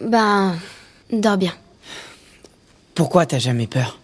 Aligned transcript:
Ben, 0.00 0.58
dors 1.12 1.36
bien. 1.36 1.54
Pourquoi 2.94 3.26
t'as 3.26 3.38
jamais 3.38 3.66
peur? 3.66 3.98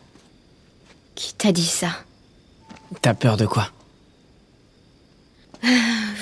Qui 1.15 1.35
t'a 1.35 1.53
dit 1.53 1.67
ça? 1.67 1.91
T'as 3.03 3.14
peur 3.14 3.37
de 3.37 3.46
quoi? 3.46 3.71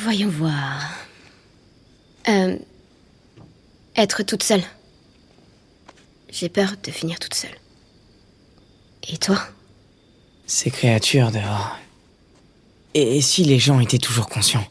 Voyons 0.02 0.28
voir. 0.28 0.90
Euh, 2.28 2.58
être 3.96 4.22
toute 4.22 4.42
seule. 4.42 4.62
J'ai 6.30 6.48
peur 6.48 6.74
de 6.82 6.90
finir 6.90 7.18
toute 7.18 7.34
seule. 7.34 7.56
Et 9.08 9.16
toi? 9.16 9.38
Ces 10.46 10.70
créatures 10.70 11.30
dehors. 11.30 11.76
Et, 12.94 13.16
et 13.16 13.20
si 13.20 13.44
les 13.44 13.58
gens 13.58 13.80
étaient 13.80 13.98
toujours 13.98 14.28
conscients? 14.28 14.66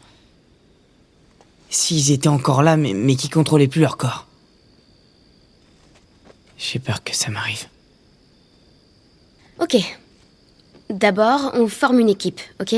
S'ils 1.70 2.11
étaient 2.11 2.27
encore 2.27 2.61
là, 2.61 2.77
mais, 2.77 2.93
mais 2.93 3.16
qui 3.16 3.29
contrôlaient 3.29 3.68
plus 3.68 3.82
leur 3.82 3.98
corps? 3.98 4.27
J'ai 6.57 6.79
peur 6.79 7.03
que 7.03 7.16
ça 7.16 7.29
m'arrive. 7.29 7.67
Ok. 9.59 9.77
D'abord, 10.89 11.52
on 11.53 11.67
forme 11.67 11.99
une 11.99 12.09
équipe, 12.09 12.41
ok? 12.61 12.75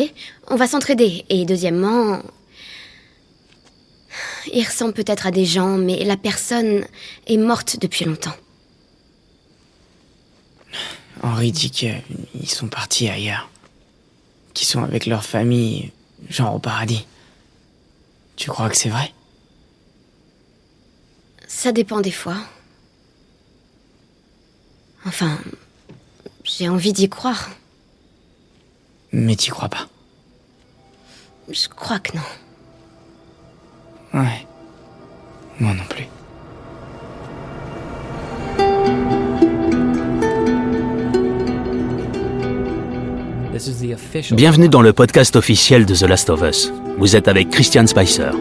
On 0.47 0.55
va 0.55 0.67
s'entraider. 0.67 1.25
Et 1.29 1.45
deuxièmement... 1.45 2.21
Il 4.51 4.65
ressemble 4.65 4.93
peut-être 4.93 5.27
à 5.27 5.31
des 5.31 5.45
gens, 5.45 5.77
mais 5.77 6.03
la 6.03 6.17
personne 6.17 6.85
est 7.27 7.37
morte 7.37 7.77
depuis 7.79 8.05
longtemps. 8.05 8.35
Henri 11.21 11.51
dit 11.51 11.69
qu'ils 11.69 12.49
sont 12.49 12.67
partis 12.67 13.09
ailleurs. 13.09 13.49
Qu'ils 14.53 14.67
sont 14.67 14.83
avec 14.83 15.05
leur 15.05 15.23
famille, 15.23 15.91
genre 16.29 16.55
au 16.55 16.59
paradis. 16.59 17.05
Tu 18.35 18.49
crois 18.49 18.69
que 18.69 18.77
c'est 18.77 18.89
vrai? 18.89 19.13
Ça 21.47 21.71
dépend 21.71 22.01
des 22.01 22.11
fois. 22.11 22.37
Enfin, 25.05 25.37
j'ai 26.43 26.67
envie 26.69 26.93
d'y 26.93 27.09
croire. 27.09 27.49
Mais 29.11 29.35
t'y 29.35 29.49
crois 29.49 29.69
pas 29.69 29.87
Je 31.49 31.67
crois 31.67 31.99
que 31.99 32.15
non. 32.15 32.23
Ouais. 34.21 34.45
Moi 35.59 35.73
non 35.73 35.83
plus. 35.89 36.05
Bienvenue 44.31 44.69
dans 44.69 44.81
le 44.81 44.93
podcast 44.93 45.35
officiel 45.35 45.85
de 45.85 45.93
The 45.93 46.03
Last 46.03 46.29
of 46.29 46.41
Us. 46.43 46.71
Vous 46.97 47.15
êtes 47.15 47.27
avec 47.27 47.49
Christian 47.49 47.85
Spicer. 47.87 48.31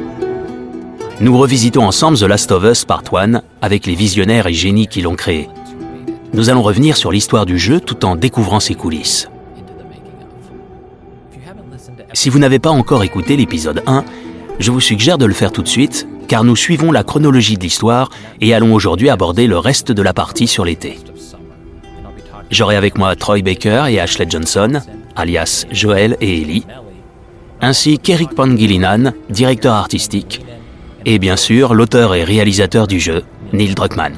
Nous 1.20 1.36
revisitons 1.36 1.84
ensemble 1.84 2.19
The 2.19 2.23
Last 2.23 2.53
of 2.53 2.62
Us 2.64 2.84
Part 2.84 3.03
1 3.12 3.42
avec 3.61 3.86
les 3.86 3.97
visionnaires 3.97 4.47
et 4.47 4.55
génies 4.55 4.86
qui 4.86 5.01
l'ont 5.01 5.17
créé. 5.17 5.48
Nous 6.33 6.51
allons 6.51 6.62
revenir 6.62 6.97
sur 6.97 7.11
l'histoire 7.11 7.47
du 7.47 7.59
jeu 7.59 7.81
tout 7.81 8.05
en 8.05 8.17
découvrant 8.17 8.61
ses 8.61 8.75
coulisses. 8.75 9.29
Si 12.12 12.29
vous 12.29 12.39
n'avez 12.39 12.59
pas 12.59 12.70
encore 12.70 13.05
écouté 13.05 13.37
l'épisode 13.37 13.83
1, 13.87 14.05
je 14.59 14.70
vous 14.70 14.81
suggère 14.81 15.19
de 15.19 15.25
le 15.25 15.35
faire 15.35 15.53
tout 15.53 15.62
de 15.62 15.69
suite, 15.69 16.07
car 16.27 16.45
nous 16.45 16.57
suivons 16.57 16.93
la 16.93 17.05
chronologie 17.05 17.57
de 17.57 17.62
l'histoire 17.62 18.11
et 18.41 18.55
allons 18.55 18.75
aujourd'hui 18.75 19.09
aborder 19.09 19.47
le 19.47 19.59
reste 19.59 19.93
de 19.93 20.03
la 20.03 20.12
partie 20.12 20.47
sur 20.47 20.65
l'été. 20.65 20.98
J'aurai 22.51 22.77
avec 22.77 22.98
moi 22.98 23.15
Troy 23.15 23.42
Baker 23.42 23.87
et 23.89 24.01
Ashley 24.01 24.27
Johnson, 24.29 24.81
alias 25.17 25.67
Joel 25.70 26.17
et 26.20 26.42
Ellie, 26.42 26.65
ainsi 27.61 27.98
qu'Eric 27.98 28.35
Pangilinan, 28.35 29.13
directeur 29.31 29.75
artistique, 29.75 30.45
et 31.05 31.19
bien 31.19 31.37
sûr 31.37 31.75
l'auteur 31.75 32.15
et 32.15 32.25
réalisateur 32.25 32.87
du 32.87 33.01
jeu, 33.01 33.23
Neil 33.53 33.75
Druckmann. 33.75 34.15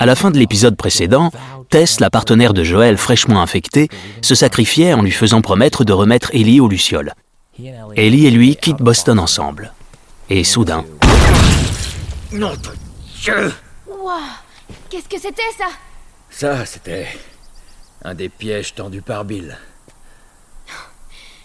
À 0.00 0.06
la 0.06 0.14
fin 0.14 0.30
de 0.30 0.38
l'épisode 0.38 0.76
précédent, 0.76 1.32
Tess, 1.70 1.98
la 1.98 2.08
partenaire 2.08 2.54
de 2.54 2.62
Joël 2.62 2.96
fraîchement 2.96 3.42
infectée, 3.42 3.88
se 4.22 4.36
sacrifiait 4.36 4.92
en 4.92 5.02
lui 5.02 5.10
faisant 5.10 5.40
promettre 5.40 5.84
de 5.84 5.92
remettre 5.92 6.30
Ellie 6.32 6.60
aux 6.60 6.68
Lucioles. 6.68 7.14
Ellie 7.96 8.26
et 8.26 8.30
lui 8.30 8.54
quittent 8.54 8.80
Boston 8.82 9.18
ensemble. 9.18 9.72
Et 10.30 10.44
soudain, 10.44 10.84
Non 12.30 12.52
Dieu 13.20 13.52
Waouh 13.88 14.20
Qu'est-ce 14.88 15.08
que 15.08 15.20
c'était 15.20 15.42
ça? 15.56 15.66
Ça, 16.30 16.64
c'était 16.64 17.08
un 18.04 18.14
des 18.14 18.28
pièges 18.28 18.74
tendus 18.74 19.02
par 19.02 19.24
Bill. 19.24 19.58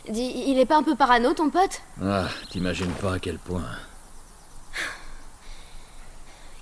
Dis, 0.10 0.44
il 0.48 0.60
est 0.60 0.66
pas 0.66 0.78
un 0.78 0.84
peu 0.84 0.96
parano 0.96 1.34
ton 1.34 1.50
pote? 1.50 1.82
Ah, 2.04 2.28
t'imagines 2.52 2.92
pas 2.92 3.14
à 3.14 3.20
quel 3.20 3.40
point. 3.40 3.64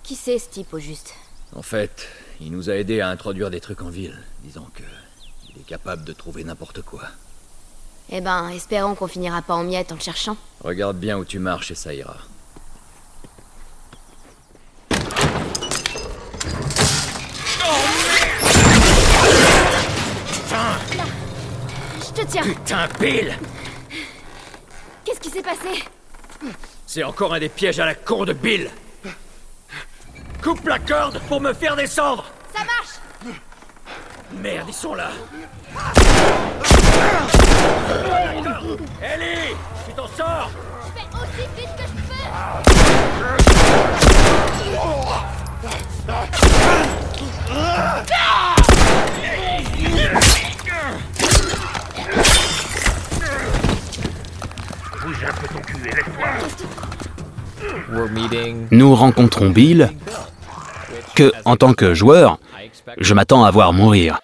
Qui 0.04 0.16
c'est 0.16 0.40
ce 0.40 0.50
type 0.50 0.74
au 0.74 0.80
juste? 0.80 1.16
En 1.56 1.62
fait, 1.62 2.08
il 2.40 2.52
nous 2.52 2.70
a 2.70 2.76
aidés 2.76 3.02
à 3.02 3.10
introduire 3.10 3.50
des 3.50 3.60
trucs 3.60 3.82
en 3.82 3.90
ville, 3.90 4.18
disant 4.44 4.68
que 4.74 4.84
il 5.50 5.62
est 5.62 5.66
capable 5.66 6.06
de 6.06 6.14
trouver 6.14 6.44
n'importe 6.44 6.82
quoi. 6.82 7.04
Eh 8.10 8.22
ben, 8.22 8.50
espérons 8.50 8.96
qu'on 8.96 9.08
finira 9.08 9.42
pas 9.42 9.56
en 9.56 9.64
miettes 9.64 9.92
en 9.92 9.96
le 9.96 10.02
cherchant. 10.02 10.38
Regarde 10.64 10.98
bien 10.98 11.18
où 11.18 11.26
tu 11.26 11.40
marches 11.40 11.72
et 11.72 11.76
ça 11.76 11.94
ira. 11.94 12.18
Je 22.00 22.22
te 22.22 22.28
tiens 22.30 22.44
Putain, 22.44 22.88
Bill 23.00 23.38
Qu'est-ce 25.06 25.20
qui 25.20 25.30
s'est 25.30 25.42
passé? 25.42 25.84
C'est 26.86 27.04
encore 27.04 27.34
un 27.34 27.40
des 27.40 27.50
pièges 27.50 27.80
à 27.80 27.86
la 27.86 27.96
con 27.96 28.26
de 28.26 28.34
Bill 28.34 28.70
Coupe 30.42 30.68
la 30.68 30.80
corde 30.80 31.20
pour 31.28 31.40
me 31.40 31.54
faire 31.54 31.76
descendre. 31.76 32.26
Ça 32.56 32.64
marche. 32.64 33.36
Merde, 34.34 34.66
ils 34.70 34.74
sont 34.74 34.96
là. 34.96 35.10
Ellie 39.04 39.56
Tu 39.86 39.94
t'en 39.94 40.08
sors. 40.08 40.50
Je 40.84 41.00
fais 41.00 41.08
aussi 41.16 41.48
vite 41.56 41.70
que 41.78 41.84
je 41.84 41.92
peux 41.94 42.12
nous 58.72 58.96
rencontrons 58.96 59.50
Bill, 59.50 59.90
que, 61.16 61.32
en 61.46 61.56
tant 61.56 61.74
que 61.74 61.94
joueur, 61.94 62.40
je 62.98 63.14
m'attends 63.14 63.44
à 63.44 63.52
voir 63.52 63.74
mourir. 63.74 64.20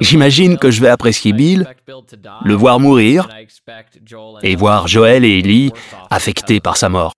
J'imagine 0.00 0.58
que 0.58 0.70
je 0.70 0.80
vais 0.80 0.88
apprécier 0.88 1.32
Bill, 1.32 1.66
le 2.44 2.54
voir 2.54 2.80
mourir, 2.80 3.28
et 4.42 4.56
voir 4.56 4.88
Joël 4.88 5.24
et 5.24 5.38
Ellie 5.38 5.72
affectés 6.10 6.60
par 6.60 6.76
sa 6.76 6.88
mort. 6.88 7.12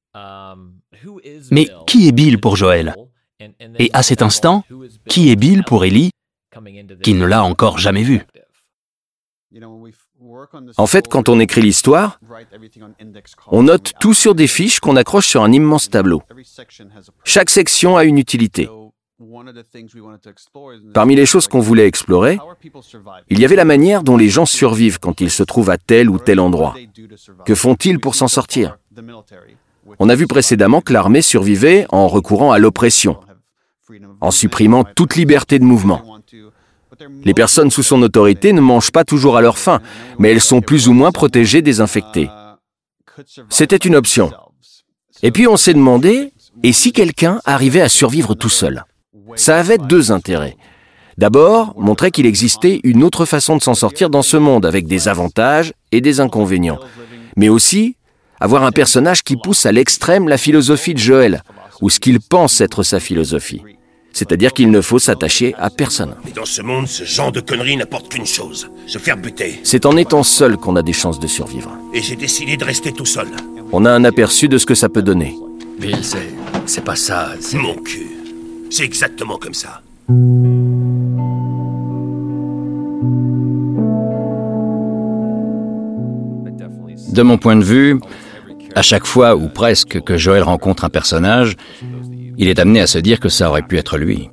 Mais 1.50 1.68
qui 1.86 2.08
est 2.08 2.12
Bill 2.12 2.40
pour 2.40 2.56
Joël 2.56 2.94
Et 3.78 3.90
à 3.92 4.02
cet 4.02 4.22
instant, 4.22 4.64
qui 5.08 5.30
est 5.30 5.36
Bill 5.36 5.62
pour 5.64 5.84
Ellie, 5.84 6.10
qui 7.02 7.14
ne 7.14 7.24
l'a 7.24 7.44
encore 7.44 7.78
jamais 7.78 8.02
vu? 8.02 8.26
En 10.76 10.86
fait, 10.86 11.08
quand 11.08 11.28
on 11.28 11.40
écrit 11.40 11.62
l'histoire, 11.62 12.20
on 13.48 13.64
note 13.64 13.92
tout 14.00 14.14
sur 14.14 14.34
des 14.34 14.46
fiches 14.46 14.80
qu'on 14.80 14.96
accroche 14.96 15.26
sur 15.26 15.42
un 15.42 15.52
immense 15.52 15.90
tableau. 15.90 16.22
Chaque 17.24 17.50
section 17.50 17.96
a 17.96 18.04
une 18.04 18.18
utilité. 18.18 18.68
Parmi 20.94 21.16
les 21.16 21.26
choses 21.26 21.48
qu'on 21.48 21.60
voulait 21.60 21.88
explorer, 21.88 22.38
il 23.28 23.40
y 23.40 23.44
avait 23.44 23.56
la 23.56 23.64
manière 23.64 24.04
dont 24.04 24.16
les 24.16 24.28
gens 24.28 24.46
survivent 24.46 25.00
quand 25.00 25.20
ils 25.20 25.30
se 25.30 25.42
trouvent 25.42 25.70
à 25.70 25.78
tel 25.78 26.08
ou 26.08 26.18
tel 26.18 26.38
endroit. 26.38 26.74
Que 27.44 27.54
font-ils 27.54 27.98
pour 27.98 28.14
s'en 28.14 28.28
sortir? 28.28 28.78
On 29.98 30.08
a 30.08 30.14
vu 30.14 30.26
précédemment 30.26 30.80
que 30.82 30.92
l'armée 30.92 31.22
survivait 31.22 31.86
en 31.88 32.06
recourant 32.06 32.52
à 32.52 32.58
l'oppression, 32.58 33.18
en 34.20 34.30
supprimant 34.30 34.84
toute 34.84 35.16
liberté 35.16 35.58
de 35.58 35.64
mouvement. 35.64 36.20
Les 37.24 37.34
personnes 37.34 37.70
sous 37.70 37.82
son 37.82 38.02
autorité 38.02 38.52
ne 38.52 38.60
mangent 38.60 38.92
pas 38.92 39.04
toujours 39.04 39.36
à 39.36 39.40
leur 39.40 39.58
faim, 39.58 39.80
mais 40.18 40.30
elles 40.30 40.40
sont 40.40 40.60
plus 40.60 40.88
ou 40.88 40.92
moins 40.92 41.12
protégées 41.12 41.62
des 41.62 41.80
infectés. 41.80 42.28
C'était 43.48 43.76
une 43.76 43.96
option. 43.96 44.32
Et 45.22 45.30
puis 45.30 45.46
on 45.46 45.56
s'est 45.56 45.74
demandé, 45.74 46.32
et 46.62 46.72
si 46.72 46.92
quelqu'un 46.92 47.40
arrivait 47.44 47.80
à 47.80 47.88
survivre 47.88 48.34
tout 48.34 48.48
seul? 48.48 48.84
Ça 49.36 49.58
avait 49.58 49.78
deux 49.78 50.12
intérêts. 50.12 50.56
D'abord, 51.18 51.74
montrer 51.76 52.10
qu'il 52.12 52.26
existait 52.26 52.80
une 52.84 53.02
autre 53.02 53.24
façon 53.24 53.56
de 53.56 53.62
s'en 53.62 53.74
sortir 53.74 54.08
dans 54.08 54.22
ce 54.22 54.36
monde, 54.36 54.64
avec 54.64 54.86
des 54.86 55.08
avantages 55.08 55.72
et 55.90 56.00
des 56.00 56.20
inconvénients. 56.20 56.78
Mais 57.36 57.48
aussi, 57.48 57.96
avoir 58.40 58.62
un 58.62 58.70
personnage 58.70 59.22
qui 59.22 59.36
pousse 59.36 59.66
à 59.66 59.72
l'extrême 59.72 60.28
la 60.28 60.38
philosophie 60.38 60.94
de 60.94 60.98
Joël, 60.98 61.42
ou 61.80 61.90
ce 61.90 61.98
qu'il 61.98 62.20
pense 62.20 62.60
être 62.60 62.84
sa 62.84 63.00
philosophie. 63.00 63.62
C'est-à-dire 64.18 64.52
qu'il 64.52 64.72
ne 64.72 64.80
faut 64.80 64.98
s'attacher 64.98 65.54
à 65.58 65.70
personne. 65.70 66.16
Mais 66.24 66.32
dans 66.32 66.44
ce 66.44 66.60
monde, 66.60 66.88
ce 66.88 67.04
genre 67.04 67.30
de 67.30 67.38
conneries 67.38 67.76
n'apporte 67.76 68.08
qu'une 68.08 68.26
chose, 68.26 68.68
se 68.88 68.98
faire 68.98 69.16
buter. 69.16 69.60
C'est 69.62 69.86
en 69.86 69.96
étant 69.96 70.24
seul 70.24 70.56
qu'on 70.56 70.74
a 70.74 70.82
des 70.82 70.92
chances 70.92 71.20
de 71.20 71.28
survivre. 71.28 71.70
Et 71.94 72.02
j'ai 72.02 72.16
décidé 72.16 72.56
de 72.56 72.64
rester 72.64 72.90
tout 72.90 73.04
seul. 73.06 73.28
On 73.70 73.84
a 73.84 73.92
un 73.92 74.02
aperçu 74.02 74.48
de 74.48 74.58
ce 74.58 74.66
que 74.66 74.74
ça 74.74 74.88
peut 74.88 75.02
donner. 75.02 75.36
Bill, 75.78 75.98
c'est. 76.02 76.30
c'est 76.66 76.82
pas 76.84 76.96
ça. 76.96 77.28
c'est- 77.38 77.58
Mon 77.58 77.76
cul. 77.76 78.08
C'est 78.70 78.82
exactement 78.82 79.36
comme 79.38 79.54
ça. 79.54 79.82
De 87.12 87.22
mon 87.22 87.38
point 87.38 87.56
de 87.56 87.64
vue, 87.64 87.98
à 88.74 88.82
chaque 88.82 89.06
fois 89.06 89.34
ou 89.36 89.48
presque 89.48 90.00
que 90.02 90.16
Joël 90.16 90.42
rencontre 90.42 90.84
un 90.84 90.88
personnage, 90.90 91.56
il 92.38 92.48
est 92.48 92.60
amené 92.60 92.80
à 92.80 92.86
se 92.86 92.98
dire 92.98 93.18
que 93.20 93.28
ça 93.28 93.50
aurait 93.50 93.66
pu 93.66 93.76
être 93.76 93.98
lui. 93.98 94.30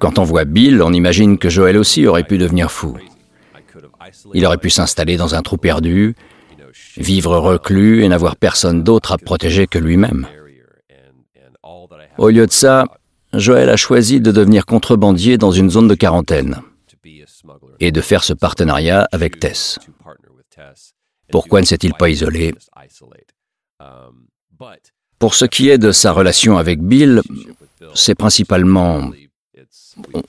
Quand 0.00 0.18
on 0.18 0.24
voit 0.24 0.44
Bill, 0.44 0.82
on 0.82 0.92
imagine 0.92 1.38
que 1.38 1.48
Joël 1.48 1.76
aussi 1.76 2.06
aurait 2.06 2.24
pu 2.24 2.38
devenir 2.38 2.72
fou. 2.72 2.98
Il 4.34 4.44
aurait 4.44 4.58
pu 4.58 4.68
s'installer 4.68 5.16
dans 5.16 5.36
un 5.36 5.42
trou 5.42 5.56
perdu, 5.56 6.16
vivre 6.96 7.36
reclus 7.36 8.02
et 8.02 8.08
n'avoir 8.08 8.34
personne 8.34 8.82
d'autre 8.82 9.12
à 9.12 9.18
protéger 9.18 9.68
que 9.68 9.78
lui-même. 9.78 10.26
Au 12.18 12.28
lieu 12.30 12.46
de 12.46 12.52
ça, 12.52 12.84
Joël 13.32 13.70
a 13.70 13.76
choisi 13.76 14.20
de 14.20 14.32
devenir 14.32 14.66
contrebandier 14.66 15.38
dans 15.38 15.52
une 15.52 15.70
zone 15.70 15.86
de 15.86 15.94
quarantaine 15.94 16.62
et 17.78 17.92
de 17.92 18.00
faire 18.00 18.24
ce 18.24 18.32
partenariat 18.32 19.08
avec 19.12 19.38
Tess. 19.38 19.78
Pourquoi 21.30 21.60
ne 21.60 21.66
s'est-il 21.66 21.94
pas 21.94 22.10
isolé? 22.10 22.54
Pour 25.20 25.34
ce 25.34 25.44
qui 25.44 25.68
est 25.68 25.78
de 25.78 25.92
sa 25.92 26.10
relation 26.12 26.58
avec 26.58 26.80
Bill, 26.82 27.22
c'est 27.94 28.14
principalement... 28.16 29.10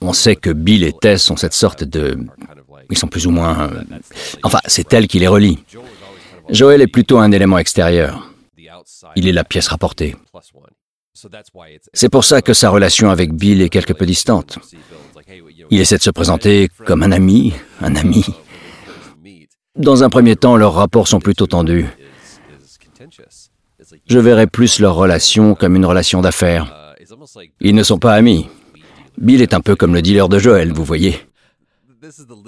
on- 0.00 0.12
sait 0.12 0.36
que 0.36 0.50
Bill 0.50 0.84
et 0.84 0.92
Tess 0.92 1.30
ont 1.30 1.36
cette 1.36 1.54
sorte 1.54 1.82
de... 1.82 2.18
Ils 2.90 2.98
sont 2.98 3.08
plus 3.08 3.26
ou 3.26 3.30
moins... 3.30 3.70
Enfin, 4.42 4.58
c'est 4.66 4.92
elle 4.92 5.08
qui 5.08 5.18
les 5.18 5.28
relie. 5.28 5.58
Joël 6.50 6.82
est 6.82 6.86
plutôt 6.86 7.18
un 7.18 7.32
élément 7.32 7.58
extérieur. 7.58 8.30
Il 9.16 9.26
est 9.26 9.32
la 9.32 9.44
pièce 9.44 9.68
rapportée. 9.68 10.14
C'est 11.94 12.08
pour 12.08 12.24
ça 12.24 12.42
que 12.42 12.52
sa 12.52 12.68
relation 12.70 13.10
avec 13.10 13.32
Bill 13.32 13.62
est 13.62 13.68
quelque 13.70 13.92
peu 13.94 14.04
distante. 14.06 14.58
Il 15.70 15.80
essaie 15.80 15.96
de 15.96 16.02
se 16.02 16.10
présenter 16.10 16.68
comme 16.86 17.02
un 17.02 17.12
ami, 17.12 17.54
un 17.80 17.96
ami. 17.96 18.24
Dans 19.76 20.04
un 20.04 20.10
premier 20.10 20.36
temps, 20.36 20.56
leurs 20.58 20.74
rapports 20.74 21.08
sont 21.08 21.20
plutôt 21.20 21.46
tendus. 21.46 21.86
Je 24.08 24.18
verrais 24.18 24.46
plus 24.46 24.78
leur 24.80 24.94
relation 24.94 25.54
comme 25.54 25.76
une 25.76 25.86
relation 25.86 26.20
d'affaires. 26.20 26.94
Ils 27.60 27.74
ne 27.74 27.82
sont 27.82 27.98
pas 27.98 28.14
amis. 28.14 28.48
Bill 29.18 29.42
est 29.42 29.54
un 29.54 29.60
peu 29.60 29.76
comme 29.76 29.94
le 29.94 30.02
dealer 30.02 30.28
de 30.28 30.38
Joël, 30.38 30.72
vous 30.72 30.84
voyez. 30.84 31.20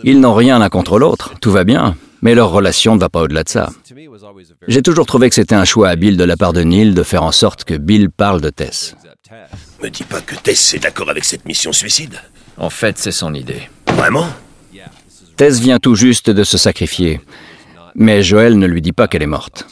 Ils 0.03 0.21
n'ont 0.21 0.35
rien 0.35 0.59
l'un 0.59 0.69
contre 0.69 0.99
l'autre, 0.99 1.35
tout 1.41 1.53
va 1.53 1.65
bien, 1.65 1.97
mais 2.23 2.35
leur 2.35 2.51
relation 2.51 2.95
ne 2.95 3.01
va 3.01 3.09
pas 3.09 3.23
au-delà 3.23 3.45
de 3.45 3.49
ça. 3.49 3.71
J'ai 4.67 4.83
toujours 4.83 5.07
trouvé 5.07 5.29
que 5.29 5.35
c'était 5.35 5.55
un 5.55 5.65
choix 5.65 5.89
habile 5.89 6.17
de 6.17 6.25
la 6.25 6.37
part 6.37 6.53
de 6.53 6.63
Neil 6.63 6.93
de 6.93 7.03
faire 7.03 7.23
en 7.23 7.33
sorte 7.33 7.65
que 7.65 7.75
Bill 7.75 8.11
parle 8.11 8.41
de 8.41 8.51
Tess. 8.51 8.97
Me 9.83 9.89
dis 9.91 10.05
pas 10.05 10.21
que 10.21 10.35
Tess 10.35 10.75
est 10.75 10.81
d'accord 10.81 11.11
avec 11.11 11.25
cette 11.25 11.45
mission 11.45 11.73
suicide. 11.73 12.19
En 12.57 12.71
fait, 12.71 12.99
c'est 12.99 13.13
son 13.13 13.35
idée. 13.35 13.69
Vraiment? 13.89 14.27
Tess 15.37 15.61
vient 15.61 15.79
tout 15.79 15.95
juste 15.95 16.31
de 16.31 16.45
se 16.45 16.59
sacrifier, 16.59 17.21
mais 17.95 18.23
Joël 18.23 18.59
ne 18.59 18.67
lui 18.67 18.83
dit 18.83 18.93
pas 18.93 19.09
qu'elle 19.09 19.23
est 19.23 19.27
morte. 19.27 19.67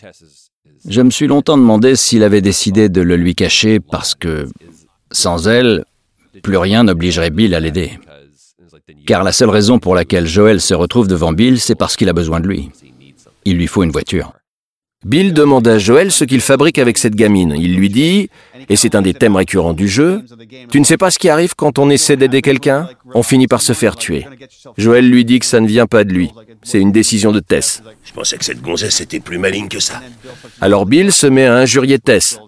Je 0.89 1.01
me 1.01 1.11
suis 1.11 1.27
longtemps 1.27 1.57
demandé 1.57 1.97
s'il 1.97 2.25
avait 2.25 2.41
décidé 2.41 2.89
de 2.89 3.01
le 3.01 3.17
lui 3.17 3.35
cacher 3.35 3.79
parce 3.79 4.15
que, 4.15 4.49
sans 5.11 5.47
elle, 5.47 5.85
plus 6.43 6.57
rien 6.57 6.85
n'obligerait 6.85 7.31
Bill 7.31 7.55
à 7.55 7.61
l'aider. 7.61 7.99
Car 9.07 9.23
la 9.23 9.33
seule 9.33 9.51
raison 9.51 9.79
pour 9.79 9.95
laquelle 9.95 10.27
Joël 10.27 10.61
se 10.61 10.75
retrouve 10.75 11.09
devant 11.09 11.33
Bill, 11.33 11.61
c'est 11.61 11.75
parce 11.75 11.97
qu'il 11.97 12.09
a 12.09 12.13
besoin 12.13 12.41
de 12.41 12.49
lui. 12.49 12.71
Il 13.45 13.57
lui 13.57 13.67
faut 13.67 13.83
une 13.83 13.91
voiture. 13.91 14.33
Bill 15.05 15.33
demande 15.33 15.67
à 15.67 15.79
Joël 15.79 16.13
ce 16.13 16.25
qu'il 16.25 16.41
fabrique 16.41 16.79
avec 16.79 16.97
cette 16.97 17.17
gamine. 17.17 17.55
Il 17.59 17.75
lui 17.75 17.91
dit, 17.91 18.29
et 18.69 18.77
c'est 18.77 18.95
un 18.95 19.03
des 19.03 19.15
thèmes 19.15 19.35
récurrents 19.35 19.73
du 19.73 19.89
jeu, 19.89 20.23
Tu 20.71 20.79
ne 20.79 20.85
sais 20.85 20.97
pas 20.97 21.11
ce 21.11 21.19
qui 21.19 21.29
arrive 21.29 21.55
quand 21.57 21.79
on 21.79 21.91
essaie 21.91 22.17
d'aider 22.17 22.41
quelqu'un? 22.41 22.89
On 23.15 23.23
finit 23.25 23.49
par 23.49 23.63
se 23.63 23.73
faire 23.73 23.97
tuer. 23.97 24.25
Joël 24.79 25.09
lui 25.09 25.25
dit 25.25 25.41
que 25.41 25.47
ça 25.47 25.61
ne 25.61 25.67
vient 25.67 25.87
pas 25.87 26.05
de 26.05 26.13
lui. 26.13 26.31
C'est 26.63 26.79
une 26.81 26.93
décision 26.93 27.33
de 27.33 27.41
Tess. 27.41 27.83
Je 28.05 28.13
pensais 28.13 28.39
que 28.39 28.45
cette 28.45 28.63
gonzesse 28.63 29.01
était 29.01 29.19
plus 29.21 29.39
maligne 29.39 29.69
que 29.69 29.81
ça. 29.81 30.01
Alors 30.61 30.87
Bill 30.87 31.11
se 31.13 31.27
met 31.27 31.47
à 31.47 31.57
injurier 31.57 31.99
Tess. 31.99 32.39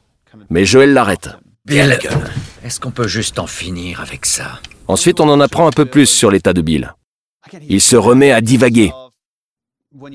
Mais 0.49 0.65
Joël 0.65 0.93
l'arrête. 0.93 1.31
Bien 1.67 1.87
la 1.87 1.97
Bill, 1.97 2.09
gueule. 2.11 2.31
est-ce 2.65 2.79
qu'on 2.79 2.91
peut 2.93 3.09
juste 3.09 3.39
en 3.39 3.47
finir 3.47 4.01
avec 4.01 4.27
ça? 4.27 4.61
Ensuite, 4.87 5.19
on 5.21 5.29
en 5.29 5.41
apprend 5.41 5.67
un 5.67 5.73
peu 5.73 5.87
plus 5.87 6.06
sur 6.06 6.31
l'état 6.31 6.53
de 6.53 6.61
Bill. 6.61 6.95
Il 7.69 7.81
se 7.81 7.97
remet 7.97 8.33
à 8.33 8.41
divaguer. 8.41 8.93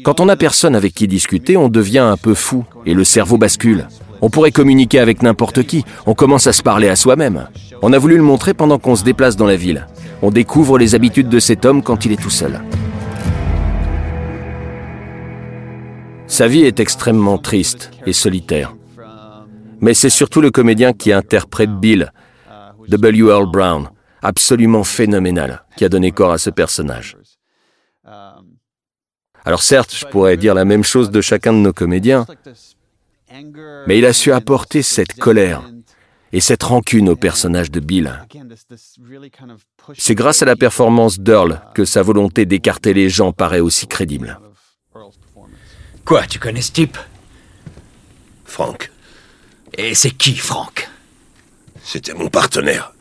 Quand 0.04 0.20
on 0.20 0.26
n'a 0.26 0.36
personne 0.36 0.76
avec 0.76 0.94
qui 0.94 1.08
discuter, 1.08 1.56
on 1.56 1.70
devient 1.70 2.00
un 2.00 2.18
peu 2.18 2.34
fou 2.34 2.66
et 2.86 2.94
le 2.94 3.06
cerveau 3.06 3.38
bascule. 3.38 3.88
On 4.22 4.30
pourrait 4.30 4.52
communiquer 4.52 5.00
avec 5.00 5.22
n'importe 5.22 5.64
qui, 5.64 5.86
on 6.06 6.14
commence 6.14 6.48
à 6.48 6.54
se 6.54 6.62
parler 6.62 6.90
à 6.90 6.98
soi-même. 6.98 7.48
On 7.82 7.94
a 7.94 7.98
voulu 7.98 8.18
le 8.18 8.24
montrer 8.24 8.54
pendant 8.54 8.78
qu'on 8.78 8.98
se 8.98 9.06
déplace 9.06 9.38
dans 9.38 9.46
la 9.46 9.56
ville. 9.56 9.88
On 10.22 10.32
découvre 10.32 10.78
les 10.78 10.96
habitudes 10.96 11.30
de 11.30 11.40
cet 11.40 11.64
homme 11.64 11.82
quand 11.82 12.04
il 12.04 12.12
est 12.12 12.22
tout 12.22 12.30
seul. 12.30 12.60
Sa 16.28 16.48
vie 16.48 16.64
est 16.64 16.82
extrêmement 16.82 17.38
triste 17.38 17.92
et 18.06 18.14
solitaire. 18.14 18.76
Mais 19.80 19.94
c'est 19.94 20.10
surtout 20.10 20.42
le 20.42 20.52
comédien 20.52 20.92
qui 20.92 21.14
interprète 21.14 21.72
Bill, 21.72 22.12
W. 22.90 23.30
Earl 23.30 23.50
Brown, 23.50 23.90
absolument 24.22 24.84
phénoménal, 24.84 25.64
qui 25.78 25.86
a 25.86 25.90
donné 25.90 26.12
corps 26.12 26.34
à 26.34 26.38
ce 26.38 26.50
personnage. 26.50 27.16
Alors 29.46 29.62
certes, 29.62 29.96
je 29.96 30.06
pourrais 30.06 30.38
dire 30.38 30.54
la 30.54 30.66
même 30.66 30.84
chose 30.84 31.12
de 31.12 31.22
chacun 31.22 31.54
de 31.54 31.60
nos 31.60 31.74
comédiens, 31.74 32.26
mais 33.88 33.98
il 33.98 34.06
a 34.06 34.14
su 34.14 34.32
apporter 34.32 34.82
cette 34.82 35.14
colère 35.14 35.64
et 36.32 36.42
cette 36.42 36.64
rancune 36.64 37.10
au 37.10 37.16
personnage 37.16 37.72
de 37.72 37.80
Bill. 37.80 38.14
C'est 39.98 40.16
grâce 40.16 40.42
à 40.42 40.46
la 40.46 40.56
performance 40.56 41.20
d'Earl 41.20 41.62
que 41.74 41.86
sa 41.86 42.04
volonté 42.04 42.46
d'écarter 42.46 42.94
les 42.94 43.10
gens 43.10 43.32
paraît 43.32 43.60
aussi 43.60 43.88
crédible. 43.88 44.40
Quoi, 46.06 46.28
tu 46.28 46.40
connais 46.40 46.62
ce 46.62 46.72
type? 46.72 46.98
Franck, 48.46 48.92
Et 49.78 49.94
c'est 49.94 50.12
qui, 50.12 50.36
Franck 50.36 50.90
c'était 51.90 52.14
mon 52.14 52.30
partenaire. 52.30 52.94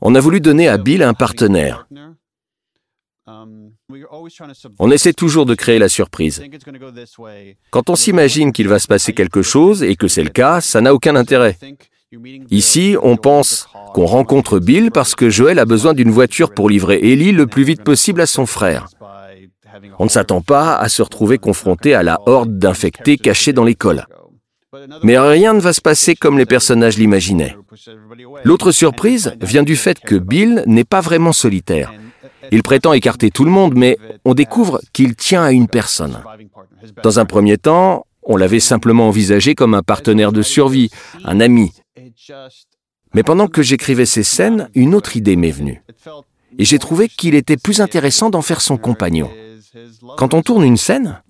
On 0.00 0.14
a 0.14 0.20
voulu 0.20 0.40
donner 0.40 0.68
à 0.68 0.78
Bill 0.78 1.02
un 1.02 1.14
partenaire. 1.14 1.88
On 4.78 4.90
essaie 4.90 5.12
toujours 5.12 5.46
de 5.46 5.54
créer 5.54 5.78
la 5.78 5.88
surprise. 5.88 6.42
Quand 7.70 7.90
on 7.90 7.96
s'imagine 7.96 8.52
qu'il 8.52 8.68
va 8.68 8.78
se 8.78 8.86
passer 8.86 9.12
quelque 9.12 9.42
chose 9.42 9.82
et 9.82 9.96
que 9.96 10.08
c'est 10.08 10.22
le 10.22 10.30
cas, 10.30 10.60
ça 10.60 10.80
n'a 10.80 10.94
aucun 10.94 11.16
intérêt. 11.16 11.56
Ici, 12.50 12.96
on 13.02 13.16
pense 13.16 13.68
qu'on 13.92 14.06
rencontre 14.06 14.58
Bill 14.58 14.90
parce 14.90 15.14
que 15.14 15.28
Joël 15.28 15.58
a 15.58 15.66
besoin 15.66 15.92
d'une 15.92 16.10
voiture 16.10 16.54
pour 16.54 16.70
livrer 16.70 16.98
Ellie 17.02 17.32
le 17.32 17.46
plus 17.46 17.64
vite 17.64 17.84
possible 17.84 18.20
à 18.20 18.26
son 18.26 18.46
frère. 18.46 18.86
On 19.98 20.04
ne 20.04 20.10
s'attend 20.10 20.40
pas 20.40 20.76
à 20.76 20.88
se 20.88 21.02
retrouver 21.02 21.38
confronté 21.38 21.94
à 21.94 22.02
la 22.02 22.18
horde 22.26 22.58
d'infectés 22.58 23.18
cachés 23.18 23.52
dans 23.52 23.64
l'école. 23.64 24.06
Mais 25.02 25.18
rien 25.18 25.54
ne 25.54 25.60
va 25.60 25.72
se 25.72 25.80
passer 25.80 26.14
comme 26.14 26.38
les 26.38 26.46
personnages 26.46 26.98
l'imaginaient. 26.98 27.56
L'autre 28.44 28.72
surprise 28.72 29.34
vient 29.40 29.62
du 29.62 29.76
fait 29.76 29.98
que 30.00 30.14
Bill 30.14 30.62
n'est 30.66 30.84
pas 30.84 31.00
vraiment 31.00 31.32
solitaire. 31.32 31.92
Il 32.52 32.62
prétend 32.62 32.92
écarter 32.92 33.30
tout 33.30 33.44
le 33.44 33.50
monde, 33.50 33.74
mais 33.76 33.98
on 34.24 34.34
découvre 34.34 34.80
qu'il 34.92 35.14
tient 35.14 35.42
à 35.42 35.52
une 35.52 35.68
personne. 35.68 36.22
Dans 37.02 37.18
un 37.18 37.24
premier 37.24 37.58
temps, 37.58 38.06
on 38.22 38.36
l'avait 38.36 38.60
simplement 38.60 39.08
envisagé 39.08 39.54
comme 39.54 39.74
un 39.74 39.82
partenaire 39.82 40.32
de 40.32 40.42
survie, 40.42 40.90
un 41.24 41.40
ami. 41.40 41.72
Mais 43.14 43.22
pendant 43.22 43.48
que 43.48 43.62
j'écrivais 43.62 44.06
ces 44.06 44.22
scènes, 44.22 44.68
une 44.74 44.94
autre 44.94 45.16
idée 45.16 45.36
m'est 45.36 45.50
venue. 45.50 45.82
Et 46.58 46.64
j'ai 46.64 46.78
trouvé 46.78 47.08
qu'il 47.08 47.34
était 47.34 47.56
plus 47.56 47.80
intéressant 47.80 48.30
d'en 48.30 48.42
faire 48.42 48.60
son 48.60 48.76
compagnon. 48.76 49.30
Quand 50.16 50.34
on 50.34 50.42
tourne 50.42 50.64
une 50.64 50.76
scène, 50.76 51.22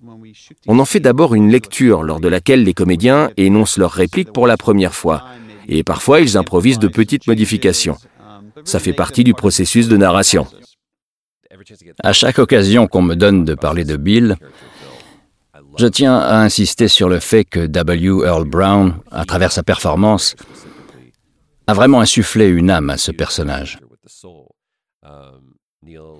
on 0.67 0.79
en 0.79 0.85
fait 0.85 0.99
d'abord 0.99 1.35
une 1.35 1.49
lecture 1.49 2.03
lors 2.03 2.19
de 2.19 2.27
laquelle 2.27 2.63
les 2.63 2.73
comédiens 2.73 3.31
énoncent 3.37 3.77
leurs 3.77 3.91
répliques 3.91 4.33
pour 4.33 4.47
la 4.47 4.57
première 4.57 4.95
fois. 4.95 5.25
Et 5.67 5.83
parfois, 5.83 6.21
ils 6.21 6.37
improvisent 6.37 6.79
de 6.79 6.87
petites 6.87 7.27
modifications. 7.27 7.97
Ça 8.63 8.79
fait 8.79 8.93
partie 8.93 9.23
du 9.23 9.33
processus 9.33 9.87
de 9.87 9.97
narration. 9.97 10.47
À 12.03 12.13
chaque 12.13 12.39
occasion 12.39 12.87
qu'on 12.87 13.01
me 13.01 13.15
donne 13.15 13.45
de 13.45 13.55
parler 13.55 13.83
de 13.83 13.97
Bill, 13.97 14.37
je 15.77 15.87
tiens 15.87 16.17
à 16.17 16.41
insister 16.41 16.87
sur 16.87 17.09
le 17.09 17.19
fait 17.19 17.45
que 17.45 17.65
W. 17.67 18.25
Earl 18.25 18.45
Brown, 18.45 18.95
à 19.11 19.25
travers 19.25 19.51
sa 19.51 19.63
performance, 19.63 20.35
a 21.67 21.73
vraiment 21.73 22.01
insufflé 22.01 22.47
une 22.47 22.69
âme 22.69 22.89
à 22.89 22.97
ce 22.97 23.11
personnage. 23.11 23.79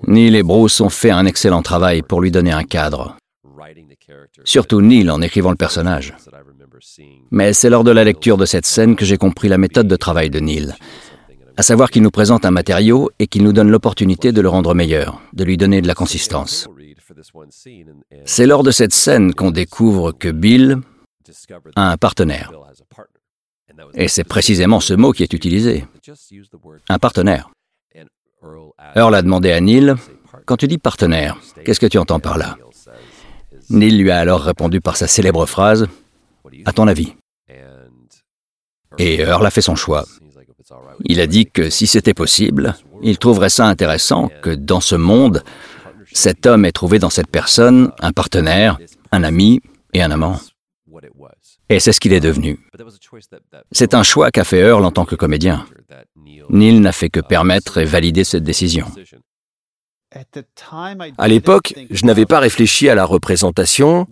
Neil 0.06 0.36
et 0.36 0.42
Bruce 0.42 0.80
ont 0.80 0.88
fait 0.88 1.10
un 1.10 1.26
excellent 1.26 1.62
travail 1.62 2.02
pour 2.02 2.20
lui 2.20 2.30
donner 2.30 2.52
un 2.52 2.64
cadre. 2.64 3.16
Surtout 4.44 4.80
Neil 4.80 5.10
en 5.10 5.20
écrivant 5.20 5.50
le 5.50 5.56
personnage. 5.56 6.14
Mais 7.30 7.52
c'est 7.52 7.70
lors 7.70 7.84
de 7.84 7.90
la 7.90 8.04
lecture 8.04 8.36
de 8.36 8.46
cette 8.46 8.66
scène 8.66 8.96
que 8.96 9.04
j'ai 9.04 9.18
compris 9.18 9.48
la 9.48 9.58
méthode 9.58 9.86
de 9.86 9.96
travail 9.96 10.30
de 10.30 10.40
Neil. 10.40 10.74
À 11.60 11.62
savoir 11.62 11.90
qu'il 11.90 12.00
nous 12.00 12.10
présente 12.10 12.46
un 12.46 12.50
matériau 12.50 13.10
et 13.18 13.26
qu'il 13.26 13.42
nous 13.42 13.52
donne 13.52 13.70
l'opportunité 13.70 14.32
de 14.32 14.40
le 14.40 14.48
rendre 14.48 14.74
meilleur, 14.74 15.20
de 15.34 15.44
lui 15.44 15.58
donner 15.58 15.82
de 15.82 15.86
la 15.86 15.94
consistance. 15.94 16.66
C'est 18.24 18.46
lors 18.46 18.62
de 18.62 18.70
cette 18.70 18.94
scène 18.94 19.34
qu'on 19.34 19.50
découvre 19.50 20.12
que 20.12 20.30
Bill 20.30 20.78
a 21.76 21.90
un 21.90 21.98
partenaire. 21.98 22.50
Et 23.92 24.08
c'est 24.08 24.24
précisément 24.24 24.80
ce 24.80 24.94
mot 24.94 25.12
qui 25.12 25.22
est 25.22 25.34
utilisé. 25.34 25.84
Un 26.88 26.98
partenaire. 26.98 27.50
Earl 28.96 29.14
a 29.14 29.20
demandé 29.20 29.52
à 29.52 29.60
Neil, 29.60 29.94
quand 30.46 30.56
tu 30.56 30.66
dis 30.66 30.78
partenaire, 30.78 31.36
qu'est-ce 31.66 31.80
que 31.80 31.84
tu 31.84 31.98
entends 31.98 32.20
par 32.20 32.38
là? 32.38 32.56
Neil 33.68 33.98
lui 33.98 34.10
a 34.10 34.18
alors 34.18 34.40
répondu 34.40 34.80
par 34.80 34.96
sa 34.96 35.06
célèbre 35.06 35.44
phrase, 35.44 35.88
à 36.64 36.72
ton 36.72 36.88
avis 36.88 37.12
Et 38.96 39.20
Earl 39.20 39.44
a 39.44 39.50
fait 39.50 39.60
son 39.60 39.76
choix. 39.76 40.06
Il 41.04 41.20
a 41.20 41.26
dit 41.26 41.46
que 41.46 41.70
si 41.70 41.86
c'était 41.86 42.14
possible, 42.14 42.76
il 43.02 43.18
trouverait 43.18 43.50
ça 43.50 43.66
intéressant 43.66 44.30
que 44.42 44.50
dans 44.50 44.80
ce 44.80 44.94
monde, 44.94 45.42
cet 46.12 46.46
homme 46.46 46.64
ait 46.64 46.72
trouvé 46.72 46.98
dans 46.98 47.10
cette 47.10 47.30
personne 47.30 47.92
un 48.00 48.12
partenaire, 48.12 48.78
un 49.12 49.22
ami 49.22 49.60
et 49.92 50.02
un 50.02 50.10
amant. 50.10 50.38
Et 51.68 51.78
c'est 51.80 51.92
ce 51.92 52.00
qu'il 52.00 52.12
est 52.12 52.20
devenu. 52.20 52.58
C'est 53.70 53.94
un 53.94 54.02
choix 54.02 54.30
qu'a 54.30 54.44
fait 54.44 54.58
Earl 54.58 54.84
en 54.84 54.90
tant 54.90 55.04
que 55.04 55.14
comédien. 55.14 55.66
Neil 56.48 56.80
n'a 56.80 56.92
fait 56.92 57.10
que 57.10 57.20
permettre 57.20 57.78
et 57.78 57.84
valider 57.84 58.24
cette 58.24 58.42
décision. 58.42 58.86
À 61.18 61.28
l'époque, 61.28 61.74
je 61.88 62.04
n'avais 62.04 62.26
pas 62.26 62.40
réfléchi 62.40 62.88
à 62.88 62.96
la 62.96 63.04
représentation 63.04 64.08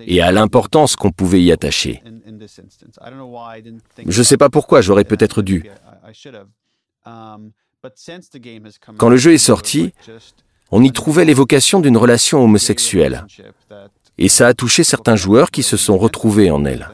et 0.00 0.20
à 0.20 0.30
l'importance 0.30 0.94
qu'on 0.94 1.10
pouvait 1.10 1.42
y 1.42 1.50
attacher. 1.50 2.02
Je 4.06 4.18
ne 4.18 4.24
sais 4.24 4.36
pas 4.36 4.50
pourquoi, 4.50 4.80
j'aurais 4.80 5.04
peut-être 5.04 5.42
dû. 5.42 5.70
Quand 8.98 9.08
le 9.08 9.16
jeu 9.16 9.32
est 9.32 9.38
sorti, 9.38 9.92
on 10.70 10.82
y 10.82 10.92
trouvait 10.92 11.24
l'évocation 11.24 11.80
d'une 11.80 11.96
relation 11.96 12.42
homosexuelle. 12.42 13.26
Et 14.18 14.28
ça 14.28 14.46
a 14.46 14.54
touché 14.54 14.84
certains 14.84 15.16
joueurs 15.16 15.50
qui 15.50 15.62
se 15.62 15.76
sont 15.76 15.98
retrouvés 15.98 16.50
en 16.50 16.64
elle. 16.64 16.88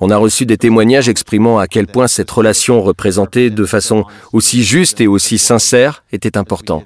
On 0.00 0.10
a 0.10 0.16
reçu 0.16 0.46
des 0.46 0.56
témoignages 0.56 1.08
exprimant 1.08 1.58
à 1.58 1.66
quel 1.66 1.86
point 1.86 2.06
cette 2.06 2.30
relation 2.30 2.80
représentée 2.80 3.50
de 3.50 3.64
façon 3.64 4.04
aussi 4.32 4.62
juste 4.62 5.00
et 5.00 5.08
aussi 5.08 5.38
sincère 5.38 6.04
était 6.12 6.38
important. 6.38 6.84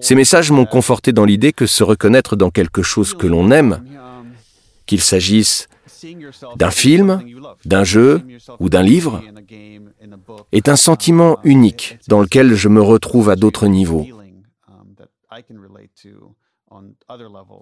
Ces 0.00 0.14
messages 0.14 0.50
m'ont 0.50 0.66
conforté 0.66 1.12
dans 1.12 1.24
l'idée 1.24 1.52
que 1.52 1.66
se 1.66 1.82
reconnaître 1.82 2.36
dans 2.36 2.50
quelque 2.50 2.82
chose 2.82 3.14
que 3.14 3.26
l'on 3.26 3.50
aime, 3.50 3.82
qu'il 4.90 5.00
s'agisse 5.00 5.68
d'un 6.56 6.72
film, 6.72 7.22
d'un 7.64 7.84
jeu 7.84 8.22
ou 8.58 8.68
d'un 8.68 8.82
livre, 8.82 9.22
est 10.50 10.68
un 10.68 10.74
sentiment 10.74 11.38
unique 11.44 12.00
dans 12.08 12.20
lequel 12.20 12.54
je 12.54 12.68
me 12.68 12.82
retrouve 12.82 13.30
à 13.30 13.36
d'autres 13.36 13.68
niveaux. 13.68 14.04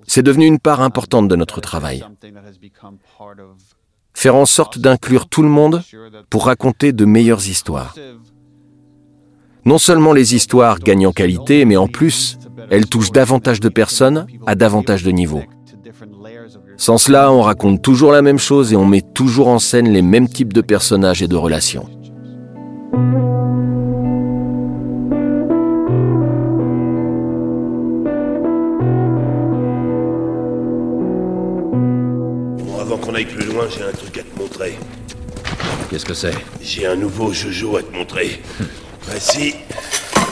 C'est 0.06 0.22
devenu 0.22 0.46
une 0.46 0.58
part 0.58 0.80
importante 0.80 1.28
de 1.28 1.36
notre 1.36 1.60
travail. 1.60 2.02
Faire 4.14 4.36
en 4.36 4.46
sorte 4.46 4.78
d'inclure 4.78 5.28
tout 5.28 5.42
le 5.42 5.50
monde 5.50 5.82
pour 6.30 6.46
raconter 6.46 6.92
de 6.92 7.04
meilleures 7.04 7.46
histoires. 7.46 7.94
Non 9.66 9.76
seulement 9.76 10.14
les 10.14 10.34
histoires 10.34 10.78
gagnent 10.78 11.08
en 11.08 11.12
qualité, 11.12 11.66
mais 11.66 11.76
en 11.76 11.88
plus, 11.88 12.38
elles 12.70 12.88
touchent 12.88 13.12
davantage 13.12 13.60
de 13.60 13.68
personnes 13.68 14.26
à 14.46 14.54
davantage 14.54 15.02
de 15.02 15.10
niveaux. 15.10 15.44
Sans 16.80 16.96
cela, 16.96 17.32
on 17.32 17.42
raconte 17.42 17.82
toujours 17.82 18.12
la 18.12 18.22
même 18.22 18.38
chose 18.38 18.72
et 18.72 18.76
on 18.76 18.86
met 18.86 19.02
toujours 19.02 19.48
en 19.48 19.58
scène 19.58 19.88
les 19.88 20.00
mêmes 20.00 20.28
types 20.28 20.52
de 20.52 20.60
personnages 20.60 21.22
et 21.22 21.26
de 21.26 21.34
relations. 21.34 21.88
Bon, 32.62 32.80
avant 32.80 32.96
qu'on 32.96 33.14
aille 33.16 33.24
plus 33.24 33.44
loin, 33.44 33.64
j'ai 33.68 33.82
un 33.82 33.90
truc 33.90 34.16
à 34.16 34.22
te 34.22 34.40
montrer. 34.40 34.78
Qu'est-ce 35.90 36.06
que 36.06 36.14
c'est? 36.14 36.34
J'ai 36.62 36.86
un 36.86 36.94
nouveau 36.94 37.32
Jojo 37.32 37.76
à 37.76 37.82
te 37.82 37.92
montrer. 37.92 38.40
Voici 39.02 39.56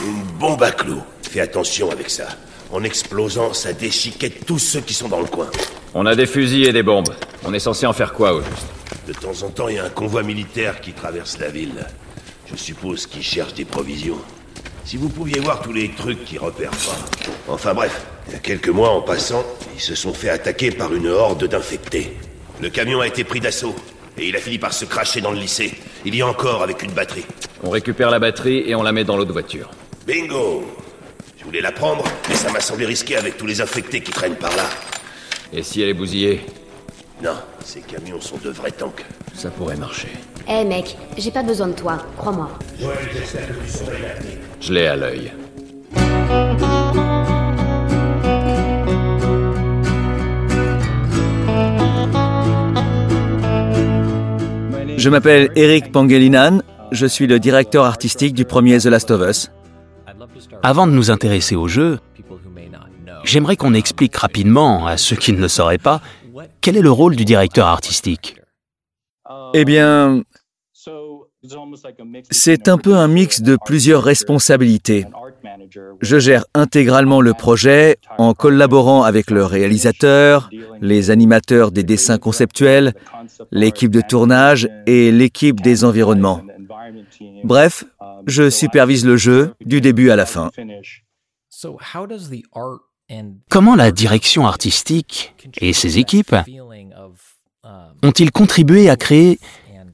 une 0.05 0.39
bombe 0.39 0.63
à 0.63 0.71
clous. 0.71 1.03
Fais 1.23 1.41
attention 1.41 1.91
avec 1.91 2.09
ça. 2.09 2.23
En 2.71 2.83
explosant, 2.83 3.53
ça 3.53 3.73
déchiquette 3.73 4.45
tous 4.45 4.59
ceux 4.59 4.81
qui 4.81 4.93
sont 4.93 5.07
dans 5.07 5.21
le 5.21 5.27
coin. 5.27 5.47
On 5.93 6.05
a 6.05 6.15
des 6.15 6.25
fusils 6.25 6.65
et 6.65 6.73
des 6.73 6.83
bombes. 6.83 7.13
On 7.45 7.53
est 7.53 7.59
censé 7.59 7.85
en 7.85 7.93
faire 7.93 8.13
quoi 8.13 8.33
au 8.33 8.41
juste 8.41 8.67
De 9.07 9.13
temps 9.13 9.45
en 9.45 9.49
temps, 9.49 9.69
il 9.69 9.75
y 9.75 9.79
a 9.79 9.85
un 9.85 9.89
convoi 9.89 10.21
militaire 10.23 10.81
qui 10.81 10.91
traverse 10.91 11.37
la 11.39 11.49
ville. 11.49 11.85
Je 12.51 12.55
suppose 12.57 13.07
qu'ils 13.07 13.23
cherchent 13.23 13.53
des 13.53 13.65
provisions. 13.65 14.17
Si 14.83 14.97
vous 14.97 15.09
pouviez 15.09 15.39
voir 15.39 15.61
tous 15.61 15.73
les 15.73 15.91
trucs 15.91 16.23
qu'ils 16.25 16.39
repèrent 16.39 16.71
pas. 16.71 16.97
Enfin 17.47 17.73
bref, 17.73 18.05
il 18.27 18.33
y 18.33 18.35
a 18.35 18.39
quelques 18.39 18.69
mois, 18.69 18.89
en 18.89 19.01
passant, 19.01 19.43
ils 19.75 19.81
se 19.81 19.95
sont 19.95 20.13
fait 20.13 20.29
attaquer 20.29 20.71
par 20.71 20.93
une 20.93 21.07
horde 21.07 21.45
d'infectés. 21.45 22.17
Le 22.61 22.69
camion 22.69 23.01
a 23.01 23.07
été 23.07 23.23
pris 23.23 23.39
d'assaut. 23.39 23.75
Et 24.17 24.29
il 24.29 24.35
a 24.35 24.39
fini 24.39 24.57
par 24.57 24.73
se 24.73 24.85
cracher 24.85 25.21
dans 25.21 25.31
le 25.31 25.39
lycée. 25.39 25.73
Il 26.03 26.15
y 26.15 26.21
a 26.21 26.27
encore 26.27 26.63
avec 26.63 26.81
une 26.83 26.91
batterie. 26.91 27.25
On 27.63 27.69
récupère 27.69 28.09
la 28.09 28.19
batterie 28.19 28.63
et 28.65 28.75
on 28.75 28.81
la 28.81 28.91
met 28.91 29.03
dans 29.03 29.15
l'autre 29.15 29.31
voiture. 29.31 29.69
Bingo 30.07 30.65
voulais 31.47 31.61
la 31.61 31.71
prendre, 31.71 32.03
mais 32.27 32.35
ça 32.35 32.51
m'a 32.51 32.59
semblé 32.59 32.85
risqué 32.85 33.15
avec 33.15 33.37
tous 33.37 33.45
les 33.45 33.61
infectés 33.61 34.01
qui 34.01 34.11
traînent 34.11 34.35
par 34.35 34.53
là. 34.57 34.65
Et 35.53 35.63
si 35.63 35.81
elle 35.81 35.87
est 35.87 35.93
bousillée? 35.93 36.45
Non, 37.23 37.37
ces 37.63 37.79
camions 37.79 38.19
sont 38.19 38.35
de 38.43 38.49
vrais 38.49 38.71
tanks. 38.71 39.05
Ça 39.33 39.49
pourrait 39.49 39.77
marcher. 39.77 40.09
Eh 40.49 40.65
mec, 40.65 40.97
j'ai 41.17 41.31
pas 41.31 41.43
besoin 41.43 41.69
de 41.69 41.73
toi, 41.73 41.99
crois-moi. 42.17 42.49
Je 44.59 44.73
l'ai 44.73 44.87
à 44.87 44.97
l'œil. 44.97 45.31
Je 54.97 55.09
m'appelle 55.09 55.49
Eric 55.55 55.93
Pangelinan, 55.93 56.59
je 56.91 57.05
suis 57.05 57.25
le 57.25 57.39
directeur 57.39 57.85
artistique 57.85 58.33
du 58.33 58.43
premier 58.43 58.79
The 58.79 58.87
Last 58.87 59.11
of 59.11 59.21
Us. 59.21 59.49
Avant 60.63 60.87
de 60.87 60.91
nous 60.91 61.11
intéresser 61.11 61.55
au 61.55 61.67
jeu, 61.67 61.99
j'aimerais 63.23 63.55
qu'on 63.55 63.73
explique 63.73 64.15
rapidement 64.15 64.87
à 64.87 64.97
ceux 64.97 65.15
qui 65.15 65.33
ne 65.33 65.39
le 65.39 65.47
sauraient 65.47 65.77
pas 65.77 66.01
quel 66.61 66.77
est 66.77 66.81
le 66.81 66.91
rôle 66.91 67.15
du 67.15 67.25
directeur 67.25 67.67
artistique. 67.67 68.35
Eh 69.53 69.65
bien, 69.65 70.21
c'est 72.29 72.67
un 72.67 72.77
peu 72.77 72.95
un 72.95 73.07
mix 73.07 73.41
de 73.41 73.57
plusieurs 73.65 74.03
responsabilités. 74.03 75.05
Je 76.01 76.19
gère 76.19 76.45
intégralement 76.53 77.21
le 77.21 77.33
projet 77.33 77.97
en 78.17 78.33
collaborant 78.33 79.03
avec 79.03 79.31
le 79.31 79.45
réalisateur, 79.45 80.49
les 80.81 81.11
animateurs 81.11 81.71
des 81.71 81.83
dessins 81.83 82.17
conceptuels, 82.17 82.93
l'équipe 83.51 83.91
de 83.91 84.01
tournage 84.01 84.67
et 84.85 85.11
l'équipe 85.11 85.61
des 85.61 85.83
environnements. 85.83 86.41
Bref, 87.43 87.85
je 88.27 88.49
supervise 88.49 89.05
le 89.05 89.17
jeu 89.17 89.53
du 89.65 89.81
début 89.81 90.11
à 90.11 90.15
la 90.15 90.25
fin. 90.25 90.51
Comment 93.49 93.75
la 93.75 93.91
direction 93.91 94.45
artistique 94.45 95.33
et 95.59 95.73
ses 95.73 95.97
équipes 95.97 96.35
ont-ils 98.03 98.31
contribué 98.31 98.89
à 98.89 98.95
créer 98.95 99.39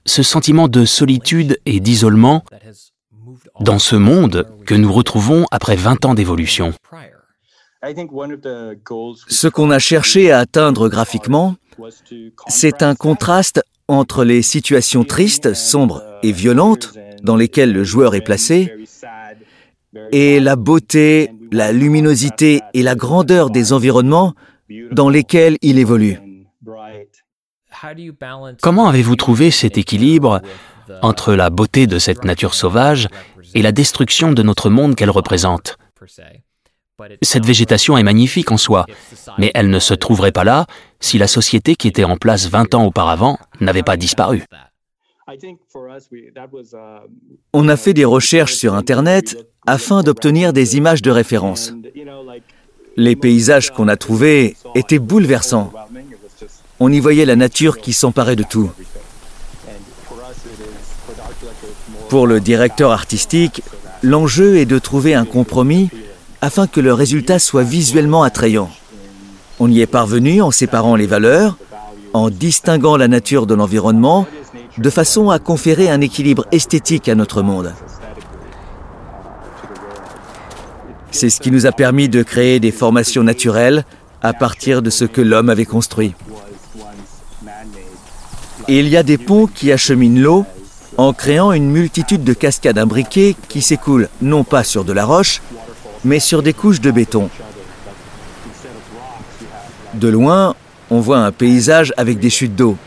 ce 0.06 0.24
sentiment 0.24 0.68
de 0.68 0.84
solitude 0.84 1.60
et 1.66 1.80
d'isolement 1.80 2.44
dans 3.60 3.80
ce 3.80 3.96
monde 3.96 4.48
que 4.66 4.76
nous 4.76 4.92
retrouvons 4.92 5.46
après 5.52 5.76
20 5.76 6.06
ans 6.06 6.16
d'évolution? 6.16 6.74
Ce 9.28 9.48
qu'on 9.48 9.70
a 9.70 9.80
cherché 9.80 10.32
à 10.32 10.40
atteindre 10.40 10.90
graphiquement, 10.90 11.56
c'est 12.48 12.82
un 12.82 12.96
contraste 12.96 13.62
entre 13.88 14.24
les 14.24 14.42
situations 14.42 15.04
tristes, 15.04 15.54
sombres 15.54 16.02
et 16.24 16.32
violentes 16.32 16.94
dans 17.24 17.36
lesquelles 17.36 17.72
le 17.72 17.84
joueur 17.84 18.16
est 18.16 18.22
placé 18.22 18.72
et 20.12 20.40
la 20.40 20.56
beauté, 20.56 21.32
la 21.52 21.72
luminosité 21.72 22.62
et 22.74 22.84
la 22.84 22.96
grandeur 22.96 23.50
des 23.50 23.74
environnements 23.74 24.34
dans 24.92 25.10
lesquels 25.10 25.58
il 25.62 25.80
évolue. 25.80 26.20
Comment 28.62 28.88
avez-vous 28.88 29.16
trouvé 29.16 29.52
cet 29.52 29.78
équilibre 29.78 30.42
entre 31.02 31.34
la 31.34 31.50
beauté 31.50 31.88
de 31.88 32.00
cette 32.00 32.24
nature 32.24 32.54
sauvage 32.54 33.08
et 33.56 33.62
la 33.62 33.72
destruction 33.72 34.32
de 34.32 34.44
notre 34.44 34.70
monde 34.70 34.96
qu'elle 34.96 35.10
représente? 35.10 35.78
Cette 37.22 37.46
végétation 37.46 37.98
est 37.98 38.04
magnifique 38.04 38.52
en 38.52 38.58
soi, 38.58 38.86
mais 39.38 39.52
elle 39.54 39.70
ne 39.70 39.80
se 39.80 39.94
trouverait 39.94 40.32
pas 40.32 40.44
là 40.44 40.66
si 41.00 41.18
la 41.18 41.28
société 41.28 41.76
qui 41.76 41.88
était 41.88 42.04
en 42.04 42.18
place 42.18 42.48
20 42.48 42.76
ans 42.76 42.86
auparavant 42.86 43.38
n'avait 43.60 43.84
pas 43.84 43.98
disparu. 43.98 44.44
On 47.54 47.70
a 47.70 47.78
fait 47.78 47.94
des 47.94 48.06
recherches 48.06 48.56
sur 48.56 48.74
Internet 48.74 49.38
afin 49.66 50.04
d'obtenir 50.04 50.54
des 50.54 50.76
images 50.76 51.02
de 51.02 51.12
référence. 51.12 51.74
Les 52.98 53.16
paysages 53.16 53.72
qu'on 53.72 53.88
a 53.88 53.96
trouvés 53.96 54.56
étaient 54.76 55.00
bouleversants. 55.00 55.72
on 56.80 56.92
y 56.92 57.00
voyait 57.00 57.26
la 57.26 57.36
nature 57.36 57.78
qui 57.78 57.94
s'emparait 57.94 58.36
de 58.36 58.44
tout. 58.44 58.70
Pour 62.10 62.28
le 62.28 62.40
directeur 62.40 62.92
artistique, 62.92 63.64
l'enjeu 64.02 64.58
est 64.58 64.66
de 64.66 64.78
trouver 64.78 65.16
un 65.16 65.26
compromis 65.26 65.90
afin 66.42 66.68
que 66.68 66.82
le 66.82 66.94
résultat 66.94 67.40
soit 67.40 67.64
visuellement 67.64 68.24
attrayant. 68.24 68.70
On 69.60 69.72
y 69.72 69.80
est 69.80 69.88
parvenu 69.88 70.42
en 70.42 70.52
séparant 70.52 70.96
les 70.96 71.08
valeurs, 71.08 71.58
en 72.12 72.30
distinguant 72.30 72.98
la 72.98 73.08
nature 73.08 73.48
de 73.48 73.54
l'environnement, 73.54 74.28
de 74.78 74.90
façon 74.90 75.30
à 75.30 75.40
conférer 75.40 75.90
un 75.90 76.02
équilibre 76.02 76.46
esthétique 76.52 77.08
à 77.10 77.16
notre 77.16 77.42
monde. 77.42 77.74
C'est 81.12 81.30
ce 81.30 81.40
qui 81.40 81.52
nous 81.52 81.66
a 81.66 81.72
permis 81.72 82.10
de 82.10 82.24
créer 82.24 82.60
des 82.60 82.72
formations 82.72 83.24
naturelles 83.24 83.86
à 84.22 84.34
partir 84.34 84.82
de 84.82 84.90
ce 84.90 85.06
que 85.06 85.22
l'homme 85.22 85.50
avait 85.50 85.66
construit. 85.66 86.16
Et 88.68 88.80
il 88.80 88.88
y 88.88 88.98
a 88.98 89.04
des 89.04 89.18
ponts 89.18 89.46
qui 89.46 89.72
acheminent 89.72 90.22
l'eau 90.22 90.46
en 90.98 91.14
créant 91.14 91.52
une 91.52 91.70
multitude 91.70 92.24
de 92.24 92.34
cascades 92.34 92.78
imbriquées 92.78 93.36
qui 93.50 93.62
s'écoulent 93.62 94.10
non 94.22 94.44
pas 94.44 94.64
sur 94.64 94.86
de 94.86 94.94
la 94.94 95.06
roche, 95.06 95.42
mais 96.06 96.20
sur 96.20 96.42
des 96.42 96.54
couches 96.54 96.82
de 96.82 96.92
béton. 96.92 97.30
De 99.94 100.08
loin, 100.08 100.56
on 100.90 101.00
voit 101.00 101.20
un 101.20 101.32
paysage 101.32 101.94
avec 101.98 102.20
des 102.20 102.30
chutes 102.30 102.56
d'eau. 102.56 102.78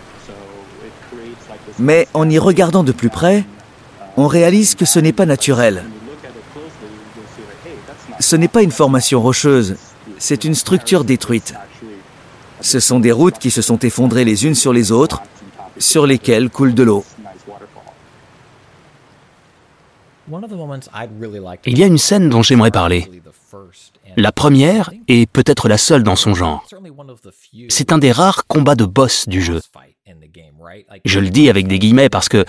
Mais 1.78 2.08
en 2.14 2.28
y 2.28 2.38
regardant 2.38 2.84
de 2.84 2.92
plus 2.92 3.10
près, 3.10 3.44
on 4.16 4.26
réalise 4.26 4.74
que 4.74 4.84
ce 4.84 4.98
n'est 4.98 5.12
pas 5.12 5.26
naturel. 5.26 5.84
Ce 8.18 8.36
n'est 8.36 8.48
pas 8.48 8.62
une 8.62 8.70
formation 8.70 9.20
rocheuse, 9.20 9.76
c'est 10.18 10.44
une 10.44 10.54
structure 10.54 11.04
détruite. 11.04 11.54
Ce 12.60 12.80
sont 12.80 12.98
des 12.98 13.12
routes 13.12 13.38
qui 13.38 13.50
se 13.50 13.60
sont 13.60 13.78
effondrées 13.80 14.24
les 14.24 14.46
unes 14.46 14.54
sur 14.54 14.72
les 14.72 14.90
autres, 14.90 15.22
sur 15.78 16.06
lesquelles 16.06 16.48
coule 16.48 16.74
de 16.74 16.82
l'eau. 16.82 17.04
Il 21.66 21.78
y 21.78 21.82
a 21.82 21.86
une 21.86 21.98
scène 21.98 22.28
dont 22.28 22.42
j'aimerais 22.42 22.70
parler. 22.70 23.10
La 24.16 24.32
première, 24.32 24.90
et 25.08 25.26
peut-être 25.26 25.68
la 25.68 25.78
seule 25.78 26.02
dans 26.02 26.16
son 26.16 26.34
genre. 26.34 26.66
C'est 27.68 27.92
un 27.92 27.98
des 27.98 28.12
rares 28.12 28.46
combats 28.46 28.74
de 28.74 28.84
boss 28.84 29.28
du 29.28 29.42
jeu. 29.42 29.60
Je 31.04 31.20
le 31.20 31.28
dis 31.28 31.48
avec 31.50 31.66
des 31.66 31.78
guillemets 31.78 32.08
parce 32.08 32.28
que 32.28 32.44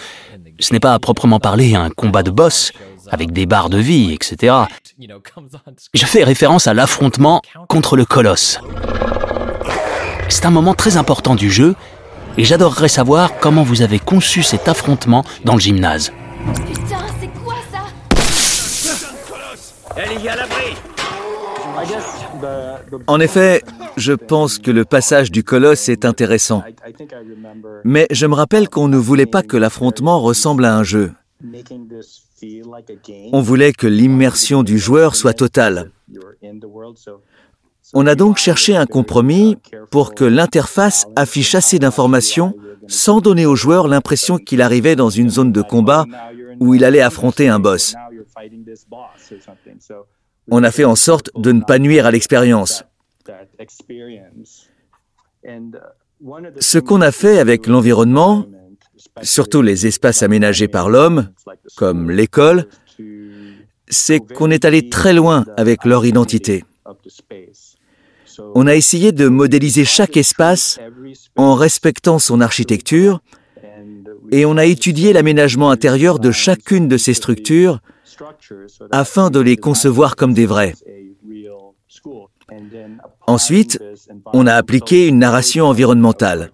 ce 0.60 0.74
n'est 0.74 0.80
pas 0.80 0.94
à 0.94 1.00
proprement 1.00 1.40
parler 1.40 1.76
un 1.76 1.90
combat 1.90 2.24
de 2.24 2.32
boss, 2.32 2.72
avec 3.12 3.32
des 3.32 3.46
barres 3.46 3.70
de 3.70 3.78
vie, 3.78 4.14
etc. 4.14 4.56
Je 5.94 6.06
fais 6.06 6.24
référence 6.24 6.68
à 6.68 6.74
l'affrontement 6.74 7.42
contre 7.68 7.96
le 7.96 8.06
colosse. 8.06 8.60
C'est 10.30 10.46
un 10.46 10.52
moment 10.52 10.74
très 10.74 10.98
important 10.98 11.36
du 11.36 11.50
jeu, 11.50 11.76
et 12.38 12.44
j'adorerais 12.44 12.90
savoir 12.90 13.38
comment 13.40 13.64
vous 13.64 13.82
avez 13.82 14.00
conçu 14.00 14.44
cet 14.44 14.68
affrontement 14.68 15.24
dans 15.46 15.54
le 15.54 15.60
gymnase. 15.60 16.12
Putain, 16.66 17.06
c'est 17.20 17.30
quoi 17.44 17.56
ça? 17.72 17.80
Elle 19.96 20.22
y 20.22 20.30
a 20.30 20.36
l'abri 20.36 20.76
En 23.08 23.20
effet, 23.20 23.64
je 23.96 24.14
pense 24.14 24.60
que 24.60 24.72
le 24.72 24.86
passage 24.86 25.32
du 25.32 25.44
colosse 25.44 25.90
est 25.90 26.06
intéressant. 26.06 26.64
Mais 27.84 28.08
je 28.12 28.26
me 28.26 28.36
rappelle 28.36 28.70
qu'on 28.70 28.88
ne 28.88 28.98
voulait 28.98 29.26
pas 29.26 29.44
que 29.44 29.58
l'affrontement 29.58 30.20
ressemble 30.20 30.66
à 30.66 30.76
un 30.76 30.84
jeu. 30.84 31.12
On 33.32 33.42
voulait 33.42 33.74
que 33.74 33.88
l'immersion 33.88 34.64
du 34.64 34.78
joueur 34.78 35.16
soit 35.16 35.34
totale. 35.34 35.92
On 37.94 38.06
a 38.06 38.16
donc 38.16 38.38
cherché 38.38 38.76
un 38.76 38.86
compromis 38.86 39.58
pour 39.92 40.14
que 40.14 40.26
l'interface 40.26 41.08
affiche 41.16 41.56
assez 41.56 41.80
d'informations 41.80 42.54
sans 42.88 43.22
donner 43.22 43.46
au 43.46 43.56
joueur 43.56 43.88
l'impression 43.88 44.38
qu'il 44.38 44.62
arrivait 44.62 44.96
dans 44.96 45.10
une 45.10 45.30
zone 45.30 45.52
de 45.52 45.62
combat 45.62 46.06
où 46.60 46.74
il 46.74 46.84
allait 46.84 47.02
affronter 47.02 47.48
un 47.48 47.60
boss. 47.60 47.96
On 50.50 50.64
a 50.64 50.72
fait 50.72 50.86
en 50.86 50.96
sorte 50.96 51.30
de 51.36 51.52
ne 51.52 51.62
pas 51.62 51.80
nuire 51.80 52.06
à 52.06 52.12
l'expérience. 52.12 52.84
Ce 56.60 56.78
qu'on 56.80 57.02
a 57.02 57.12
fait 57.12 57.40
avec 57.40 57.68
l'environnement, 57.68 58.46
surtout 59.22 59.62
les 59.62 59.88
espaces 59.88 60.24
aménagés 60.24 60.68
par 60.68 60.90
l'homme, 60.90 61.30
comme 61.76 62.10
l'école, 62.10 62.68
c'est 63.90 64.20
qu'on 64.20 64.52
est 64.52 64.66
allé 64.66 64.90
très 64.90 65.14
loin 65.14 65.46
avec 65.58 65.86
leur 65.86 66.06
identité. 66.06 66.64
On 68.56 68.68
a 68.68 68.76
essayé 68.76 69.12
de 69.12 69.28
modéliser 69.28 69.86
chaque 69.86 70.18
espace 70.18 70.80
en 71.36 71.56
respectant 71.56 72.20
son 72.20 72.42
architecture 72.42 73.22
et 74.32 74.46
on 74.46 74.58
a 74.58 74.66
étudié 74.66 75.14
l'aménagement 75.14 75.72
intérieur 75.72 76.20
de 76.20 76.32
chacune 76.32 76.88
de 76.88 76.98
ces 76.98 77.14
structures 77.14 77.80
afin 78.92 79.30
de 79.30 79.40
les 79.40 79.58
concevoir 79.58 80.16
comme 80.16 80.34
des 80.34 80.46
vrais. 80.46 80.74
Ensuite, 83.26 83.80
on 84.34 84.48
a 84.48 84.54
appliqué 84.54 85.08
une 85.08 85.20
narration 85.20 85.66
environnementale. 85.66 86.52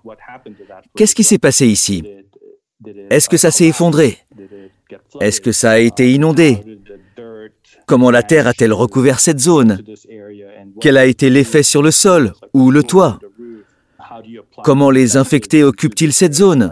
Qu'est-ce 0.95 1.15
qui 1.15 1.23
s'est 1.23 1.37
passé 1.37 1.67
ici? 1.67 2.03
Est-ce 3.09 3.29
que 3.29 3.37
ça 3.37 3.51
s'est 3.51 3.67
effondré? 3.67 4.17
Est-ce 5.21 5.41
que 5.41 5.51
ça 5.51 5.71
a 5.71 5.77
été 5.79 6.11
inondé? 6.13 6.59
Comment 7.85 8.11
la 8.11 8.23
Terre 8.23 8.47
a-t-elle 8.47 8.73
recouvert 8.73 9.19
cette 9.19 9.39
zone? 9.39 9.79
Quel 10.79 10.97
a 10.97 11.05
été 11.05 11.29
l'effet 11.29 11.63
sur 11.63 11.81
le 11.81 11.91
sol 11.91 12.33
ou 12.53 12.71
le 12.71 12.83
toit? 12.83 13.19
Comment 14.63 14.91
les 14.91 15.17
infectés 15.17 15.63
occupent-ils 15.63 16.13
cette 16.13 16.33
zone? 16.33 16.71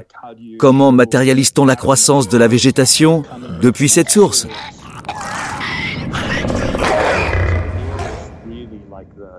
Comment 0.58 0.92
matérialise-t-on 0.92 1.66
la 1.66 1.76
croissance 1.76 2.30
de 2.30 2.38
la 2.38 2.48
végétation 2.48 3.24
depuis 3.62 3.90
cette 3.90 4.10
source? 4.10 4.48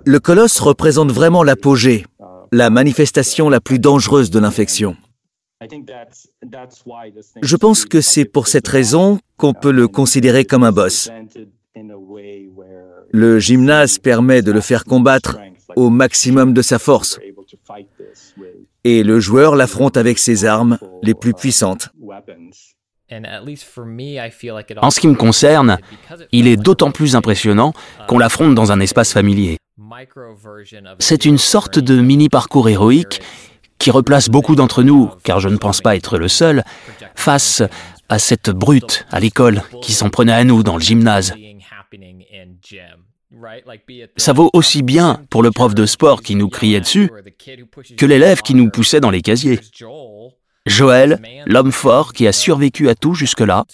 Le 0.04 0.18
colosse 0.18 0.58
représente 0.60 1.12
vraiment 1.12 1.42
l'apogée, 1.42 2.04
la 2.50 2.70
manifestation 2.70 3.48
la 3.48 3.60
plus 3.60 3.78
dangereuse 3.78 4.30
de 4.30 4.38
l'infection. 4.38 4.96
Je 7.42 7.56
pense 7.56 7.84
que 7.84 8.00
c'est 8.00 8.24
pour 8.24 8.48
cette 8.48 8.66
raison 8.66 9.20
qu'on 9.36 9.54
peut 9.54 9.70
le 9.70 9.86
considérer 9.86 10.44
comme 10.44 10.64
un 10.64 10.72
boss. 10.72 11.08
Le 13.12 13.38
gymnase 13.38 13.98
permet 13.98 14.42
de 14.42 14.52
le 14.52 14.60
faire 14.60 14.84
combattre 14.84 15.38
au 15.76 15.90
maximum 15.90 16.52
de 16.52 16.62
sa 16.62 16.78
force. 16.78 17.20
Et 18.84 19.02
le 19.04 19.20
joueur 19.20 19.54
l'affronte 19.54 19.96
avec 19.96 20.18
ses 20.18 20.44
armes 20.44 20.78
les 21.02 21.14
plus 21.14 21.34
puissantes. 21.34 21.90
En 24.80 24.90
ce 24.90 25.00
qui 25.00 25.08
me 25.08 25.14
concerne, 25.14 25.78
il 26.32 26.46
est 26.46 26.56
d'autant 26.56 26.90
plus 26.90 27.16
impressionnant 27.16 27.72
qu'on 28.08 28.18
l'affronte 28.18 28.54
dans 28.54 28.72
un 28.72 28.80
espace 28.80 29.12
familier. 29.12 29.56
C'est 30.98 31.24
une 31.24 31.38
sorte 31.38 31.78
de 31.78 32.00
mini-parcours 32.00 32.68
héroïque 32.68 33.20
qui 33.78 33.90
replace 33.90 34.28
beaucoup 34.28 34.54
d'entre 34.54 34.82
nous, 34.82 35.10
car 35.24 35.40
je 35.40 35.48
ne 35.48 35.56
pense 35.56 35.80
pas 35.80 35.96
être 35.96 36.18
le 36.18 36.28
seul, 36.28 36.62
face 37.14 37.62
à 38.08 38.18
cette 38.18 38.50
brute 38.50 39.06
à 39.10 39.18
l'école 39.20 39.62
qui 39.82 39.92
s'en 39.92 40.08
prenait 40.08 40.32
à 40.32 40.44
nous 40.44 40.62
dans 40.62 40.76
le 40.76 40.82
gymnase. 40.82 41.34
Ça 44.16 44.32
vaut 44.32 44.50
aussi 44.52 44.82
bien 44.82 45.24
pour 45.30 45.42
le 45.42 45.50
prof 45.50 45.74
de 45.74 45.86
sport 45.86 46.22
qui 46.22 46.34
nous 46.34 46.48
criait 46.48 46.80
dessus 46.80 47.10
que 47.96 48.06
l'élève 48.06 48.42
qui 48.42 48.54
nous 48.54 48.70
poussait 48.70 49.00
dans 49.00 49.10
les 49.10 49.22
casiers. 49.22 49.58
Joël, 50.66 51.20
l'homme 51.46 51.72
fort 51.72 52.12
qui 52.12 52.26
a 52.26 52.32
survécu 52.32 52.88
à 52.88 52.94
tout 52.94 53.14
jusque-là, 53.14 53.64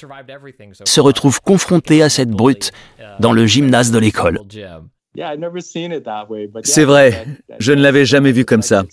se 0.85 1.01
retrouve 1.01 1.41
confronté 1.41 2.03
à 2.03 2.09
cette 2.09 2.31
brute 2.31 2.73
dans 3.21 3.33
le 3.33 3.47
gymnase 3.47 3.91
de 3.91 3.99
l'école. 3.99 4.41
C'est 6.63 6.85
vrai, 6.85 7.27
je 7.59 7.73
ne 7.73 7.83
l'avais 7.83 8.05
jamais 8.05 8.33
vu 8.33 8.45
comme 8.45 8.63
ça. 8.63 8.85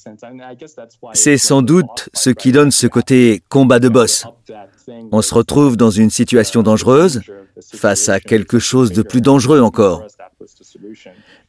C'est 1.13 1.38
sans 1.38 1.62
doute 1.62 2.10
ce 2.13 2.29
qui 2.31 2.51
donne 2.51 2.71
ce 2.71 2.88
côté 2.88 3.41
combat 3.49 3.79
de 3.79 3.89
boss. 3.89 4.25
On 5.12 5.21
se 5.21 5.34
retrouve 5.34 5.77
dans 5.77 5.91
une 5.91 6.10
situation 6.10 6.63
dangereuse, 6.63 7.21
face 7.73 8.10
à 8.10 8.19
quelque 8.19 8.60
chose 8.60 8.91
de 8.91 9.01
plus 9.01 9.21
dangereux 9.21 9.62
encore. 9.62 10.03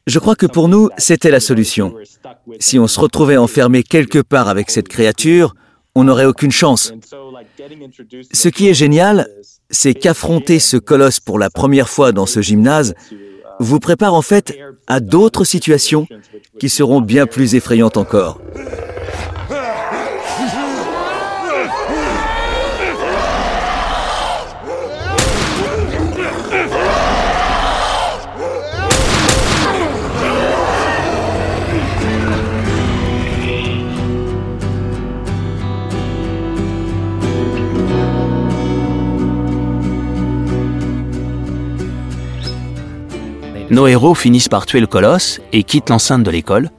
Je 0.05 0.19
crois 0.19 0.35
que 0.35 0.45
pour 0.45 0.69
nous, 0.69 0.89
c'était 0.97 1.31
la 1.31 1.39
solution. 1.39 1.95
Si 2.59 2.79
on 2.79 2.87
se 2.87 2.99
retrouvait 2.99 3.37
enfermé 3.37 3.83
quelque 3.83 4.19
part 4.19 4.47
avec 4.47 4.69
cette 4.69 4.87
créature, 4.87 5.53
on 5.97 6.03
n'aurait 6.03 6.25
aucune 6.25 6.51
chance. 6.51 6.93
Ce 8.31 8.49
qui 8.49 8.67
est 8.67 8.75
génial, 8.75 9.27
c'est 9.71 9.95
qu'affronter 9.95 10.59
ce 10.59 10.77
colosse 10.77 11.19
pour 11.19 11.39
la 11.39 11.49
première 11.49 11.89
fois 11.89 12.11
dans 12.11 12.27
ce 12.27 12.39
gymnase 12.39 12.93
vous 13.59 13.79
prépare 13.79 14.13
en 14.13 14.21
fait 14.21 14.55
à 14.85 14.99
d'autres 14.99 15.43
situations 15.43 16.07
qui 16.59 16.69
seront 16.69 17.01
bien 17.01 17.25
plus 17.25 17.55
effrayantes 17.55 17.97
encore. 17.97 18.39
Nos 43.69 43.87
héros 43.87 44.15
finissent 44.15 44.49
par 44.49 44.65
tuer 44.65 44.79
le 44.79 44.87
colosse 44.87 45.39
et 45.51 45.63
quittent 45.63 45.89
l'enceinte 45.89 46.23
de 46.23 46.31
l'école, 46.31 46.69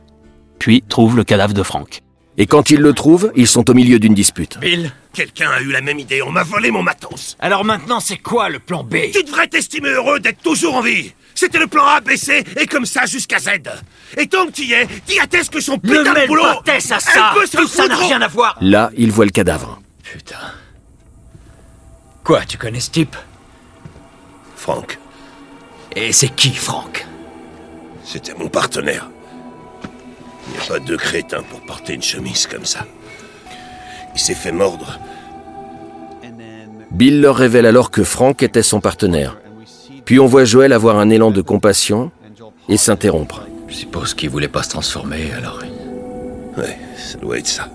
puis 0.58 0.82
trouvent 0.88 1.16
le 1.16 1.24
cadavre 1.24 1.54
de 1.54 1.62
Frank. 1.62 2.00
Et 2.36 2.46
quand 2.46 2.70
ils 2.70 2.80
le 2.80 2.92
trouvent, 2.92 3.32
ils 3.34 3.48
sont 3.48 3.68
au 3.68 3.74
milieu 3.74 3.98
d'une 3.98 4.14
dispute. 4.14 4.58
Bill 4.60 4.92
Quelqu'un 5.12 5.50
a 5.50 5.60
eu 5.60 5.72
la 5.72 5.80
même 5.80 5.98
idée, 5.98 6.22
on 6.22 6.30
m'a 6.30 6.44
volé 6.44 6.70
mon 6.70 6.82
matos. 6.82 7.36
Alors 7.40 7.64
maintenant, 7.64 7.98
c'est 7.98 8.18
quoi 8.18 8.48
le 8.48 8.60
plan 8.60 8.84
B? 8.84 8.96
Tu 9.12 9.24
devrais 9.24 9.48
t'estimer 9.48 9.88
heureux 9.88 10.20
d'être 10.20 10.40
toujours 10.40 10.76
en 10.76 10.80
vie. 10.80 11.12
C'était 11.34 11.58
le 11.58 11.66
plan 11.66 11.84
A, 11.84 12.00
B, 12.00 12.14
C, 12.14 12.44
et 12.56 12.66
comme 12.66 12.86
ça 12.86 13.06
jusqu'à 13.06 13.38
Z. 13.40 13.48
Et 14.16 14.28
tant 14.28 14.46
que 14.46 14.52
tu 14.52 14.62
y 14.62 14.72
es, 14.74 14.86
dis 15.06 15.18
à 15.18 15.26
Tess 15.26 15.48
que 15.48 15.60
son 15.60 15.72
Ne 15.74 15.78
putain 15.78 16.02
de 16.04 16.10
mêle 16.10 16.28
boulot... 16.28 16.42
pas 16.42 16.62
Tess 16.64 16.92
à 16.92 17.00
ça 17.00 17.10
Elle 17.32 17.40
peut 17.40 17.46
s'en 17.46 17.58
Tout 17.58 17.68
ça 17.68 17.88
n'a 17.88 17.96
rien 17.96 18.22
à 18.22 18.28
voir 18.28 18.56
Là, 18.60 18.90
ils 18.96 19.10
voient 19.10 19.24
le 19.24 19.30
cadavre. 19.32 19.80
Putain. 20.04 20.36
Quoi, 22.22 22.44
tu 22.44 22.58
connais 22.58 22.80
ce 22.80 22.90
type? 22.90 23.16
Franck, 24.56 24.98
Et 25.96 26.12
c'est 26.12 26.28
qui, 26.28 26.54
Franck 26.54 27.06
c'était 28.08 28.32
mon 28.34 28.48
partenaire. 28.48 29.10
Il 30.46 30.52
n'y 30.52 30.58
a 30.58 30.66
pas 30.66 30.78
deux 30.78 30.96
crétins 30.96 31.42
pour 31.42 31.60
porter 31.60 31.92
une 31.92 32.02
chemise 32.02 32.46
comme 32.46 32.64
ça. 32.64 32.86
Il 34.14 34.20
s'est 34.20 34.34
fait 34.34 34.50
mordre. 34.50 34.98
Bill 36.90 37.20
leur 37.20 37.36
révèle 37.36 37.66
alors 37.66 37.90
que 37.90 38.02
Frank 38.02 38.42
était 38.42 38.62
son 38.62 38.80
partenaire. 38.80 39.36
Puis 40.06 40.18
on 40.18 40.26
voit 40.26 40.46
Joël 40.46 40.72
avoir 40.72 40.98
un 40.98 41.10
élan 41.10 41.30
de 41.30 41.42
compassion 41.42 42.10
et 42.70 42.78
s'interrompre. 42.78 43.46
Je 43.68 43.74
suppose 43.74 44.14
qu'il 44.14 44.30
voulait 44.30 44.48
pas 44.48 44.62
se 44.62 44.70
transformer, 44.70 45.30
alors. 45.36 45.62
Ouais, 46.56 46.78
ça 46.96 47.18
doit 47.18 47.38
être 47.38 47.46
ça. 47.46 47.68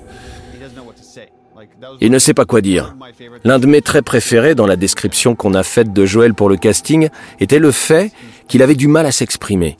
Il 2.01 2.11
ne 2.11 2.19
sait 2.19 2.33
pas 2.33 2.45
quoi 2.45 2.61
dire. 2.61 2.95
L'un 3.43 3.59
de 3.59 3.67
mes 3.67 3.81
traits 3.81 4.05
préférés 4.05 4.55
dans 4.55 4.65
la 4.65 4.75
description 4.75 5.35
qu'on 5.35 5.53
a 5.53 5.63
faite 5.63 5.93
de 5.93 6.05
Joël 6.05 6.33
pour 6.33 6.49
le 6.49 6.57
casting 6.57 7.09
était 7.39 7.59
le 7.59 7.71
fait 7.71 8.11
qu'il 8.47 8.61
avait 8.61 8.75
du 8.75 8.87
mal 8.87 9.05
à 9.05 9.11
s'exprimer. 9.11 9.77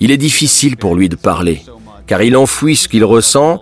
Il 0.00 0.10
est 0.10 0.16
difficile 0.16 0.76
pour 0.76 0.94
lui 0.94 1.08
de 1.08 1.16
parler, 1.16 1.62
car 2.06 2.22
il 2.22 2.36
enfouit 2.36 2.76
ce 2.76 2.88
qu'il 2.88 3.04
ressent 3.04 3.60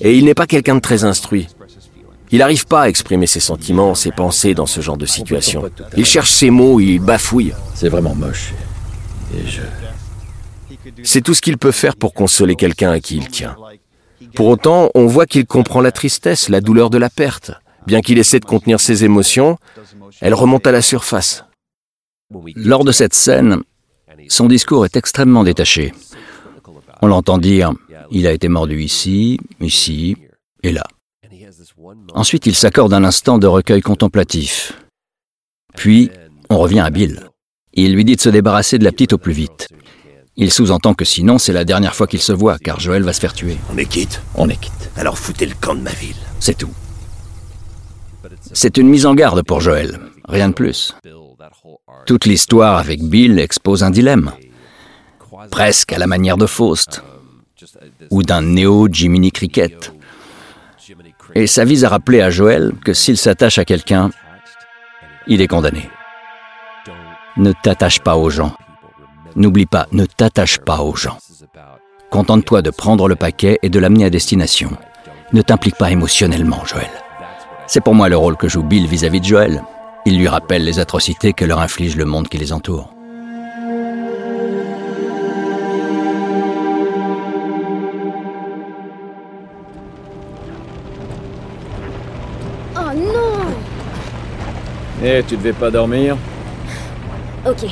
et 0.00 0.16
il 0.16 0.24
n'est 0.24 0.34
pas 0.34 0.46
quelqu'un 0.46 0.76
de 0.76 0.80
très 0.80 1.04
instruit. 1.04 1.48
Il 2.30 2.38
n'arrive 2.40 2.66
pas 2.66 2.82
à 2.82 2.88
exprimer 2.88 3.26
ses 3.26 3.40
sentiments, 3.40 3.94
ses 3.94 4.12
pensées 4.12 4.54
dans 4.54 4.66
ce 4.66 4.80
genre 4.80 4.98
de 4.98 5.06
situation. 5.06 5.62
Il 5.96 6.04
cherche 6.04 6.30
ses 6.30 6.50
mots, 6.50 6.78
il 6.78 6.98
bafouille. 6.98 7.54
C'est 7.74 7.88
vraiment 7.88 8.14
moche. 8.14 8.52
Et 9.34 9.46
je. 9.46 9.62
C'est 11.02 11.22
tout 11.22 11.34
ce 11.34 11.40
qu'il 11.40 11.58
peut 11.58 11.72
faire 11.72 11.96
pour 11.96 12.12
consoler 12.12 12.54
quelqu'un 12.54 12.90
à 12.90 13.00
qui 13.00 13.16
il 13.16 13.28
tient. 13.28 13.56
Pour 14.34 14.46
autant, 14.46 14.90
on 14.94 15.06
voit 15.06 15.26
qu'il 15.26 15.46
comprend 15.46 15.80
la 15.80 15.92
tristesse, 15.92 16.48
la 16.48 16.60
douleur 16.60 16.90
de 16.90 16.98
la 16.98 17.10
perte. 17.10 17.52
Bien 17.86 18.00
qu'il 18.00 18.18
essaie 18.18 18.40
de 18.40 18.44
contenir 18.44 18.80
ses 18.80 19.04
émotions, 19.04 19.56
elle 20.20 20.34
remonte 20.34 20.66
à 20.66 20.72
la 20.72 20.82
surface. 20.82 21.44
Lors 22.54 22.84
de 22.84 22.92
cette 22.92 23.14
scène, 23.14 23.62
son 24.28 24.46
discours 24.46 24.84
est 24.84 24.96
extrêmement 24.96 25.44
détaché. 25.44 25.92
On 27.00 27.06
l'entend 27.06 27.38
dire 27.38 27.72
il 28.10 28.26
a 28.26 28.32
été 28.32 28.48
mordu 28.48 28.82
ici, 28.82 29.38
ici 29.60 30.16
et 30.62 30.72
là. 30.72 30.84
Ensuite, 32.14 32.46
il 32.46 32.54
s'accorde 32.54 32.92
un 32.92 33.04
instant 33.04 33.38
de 33.38 33.46
recueil 33.46 33.80
contemplatif. 33.80 34.72
Puis, 35.76 36.10
on 36.50 36.58
revient 36.58 36.80
à 36.80 36.90
Bill. 36.90 37.28
Il 37.72 37.94
lui 37.94 38.04
dit 38.04 38.16
de 38.16 38.20
se 38.20 38.28
débarrasser 38.28 38.78
de 38.78 38.84
la 38.84 38.92
petite 38.92 39.12
au 39.12 39.18
plus 39.18 39.32
vite. 39.32 39.68
Il 40.40 40.52
sous-entend 40.52 40.94
que 40.94 41.04
sinon, 41.04 41.36
c'est 41.38 41.52
la 41.52 41.64
dernière 41.64 41.96
fois 41.96 42.06
qu'il 42.06 42.22
se 42.22 42.32
voit, 42.32 42.58
car 42.58 42.78
Joël 42.78 43.02
va 43.02 43.12
se 43.12 43.18
faire 43.18 43.32
tuer. 43.32 43.58
On 43.74 43.76
est 43.76 43.86
quitte? 43.86 44.22
On 44.36 44.48
est 44.48 44.56
quitte. 44.56 44.88
Alors 44.96 45.18
foutez 45.18 45.46
le 45.46 45.54
camp 45.60 45.74
de 45.74 45.80
ma 45.80 45.90
ville. 45.90 46.14
C'est 46.38 46.56
tout. 46.56 46.70
C'est 48.52 48.76
une 48.76 48.88
mise 48.88 49.04
en 49.04 49.16
garde 49.16 49.42
pour 49.42 49.60
Joël, 49.60 49.98
rien 50.28 50.48
de 50.50 50.54
plus. 50.54 50.94
Toute 52.06 52.24
l'histoire 52.24 52.78
avec 52.78 53.02
Bill 53.02 53.40
expose 53.40 53.82
un 53.82 53.90
dilemme, 53.90 54.30
presque 55.50 55.92
à 55.92 55.98
la 55.98 56.06
manière 56.06 56.36
de 56.36 56.46
Faust, 56.46 57.02
ou 58.10 58.22
d'un 58.22 58.42
néo-Jiminy 58.42 59.32
Cricket. 59.32 59.92
Et 61.34 61.48
ça 61.48 61.64
vise 61.64 61.84
à 61.84 61.88
rappeler 61.88 62.20
à 62.20 62.30
Joël 62.30 62.72
que 62.84 62.94
s'il 62.94 63.16
s'attache 63.16 63.58
à 63.58 63.64
quelqu'un, 63.64 64.10
il 65.26 65.40
est 65.40 65.48
condamné. 65.48 65.90
Ne 67.36 67.52
t'attache 67.52 67.98
pas 67.98 68.16
aux 68.16 68.30
gens. 68.30 68.54
N'oublie 69.38 69.66
pas, 69.66 69.86
ne 69.92 70.04
t'attache 70.04 70.58
pas 70.58 70.80
aux 70.80 70.96
gens. 70.96 71.16
Contente-toi 72.10 72.60
de 72.60 72.70
prendre 72.70 73.06
le 73.06 73.14
paquet 73.14 73.60
et 73.62 73.68
de 73.68 73.78
l'amener 73.78 74.04
à 74.06 74.10
destination. 74.10 74.70
Ne 75.32 75.42
t'implique 75.42 75.76
pas 75.76 75.92
émotionnellement, 75.92 76.64
Joël. 76.64 76.90
C'est 77.68 77.80
pour 77.80 77.94
moi 77.94 78.08
le 78.08 78.16
rôle 78.16 78.36
que 78.36 78.48
joue 78.48 78.64
Bill 78.64 78.88
vis-à-vis 78.88 79.20
de 79.20 79.26
Joël. 79.26 79.62
Il 80.06 80.18
lui 80.18 80.26
rappelle 80.26 80.64
les 80.64 80.80
atrocités 80.80 81.34
que 81.34 81.44
leur 81.44 81.60
inflige 81.60 81.94
le 81.94 82.04
monde 82.04 82.26
qui 82.26 82.36
les 82.36 82.52
entoure. 82.52 82.92
Oh 92.76 92.92
non 92.96 93.54
Eh, 95.04 95.22
tu 95.28 95.36
devais 95.36 95.52
pas 95.52 95.70
dormir 95.70 96.16
Ok. 97.46 97.66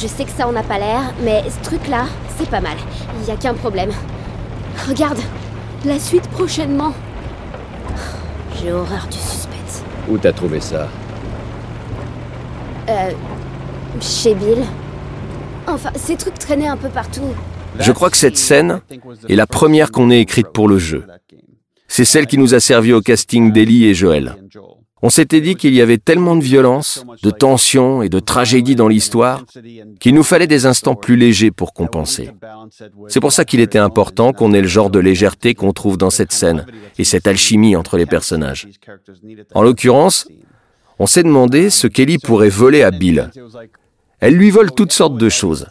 Je 0.00 0.06
sais 0.06 0.24
que 0.24 0.30
ça 0.30 0.46
en 0.46 0.54
a 0.54 0.62
pas 0.62 0.78
l'air, 0.78 1.12
mais 1.22 1.42
ce 1.50 1.60
truc-là, 1.64 2.06
c'est 2.36 2.48
pas 2.48 2.60
mal. 2.60 2.76
Y 3.26 3.32
a 3.32 3.36
qu'un 3.36 3.54
problème. 3.54 3.90
Regarde 4.88 5.18
La 5.84 5.98
suite 5.98 6.28
prochainement 6.28 6.94
J'ai 8.56 8.70
horreur 8.70 9.08
du 9.10 9.16
suspense. 9.18 9.82
Où 10.08 10.16
t'as 10.16 10.32
trouvé 10.32 10.60
ça? 10.60 10.88
Euh. 12.88 13.10
Chez 14.00 14.34
Bill. 14.34 14.62
Enfin, 15.66 15.90
ces 15.96 16.16
trucs 16.16 16.38
traînaient 16.38 16.68
un 16.68 16.76
peu 16.76 16.88
partout. 16.88 17.34
Je 17.80 17.90
crois 17.90 18.10
que 18.10 18.16
cette 18.16 18.36
scène 18.36 18.80
est 19.28 19.34
la 19.34 19.48
première 19.48 19.90
qu'on 19.90 20.10
ait 20.10 20.20
écrite 20.20 20.48
pour 20.48 20.68
le 20.68 20.78
jeu. 20.78 21.04
C'est 21.88 22.04
celle 22.04 22.26
qui 22.26 22.38
nous 22.38 22.54
a 22.54 22.60
servi 22.60 22.92
au 22.92 23.00
casting 23.00 23.52
d'Ellie 23.52 23.86
et 23.86 23.94
Joël. 23.94 24.36
On 25.02 25.10
s'était 25.10 25.40
dit 25.40 25.54
qu'il 25.54 25.74
y 25.74 25.80
avait 25.80 25.98
tellement 25.98 26.34
de 26.34 26.42
violence, 26.42 27.04
de 27.22 27.30
tension 27.30 28.02
et 28.02 28.08
de 28.08 28.18
tragédie 28.18 28.74
dans 28.74 28.88
l'histoire 28.88 29.44
qu'il 30.00 30.14
nous 30.14 30.22
fallait 30.22 30.46
des 30.46 30.66
instants 30.66 30.96
plus 30.96 31.16
légers 31.16 31.50
pour 31.50 31.72
compenser. 31.72 32.30
C'est 33.08 33.20
pour 33.20 33.32
ça 33.32 33.44
qu'il 33.44 33.60
était 33.60 33.78
important 33.78 34.32
qu'on 34.32 34.52
ait 34.52 34.62
le 34.62 34.68
genre 34.68 34.90
de 34.90 34.98
légèreté 34.98 35.54
qu'on 35.54 35.72
trouve 35.72 35.98
dans 35.98 36.10
cette 36.10 36.32
scène 36.32 36.66
et 36.98 37.04
cette 37.04 37.26
alchimie 37.26 37.76
entre 37.76 37.96
les 37.96 38.06
personnages. 38.06 38.68
En 39.54 39.62
l'occurrence, 39.62 40.26
on 40.98 41.06
s'est 41.06 41.22
demandé 41.22 41.70
ce 41.70 41.86
qu'Ellie 41.86 42.18
pourrait 42.18 42.48
voler 42.48 42.82
à 42.82 42.90
Bill. 42.90 43.30
Elle 44.20 44.34
lui 44.34 44.50
vole 44.50 44.72
toutes 44.72 44.92
sortes 44.92 45.16
de 45.16 45.28
choses. 45.28 45.66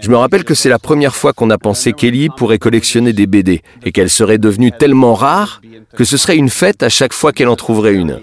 Je 0.00 0.10
me 0.10 0.16
rappelle 0.16 0.44
que 0.44 0.54
c'est 0.54 0.68
la 0.68 0.78
première 0.78 1.16
fois 1.16 1.32
qu'on 1.32 1.50
a 1.50 1.58
pensé 1.58 1.92
qu'Ellie 1.92 2.28
pourrait 2.28 2.58
collectionner 2.58 3.12
des 3.12 3.26
BD 3.26 3.62
et 3.84 3.92
qu'elle 3.92 4.10
serait 4.10 4.38
devenue 4.38 4.72
tellement 4.72 5.14
rare 5.14 5.60
que 5.96 6.04
ce 6.04 6.16
serait 6.16 6.36
une 6.36 6.50
fête 6.50 6.82
à 6.82 6.88
chaque 6.88 7.12
fois 7.12 7.32
qu'elle 7.32 7.48
en 7.48 7.56
trouverait 7.56 7.94
une. 7.94 8.20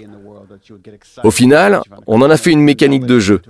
Au 1.24 1.30
final, 1.30 1.82
on 2.06 2.22
en 2.22 2.30
a 2.30 2.36
fait 2.36 2.50
une 2.50 2.60
mécanique 2.60 3.06
de 3.06 3.18
jeu. 3.18 3.40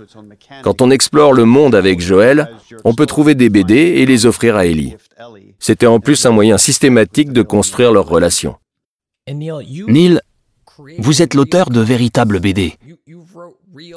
Quand 0.63 0.81
on 0.81 0.91
explore 0.91 1.33
le 1.33 1.45
monde 1.45 1.75
avec 1.75 1.99
Joël, 1.99 2.49
on 2.83 2.93
peut 2.93 3.05
trouver 3.05 3.35
des 3.35 3.49
BD 3.49 3.75
et 3.75 4.05
les 4.05 4.25
offrir 4.25 4.55
à 4.55 4.65
Ellie. 4.65 4.95
C'était 5.59 5.87
en 5.87 5.99
plus 5.99 6.25
un 6.25 6.31
moyen 6.31 6.57
systématique 6.57 7.31
de 7.31 7.41
construire 7.41 7.91
leur 7.91 8.07
relation. 8.07 8.55
Neil, 9.27 10.19
vous 10.99 11.21
êtes 11.21 11.33
l'auteur 11.33 11.69
de 11.69 11.81
véritables 11.81 12.39
BD. 12.39 12.73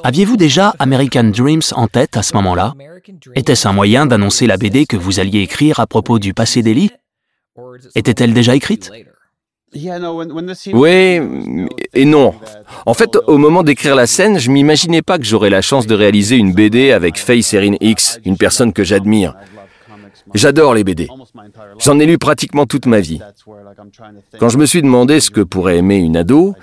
Aviez-vous 0.03 0.37
déjà 0.37 0.73
American 0.79 1.25
Dreams 1.25 1.61
en 1.73 1.87
tête 1.87 2.17
à 2.17 2.23
ce 2.23 2.33
moment-là? 2.35 2.73
Était-ce 3.35 3.67
un 3.67 3.73
moyen 3.73 4.05
d'annoncer 4.05 4.47
la 4.47 4.57
BD 4.57 4.85
que 4.85 4.97
vous 4.97 5.19
alliez 5.19 5.41
écrire 5.41 5.79
à 5.79 5.87
propos 5.87 6.19
du 6.19 6.33
passé 6.33 6.61
d'Ellie 6.61 6.91
Était-elle 7.95 8.33
déjà 8.33 8.55
écrite? 8.55 8.91
Oui 10.73 11.19
et 11.93 12.05
non. 12.05 12.33
En 12.85 12.93
fait, 12.93 13.15
au 13.27 13.37
moment 13.37 13.63
d'écrire 13.63 13.95
la 13.95 14.07
scène, 14.07 14.37
je 14.37 14.51
m'imaginais 14.51 15.01
pas 15.01 15.17
que 15.17 15.23
j'aurais 15.23 15.49
la 15.49 15.61
chance 15.61 15.87
de 15.87 15.95
réaliser 15.95 16.35
une 16.35 16.53
BD 16.53 16.91
avec 16.91 17.17
Faye 17.17 17.45
Erin 17.53 17.75
X, 17.79 18.19
une 18.25 18.37
personne 18.37 18.73
que 18.73 18.83
j'admire. 18.83 19.35
J'adore 20.33 20.73
les 20.73 20.83
BD. 20.83 21.07
J'en 21.79 21.99
ai 21.99 22.05
lu 22.05 22.17
pratiquement 22.17 22.65
toute 22.65 22.85
ma 22.85 22.99
vie. 22.99 23.19
Quand 24.39 24.49
je 24.49 24.57
me 24.57 24.65
suis 24.65 24.81
demandé 24.81 25.19
ce 25.19 25.31
que 25.31 25.41
pourrait 25.41 25.77
aimer 25.77 25.97
une 25.97 26.17
ado, 26.17 26.53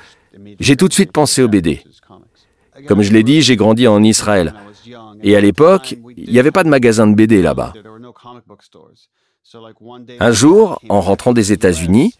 j'ai 0.60 0.76
tout 0.76 0.88
de 0.88 0.92
suite 0.92 1.12
pensé 1.12 1.42
aux 1.42 1.48
BD. 1.48 1.82
Comme 2.86 3.02
je 3.02 3.12
l'ai 3.12 3.22
dit, 3.22 3.42
j'ai 3.42 3.56
grandi 3.56 3.86
en 3.86 4.02
Israël. 4.02 4.54
Et 5.22 5.36
à 5.36 5.40
l'époque, 5.40 5.96
il 6.16 6.32
n'y 6.32 6.38
avait 6.38 6.50
pas 6.50 6.64
de 6.64 6.68
magasin 6.68 7.06
de 7.06 7.14
BD 7.14 7.42
là-bas. 7.42 7.72
Un 10.20 10.32
jour, 10.32 10.80
en 10.88 11.00
rentrant 11.00 11.32
des 11.32 11.52
États-Unis, 11.52 12.14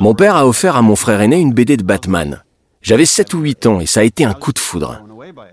mon 0.00 0.14
père 0.14 0.36
a 0.36 0.46
offert 0.46 0.76
à 0.76 0.82
mon 0.82 0.96
frère 0.96 1.20
aîné 1.20 1.38
une 1.38 1.52
BD 1.52 1.76
de 1.76 1.82
Batman. 1.82 2.42
J'avais 2.80 3.06
7 3.06 3.34
ou 3.34 3.40
8 3.40 3.66
ans 3.66 3.80
et 3.80 3.86
ça 3.86 4.00
a 4.00 4.04
été 4.04 4.24
un 4.24 4.34
coup 4.34 4.52
de 4.52 4.58
foudre. 4.58 5.02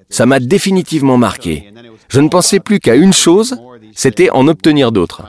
Ça 0.09 0.25
m'a 0.25 0.39
définitivement 0.39 1.17
marqué. 1.17 1.71
Je 2.07 2.19
ne 2.21 2.27
pensais 2.27 2.59
plus 2.59 2.79
qu'à 2.79 2.95
une 2.95 3.13
chose, 3.13 3.55
c'était 3.93 4.31
en 4.31 4.47
obtenir 4.47 4.91
d'autres. 4.91 5.23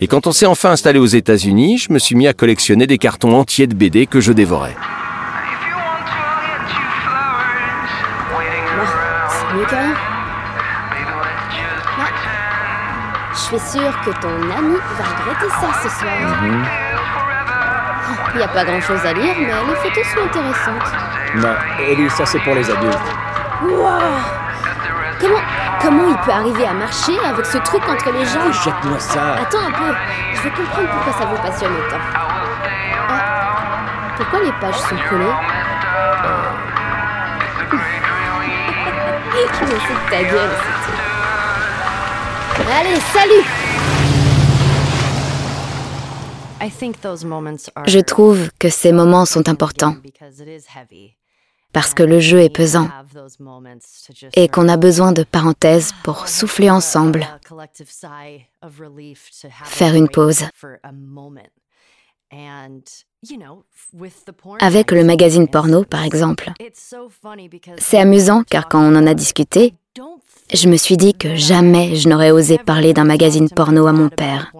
Et 0.00 0.06
quand 0.06 0.26
on 0.26 0.32
s'est 0.32 0.46
enfin 0.46 0.70
installé 0.70 0.98
aux 0.98 1.06
États-Unis, 1.06 1.78
je 1.78 1.92
me 1.92 1.98
suis 1.98 2.14
mis 2.14 2.28
à 2.28 2.32
collectionner 2.32 2.86
des 2.86 2.98
cartons 2.98 3.34
entiers 3.34 3.66
de 3.66 3.74
BD 3.74 4.06
que 4.06 4.20
je 4.20 4.32
dévorais. 4.32 4.76
Rien. 9.50 9.94
suis 13.34 13.58
sûre 13.58 14.00
que 14.04 14.10
ton 14.20 14.28
ami 14.28 14.76
va 14.98 15.04
regretter 15.04 15.48
ça 15.48 15.72
ce 15.82 15.88
soir. 15.88 16.12
Il 18.34 18.38
n'y 18.38 18.42
a 18.42 18.48
pas 18.48 18.64
grand 18.64 18.80
chose 18.80 19.04
à 19.06 19.12
lire, 19.14 19.34
mais 19.38 19.46
les 19.46 19.76
photos 19.76 20.06
sont 20.06 20.20
intéressantes. 20.24 20.92
Non, 21.36 21.54
Ellie, 21.80 22.10
ça 22.10 22.26
c'est 22.26 22.40
pour 22.40 22.54
les 22.54 22.70
adultes. 22.70 22.98
Wow 23.62 23.98
Comment, 25.20 25.40
comment 25.82 26.08
il 26.08 26.16
peut 26.18 26.30
arriver 26.30 26.66
à 26.66 26.74
marcher 26.74 27.18
avec 27.24 27.46
ce 27.46 27.58
truc 27.58 27.82
entre 27.88 28.12
les 28.12 28.24
jambes? 28.26 28.52
Jette-moi 28.52 28.98
ça. 28.98 29.34
Attends 29.42 29.66
un 29.66 29.72
peu, 29.72 29.94
je 30.34 30.40
veux 30.42 30.50
comprendre 30.50 30.88
pourquoi 30.90 31.12
ça 31.12 31.24
vous 31.26 31.36
passionne 31.36 31.72
autant. 31.72 32.02
Ah, 33.08 33.22
pourquoi 34.16 34.40
les 34.40 34.52
pages 34.60 34.78
sont 34.78 34.96
collées? 35.08 35.34
Me 39.38 39.44
de 39.44 40.10
ta 40.10 40.24
gueule. 40.24 40.50
Allez, 42.70 43.00
salut. 43.12 43.44
Je 47.86 48.00
trouve 48.00 48.50
que 48.58 48.68
ces 48.68 48.90
moments 48.90 49.26
sont 49.26 49.48
importants. 49.48 49.94
parce 51.72 51.94
que 51.94 52.02
le 52.02 52.18
jeu 52.18 52.40
est 52.40 52.48
pesant. 52.48 52.88
et 54.34 54.48
qu'on 54.48 54.68
a 54.68 54.76
besoin 54.76 55.12
de 55.12 55.22
parenthèses 55.22 55.92
pour 56.02 56.26
souffler 56.26 56.70
ensemble, 56.70 57.24
faire 59.66 59.94
une 59.94 60.08
pause. 60.08 60.44
Avec 64.60 64.92
le 64.92 65.04
magazine 65.04 65.48
porno, 65.48 65.84
par 65.84 66.04
exemple. 66.04 66.52
C'est 67.78 67.98
amusant 67.98 68.42
car 68.48 68.68
quand 68.68 68.80
on 68.80 68.96
en 68.96 69.06
a 69.06 69.14
discuté, 69.14 69.74
je 70.52 70.68
me 70.68 70.76
suis 70.76 70.96
dit 70.96 71.14
que 71.14 71.34
jamais 71.34 71.96
je 71.96 72.08
n'aurais 72.08 72.30
osé 72.30 72.58
parler 72.58 72.92
d'un 72.92 73.04
magazine 73.04 73.48
porno 73.48 73.86
à 73.86 73.92
mon 73.92 74.08
père. 74.08 74.52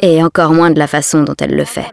Et 0.00 0.22
encore 0.22 0.52
moins 0.52 0.70
de 0.70 0.78
la 0.78 0.86
façon 0.86 1.22
dont 1.22 1.34
elle 1.40 1.56
le 1.56 1.64
fait. 1.64 1.90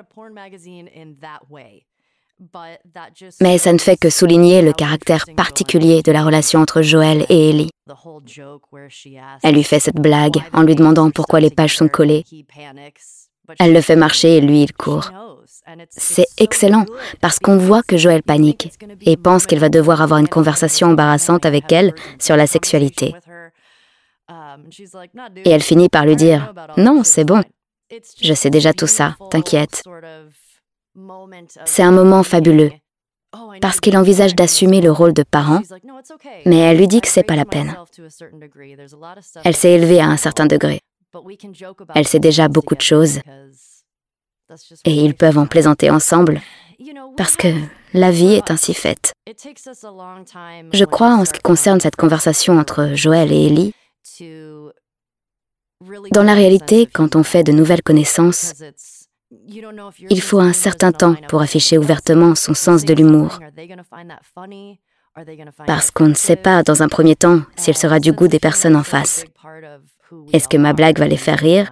Mais 3.40 3.58
ça 3.58 3.74
ne 3.74 3.78
fait 3.78 3.98
que 3.98 4.10
souligner 4.10 4.62
le 4.62 4.74
caractère 4.74 5.26
particulier 5.36 6.02
de 6.02 6.12
la 6.12 6.24
relation 6.24 6.60
entre 6.60 6.82
Joël 6.82 7.26
et 7.30 7.50
Ellie. 7.50 7.70
Elle 9.44 9.56
lui 9.56 9.64
fait 9.64 9.80
cette 9.80 10.02
blague 10.02 10.38
en 10.54 10.64
lui 10.64 10.76
demandant 10.76 11.12
pourquoi 11.12 11.40
les 11.40 11.52
pages 11.52 11.78
sont 11.78 11.88
collées. 11.88 12.24
Elle 13.60 13.74
le 13.74 13.82
fait 13.82 13.96
marcher 13.96 14.38
et 14.38 14.42
lui, 14.42 14.64
il 14.64 14.74
court. 14.74 15.12
C'est 15.90 16.28
excellent 16.38 16.86
parce 17.22 17.40
qu'on 17.40 17.58
voit 17.58 17.84
que 17.84 17.98
Joël 17.98 18.24
panique 18.24 18.72
et 19.02 19.18
pense 19.18 19.46
qu'il 19.46 19.60
va 19.60 19.70
devoir 19.70 20.02
avoir 20.02 20.20
une 20.20 20.28
conversation 20.28 20.88
embarrassante 20.90 21.46
avec 21.46 21.72
elle 21.72 21.94
sur 22.20 22.36
la 22.36 22.48
sexualité. 22.48 23.14
Et 25.46 25.50
elle 25.50 25.62
finit 25.62 25.90
par 25.90 26.06
lui 26.06 26.16
dire⁇ 26.16 26.54
Non, 26.82 27.04
c'est 27.04 27.24
bon, 27.24 27.44
je 28.22 28.34
sais 28.34 28.50
déjà 28.50 28.74
tout 28.74 28.88
ça, 28.88 29.16
t'inquiète. 29.30 29.84
C'est 31.66 31.84
un 31.84 31.92
moment 31.92 32.24
fabuleux 32.24 32.72
parce 33.62 33.80
qu'il 33.80 33.98
envisage 33.98 34.36
d'assumer 34.36 34.82
le 34.82 34.92
rôle 34.92 35.14
de 35.14 35.24
parent, 35.24 35.62
mais 36.46 36.58
elle 36.58 36.78
lui 36.78 36.88
dit 36.88 37.02
que 37.02 37.08
c'est 37.08 37.24
pas 37.24 37.36
la 37.36 37.46
peine. 37.46 37.76
Elle 39.44 39.56
s'est 39.56 39.72
élevée 39.72 40.02
à 40.02 40.08
un 40.08 40.18
certain 40.18 40.48
degré. 40.48 40.82
Elle 41.96 42.08
sait 42.08 42.20
déjà 42.20 42.48
beaucoup 42.48 42.76
de 42.76 42.82
choses 42.82 43.20
et 44.86 44.94
ils 44.94 45.16
peuvent 45.16 45.38
en 45.38 45.48
plaisanter 45.48 45.90
ensemble 45.90 46.42
parce 47.18 47.36
que 47.36 47.48
la 47.94 48.12
vie 48.12 48.34
est 48.34 48.52
ainsi 48.52 48.74
faite. 48.74 49.14
Je 49.28 50.86
crois 50.86 51.16
en 51.16 51.26
ce 51.26 51.34
qui 51.34 51.42
concerne 51.42 51.80
cette 51.80 51.96
conversation 51.96 52.58
entre 52.58 52.92
Joël 52.96 53.32
et 53.32 53.48
Ellie. 53.48 53.74
Dans 56.12 56.24
la 56.24 56.34
réalité, 56.34 56.86
quand 56.86 57.16
on 57.16 57.24
fait 57.24 57.44
de 57.44 57.52
nouvelles 57.52 57.82
connaissances, 57.82 58.54
il 60.10 60.22
faut 60.22 60.40
un 60.40 60.54
certain 60.54 60.92
temps 60.92 61.16
pour 61.28 61.42
afficher 61.42 61.78
ouvertement 61.78 62.36
son 62.36 62.54
sens 62.54 62.84
de 62.84 62.94
l'humour. 62.94 63.40
Parce 65.68 65.92
qu'on 65.92 66.08
ne 66.08 66.14
sait 66.14 66.36
pas, 66.36 66.64
dans 66.64 66.84
un 66.84 66.88
premier 66.88 67.16
temps, 67.16 67.42
s'il 67.58 67.76
sera 67.76 68.00
du 68.00 68.14
goût 68.14 68.28
des 68.28 68.40
personnes 68.40 68.76
en 68.76 68.84
face. 68.84 69.26
Est-ce 70.34 70.48
que 70.48 70.58
ma 70.58 70.74
blague 70.74 71.00
va 71.00 71.08
les 71.08 71.18
faire 71.18 71.40
rire? 71.40 71.72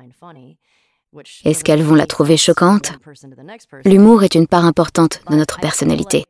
Est-ce 1.43 1.63
qu'elles 1.63 1.83
vont 1.83 1.95
la 1.95 2.05
trouver 2.05 2.37
choquante? 2.37 2.93
L'humour 3.85 4.23
est 4.23 4.35
une 4.35 4.47
part 4.47 4.65
importante 4.65 5.21
de 5.29 5.35
notre 5.35 5.59
personnalité. 5.59 6.25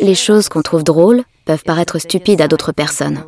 Les 0.00 0.14
choses 0.14 0.48
qu'on 0.48 0.62
trouve 0.62 0.84
drôles 0.84 1.22
peuvent 1.44 1.64
paraître 1.64 1.98
stupides 1.98 2.40
à 2.40 2.48
d'autres 2.48 2.72
personnes. 2.72 3.24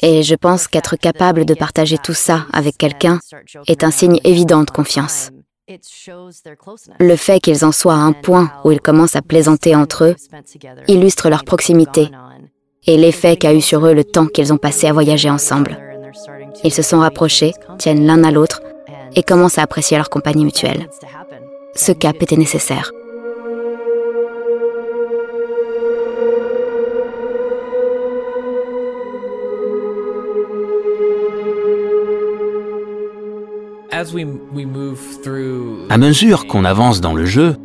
Et 0.00 0.22
je 0.22 0.34
pense 0.34 0.68
qu'être 0.68 0.96
capable 0.96 1.44
de 1.44 1.54
partager 1.54 1.98
tout 1.98 2.14
ça 2.14 2.46
avec 2.52 2.78
quelqu'un 2.78 3.18
est 3.66 3.84
un 3.84 3.90
signe 3.90 4.20
évident 4.24 4.62
de 4.62 4.70
confiance. 4.70 5.30
Le 7.00 7.16
fait 7.16 7.40
qu'ils 7.40 7.64
en 7.64 7.72
soient 7.72 7.94
à 7.94 7.98
un 7.98 8.12
point 8.12 8.52
où 8.64 8.70
ils 8.70 8.80
commencent 8.80 9.16
à 9.16 9.22
plaisanter 9.22 9.74
entre 9.74 10.04
eux 10.04 10.16
illustre 10.88 11.30
leur 11.30 11.44
proximité 11.44 12.10
et 12.86 12.98
l'effet 12.98 13.36
qu'a 13.36 13.54
eu 13.54 13.62
sur 13.62 13.86
eux 13.86 13.94
le 13.94 14.04
temps 14.04 14.26
qu'ils 14.26 14.52
ont 14.52 14.58
passé 14.58 14.86
à 14.86 14.92
voyager 14.92 15.30
ensemble. 15.30 15.93
Ils 16.64 16.72
se 16.72 16.82
sont 16.82 16.98
rapprochés, 16.98 17.52
tiennent 17.78 18.06
l'un 18.06 18.24
à 18.24 18.30
l'autre 18.30 18.62
et 19.14 19.22
commencent 19.22 19.58
à 19.58 19.62
apprécier 19.62 19.98
leur 19.98 20.08
compagnie 20.08 20.44
mutuelle. 20.44 20.88
Ce 21.74 21.92
cap 21.92 22.16
était 22.22 22.36
nécessaire. 22.36 22.90
À 35.90 35.98
mesure 35.98 36.46
qu'on 36.46 36.64
avance 36.64 37.00
dans 37.00 37.14
le 37.14 37.26
jeu, 37.26 37.56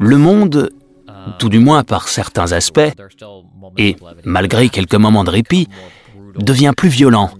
le 0.00 0.16
monde, 0.16 0.70
tout 1.38 1.48
du 1.48 1.58
moins 1.58 1.84
par 1.84 2.08
certains 2.08 2.52
aspects, 2.52 2.80
et 3.76 3.96
malgré 4.24 4.68
quelques 4.68 4.94
moments 4.94 5.24
de 5.24 5.30
répit, 5.30 5.68
devient 6.36 6.72
plus 6.76 6.88
violent, 6.88 7.30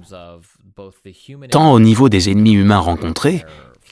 tant 1.50 1.72
au 1.72 1.80
niveau 1.80 2.08
des 2.08 2.30
ennemis 2.30 2.52
humains 2.52 2.78
rencontrés, 2.78 3.44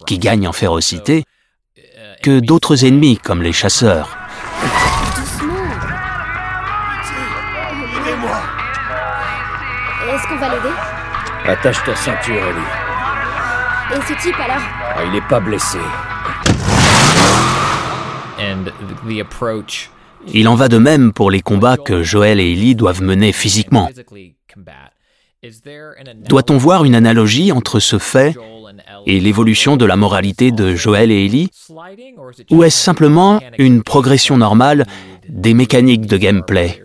qui 0.06 0.18
gagnent 0.18 0.48
en 0.48 0.52
férocité, 0.52 1.24
que 2.22 2.40
d'autres 2.40 2.84
ennemis 2.84 3.18
comme 3.18 3.42
les 3.42 3.52
chasseurs. 3.52 4.16
Est-ce 10.08 10.28
qu'on 10.28 10.36
va 10.36 10.48
l'aider? 10.48 10.74
Attache 11.46 11.84
ta 11.84 11.94
ceinture, 11.94 12.34
Ellie. 12.34 13.96
Et 13.96 14.00
ce 14.06 14.14
type 14.20 14.34
alors? 14.40 14.62
Ah, 14.96 15.04
il 15.04 15.16
est 15.16 15.28
pas 15.28 15.40
blessé. 15.40 15.78
Il 20.28 20.48
en 20.48 20.54
va 20.56 20.68
de 20.68 20.78
même 20.78 21.12
pour 21.12 21.30
les 21.30 21.40
combats 21.40 21.76
que 21.76 22.02
Joël 22.02 22.40
et 22.40 22.52
Ellie 22.52 22.74
doivent 22.74 23.02
mener 23.02 23.32
physiquement. 23.32 23.88
Doit-on 26.28 26.56
voir 26.56 26.84
une 26.84 26.94
analogie 26.94 27.52
entre 27.52 27.78
ce 27.80 27.98
fait 27.98 28.36
et 29.06 29.20
l'évolution 29.20 29.76
de 29.76 29.84
la 29.84 29.96
moralité 29.96 30.50
de 30.50 30.74
Joël 30.74 31.10
et 31.10 31.24
Ellie? 31.24 31.50
Ou 32.50 32.64
est-ce 32.64 32.78
simplement 32.78 33.40
une 33.58 33.82
progression 33.82 34.36
normale 34.36 34.86
des 35.28 35.54
mécaniques 35.54 36.06
de 36.06 36.16
gameplay? 36.16 36.82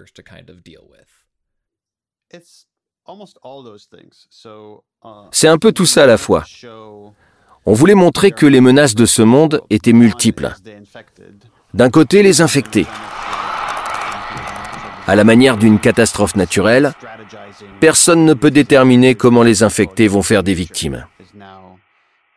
C'est 5.31 5.47
un 5.47 5.57
peu 5.57 5.71
tout 5.71 5.85
ça 5.85 6.03
à 6.03 6.07
la 6.07 6.17
fois. 6.17 6.45
On 7.65 7.73
voulait 7.73 7.95
montrer 7.95 8.31
que 8.31 8.45
les 8.45 8.61
menaces 8.61 8.95
de 8.95 9.05
ce 9.05 9.21
monde 9.21 9.61
étaient 9.69 9.93
multiples. 9.93 10.53
D'un 11.73 11.89
côté, 11.89 12.23
les 12.23 12.41
infectés. 12.41 12.85
À 15.07 15.15
la 15.15 15.23
manière 15.23 15.57
d'une 15.57 15.79
catastrophe 15.79 16.35
naturelle, 16.35 16.93
personne 17.79 18.25
ne 18.25 18.33
peut 18.33 18.51
déterminer 18.51 19.15
comment 19.15 19.43
les 19.43 19.63
infectés 19.63 20.07
vont 20.07 20.21
faire 20.21 20.43
des 20.43 20.53
victimes. 20.53 21.05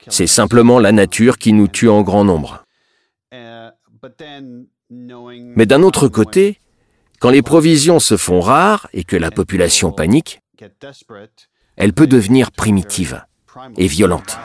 C'est 0.09 0.27
simplement 0.27 0.79
la 0.79 0.92
nature 0.92 1.38
qui 1.38 1.53
nous 1.53 1.68
tue 1.68 1.88
en 1.88 2.03
grand 2.03 2.24
nombre. 2.24 2.64
Mais 4.90 5.66
d'un 5.66 5.83
autre 5.83 6.09
côté, 6.09 6.59
quand 7.20 7.31
les 7.31 7.42
provisions 7.42 8.00
se 8.00 8.16
font 8.16 8.40
rares 8.40 8.88
et 8.92 9.05
que 9.05 9.16
la 9.16 9.31
population 9.31 9.92
panique, 9.92 10.40
elle 11.77 11.92
peut 11.92 12.07
devenir 12.07 12.53
primitive 12.53 13.24
et 13.77 13.87
violente. 13.87 14.38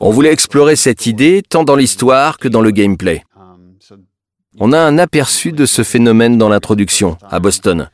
On 0.00 0.10
voulait 0.10 0.32
explorer 0.32 0.76
cette 0.76 1.06
idée 1.06 1.42
tant 1.48 1.64
dans 1.64 1.76
l'histoire 1.76 2.38
que 2.38 2.48
dans 2.48 2.60
le 2.60 2.70
gameplay. 2.70 3.22
On 4.58 4.72
a 4.72 4.78
un 4.80 4.98
aperçu 4.98 5.52
de 5.52 5.66
ce 5.66 5.82
phénomène 5.82 6.36
dans 6.36 6.48
l'introduction, 6.48 7.16
à 7.28 7.38
Boston. 7.40 7.88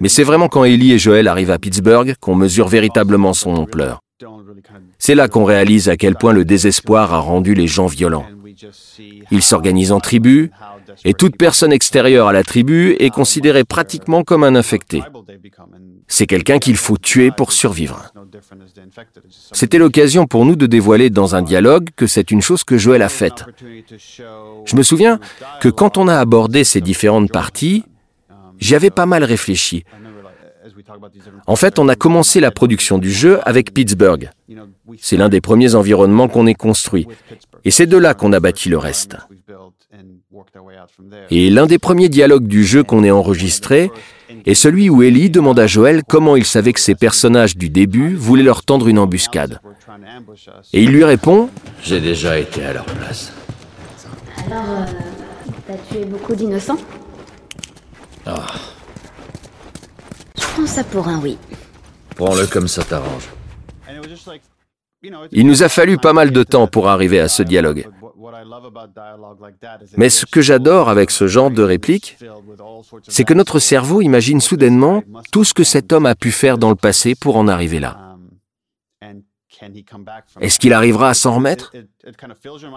Mais 0.00 0.08
c'est 0.08 0.24
vraiment 0.24 0.48
quand 0.48 0.64
Ellie 0.64 0.92
et 0.92 0.98
Joel 0.98 1.28
arrivent 1.28 1.50
à 1.50 1.58
Pittsburgh 1.58 2.14
qu'on 2.20 2.34
mesure 2.34 2.68
véritablement 2.68 3.32
son 3.32 3.56
ampleur. 3.56 4.00
C'est 4.98 5.14
là 5.14 5.28
qu'on 5.28 5.44
réalise 5.44 5.88
à 5.88 5.96
quel 5.96 6.14
point 6.14 6.32
le 6.32 6.44
désespoir 6.44 7.12
a 7.12 7.18
rendu 7.18 7.54
les 7.54 7.66
gens 7.66 7.86
violents. 7.86 8.26
Ils 9.30 9.42
s'organisent 9.42 9.92
en 9.92 10.00
tribus, 10.00 10.50
et 11.04 11.14
toute 11.14 11.36
personne 11.36 11.72
extérieure 11.72 12.28
à 12.28 12.32
la 12.32 12.42
tribu 12.42 12.96
est 12.98 13.10
considérée 13.10 13.64
pratiquement 13.64 14.24
comme 14.24 14.44
un 14.44 14.54
infecté. 14.54 15.02
C'est 16.08 16.26
quelqu'un 16.26 16.58
qu'il 16.58 16.76
faut 16.76 16.96
tuer 16.96 17.30
pour 17.30 17.52
survivre. 17.52 18.12
C'était 19.52 19.78
l'occasion 19.78 20.26
pour 20.26 20.44
nous 20.44 20.56
de 20.56 20.66
dévoiler 20.66 21.10
dans 21.10 21.34
un 21.34 21.42
dialogue 21.42 21.90
que 21.96 22.06
c'est 22.06 22.30
une 22.30 22.42
chose 22.42 22.64
que 22.64 22.78
Joël 22.78 23.02
a 23.02 23.08
faite. 23.08 23.44
Je 24.64 24.76
me 24.76 24.82
souviens 24.82 25.18
que 25.60 25.68
quand 25.68 25.98
on 25.98 26.08
a 26.08 26.16
abordé 26.16 26.64
ces 26.64 26.80
différentes 26.80 27.30
parties, 27.30 27.84
j'y 28.58 28.74
avais 28.74 28.90
pas 28.90 29.06
mal 29.06 29.24
réfléchi. 29.24 29.84
En 31.46 31.56
fait, 31.56 31.78
on 31.78 31.88
a 31.88 31.96
commencé 31.96 32.40
la 32.40 32.50
production 32.50 32.98
du 32.98 33.10
jeu 33.10 33.40
avec 33.44 33.72
Pittsburgh. 33.72 34.30
C'est 34.98 35.16
l'un 35.16 35.28
des 35.28 35.40
premiers 35.40 35.74
environnements 35.74 36.28
qu'on 36.28 36.46
ait 36.46 36.54
construit. 36.54 37.06
Et 37.64 37.70
c'est 37.70 37.86
de 37.86 37.96
là 37.96 38.14
qu'on 38.14 38.32
a 38.32 38.40
bâti 38.40 38.68
le 38.68 38.78
reste. 38.78 39.16
Et 41.30 41.50
l'un 41.50 41.66
des 41.66 41.78
premiers 41.78 42.08
dialogues 42.08 42.46
du 42.46 42.64
jeu 42.64 42.82
qu'on 42.82 43.04
ait 43.04 43.10
enregistré 43.10 43.90
est 44.46 44.54
celui 44.54 44.88
où 44.88 45.02
Ellie 45.02 45.28
demande 45.30 45.58
à 45.58 45.66
Joël 45.66 46.02
comment 46.08 46.36
il 46.36 46.44
savait 46.44 46.72
que 46.72 46.80
ses 46.80 46.94
personnages 46.94 47.56
du 47.56 47.68
début 47.68 48.14
voulaient 48.14 48.42
leur 48.44 48.64
tendre 48.64 48.88
une 48.88 48.98
embuscade. 48.98 49.60
Et 50.72 50.82
il 50.82 50.90
lui 50.90 51.04
répond 51.04 51.50
J'ai 51.82 52.00
déjà 52.00 52.38
été 52.38 52.64
à 52.64 52.72
leur 52.74 52.84
place. 52.84 53.32
Alors, 54.46 54.64
euh, 54.68 54.84
t'as 55.66 55.74
tué 55.94 56.04
beaucoup 56.04 56.34
d'innocents 56.34 56.78
Ah, 58.24 58.46
Je 60.38 60.42
prends 60.54 60.66
ça 60.66 60.84
pour 60.84 61.08
un 61.08 61.18
oui. 61.20 61.36
prends-le 62.14 62.46
comme 62.46 62.68
ça 62.68 62.84
t'arrange. 62.84 63.28
Il 65.32 65.46
nous 65.46 65.62
a 65.62 65.68
fallu 65.68 65.98
pas 65.98 66.12
mal 66.12 66.30
de 66.30 66.42
temps 66.42 66.66
pour 66.66 66.88
arriver 66.88 67.20
à 67.20 67.28
ce 67.28 67.42
dialogue. 67.42 67.86
Mais 69.96 70.10
ce 70.10 70.26
que 70.26 70.40
j'adore 70.40 70.88
avec 70.88 71.10
ce 71.10 71.26
genre 71.26 71.50
de 71.50 71.62
réplique, 71.62 72.18
c'est 73.08 73.24
que 73.24 73.34
notre 73.34 73.58
cerveau 73.58 74.00
imagine 74.00 74.40
soudainement 74.40 75.02
tout 75.32 75.44
ce 75.44 75.54
que 75.54 75.64
cet 75.64 75.92
homme 75.92 76.06
a 76.06 76.14
pu 76.14 76.30
faire 76.30 76.58
dans 76.58 76.70
le 76.70 76.76
passé 76.76 77.14
pour 77.14 77.36
en 77.36 77.48
arriver 77.48 77.80
là. 77.80 78.16
Est-ce 80.40 80.58
qu'il 80.58 80.72
arrivera 80.72 81.10
à 81.10 81.14
s'en 81.14 81.36
remettre? 81.36 81.72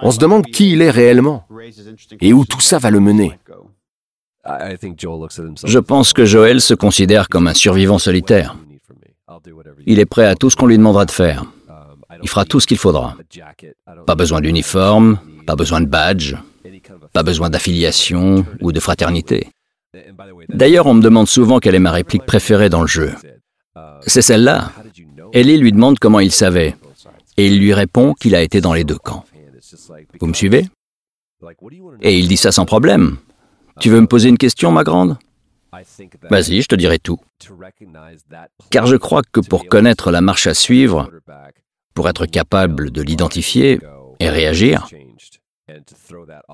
On 0.01 0.11
se 0.11 0.19
demande 0.19 0.45
qui 0.45 0.71
il 0.71 0.81
est 0.81 0.91
réellement 0.91 1.45
et 2.21 2.33
où 2.33 2.45
tout 2.45 2.61
ça 2.61 2.77
va 2.77 2.89
le 2.89 2.99
mener. 2.99 3.37
Je 4.45 5.79
pense 5.79 6.13
que 6.13 6.25
Joël 6.25 6.61
se 6.61 6.73
considère 6.73 7.27
comme 7.27 7.47
un 7.47 7.53
survivant 7.53 7.99
solitaire. 7.99 8.55
Il 9.85 9.99
est 9.99 10.05
prêt 10.05 10.25
à 10.25 10.35
tout 10.35 10.49
ce 10.49 10.55
qu'on 10.55 10.67
lui 10.67 10.77
demandera 10.77 11.05
de 11.05 11.11
faire. 11.11 11.45
Il 12.21 12.29
fera 12.29 12.45
tout 12.45 12.59
ce 12.59 12.67
qu'il 12.67 12.77
faudra. 12.77 13.15
Pas 14.05 14.15
besoin 14.15 14.41
d'uniforme, 14.41 15.19
pas 15.45 15.55
besoin 15.55 15.81
de 15.81 15.85
badge, 15.85 16.35
pas 17.13 17.23
besoin 17.23 17.49
d'affiliation 17.49 18.45
ou 18.61 18.71
de 18.71 18.79
fraternité. 18.79 19.47
D'ailleurs, 20.49 20.85
on 20.87 20.93
me 20.93 21.01
demande 21.01 21.27
souvent 21.27 21.59
quelle 21.59 21.75
est 21.75 21.79
ma 21.79 21.91
réplique 21.91 22.25
préférée 22.25 22.69
dans 22.69 22.81
le 22.81 22.87
jeu. 22.87 23.13
C'est 24.05 24.21
celle-là. 24.21 24.71
Ellie 25.33 25.57
lui 25.57 25.71
demande 25.71 25.99
comment 25.99 26.19
il 26.19 26.31
savait, 26.31 26.75
et 27.37 27.47
il 27.47 27.59
lui 27.59 27.73
répond 27.73 28.13
qu'il 28.13 28.35
a 28.35 28.41
été 28.41 28.61
dans 28.61 28.73
les 28.73 28.83
deux 28.83 28.97
camps. 28.97 29.25
Vous 30.19 30.27
me 30.27 30.33
suivez? 30.33 30.67
Et 32.01 32.17
il 32.17 32.27
dit 32.27 32.37
ça 32.37 32.51
sans 32.51 32.65
problème. 32.65 33.17
Tu 33.79 33.89
veux 33.89 34.01
me 34.01 34.07
poser 34.07 34.29
une 34.29 34.37
question, 34.37 34.71
ma 34.71 34.83
grande? 34.83 35.17
Vas-y, 36.29 36.61
je 36.61 36.67
te 36.67 36.75
dirai 36.75 36.99
tout. 36.99 37.19
Car 38.71 38.87
je 38.87 38.95
crois 38.95 39.21
que 39.31 39.39
pour 39.39 39.67
connaître 39.67 40.11
la 40.11 40.21
marche 40.21 40.47
à 40.47 40.53
suivre, 40.53 41.09
pour 41.99 42.07
être 42.07 42.25
capable 42.25 42.91
de 42.91 43.01
l'identifier 43.01 43.81
et 44.21 44.29
réagir, 44.29 44.87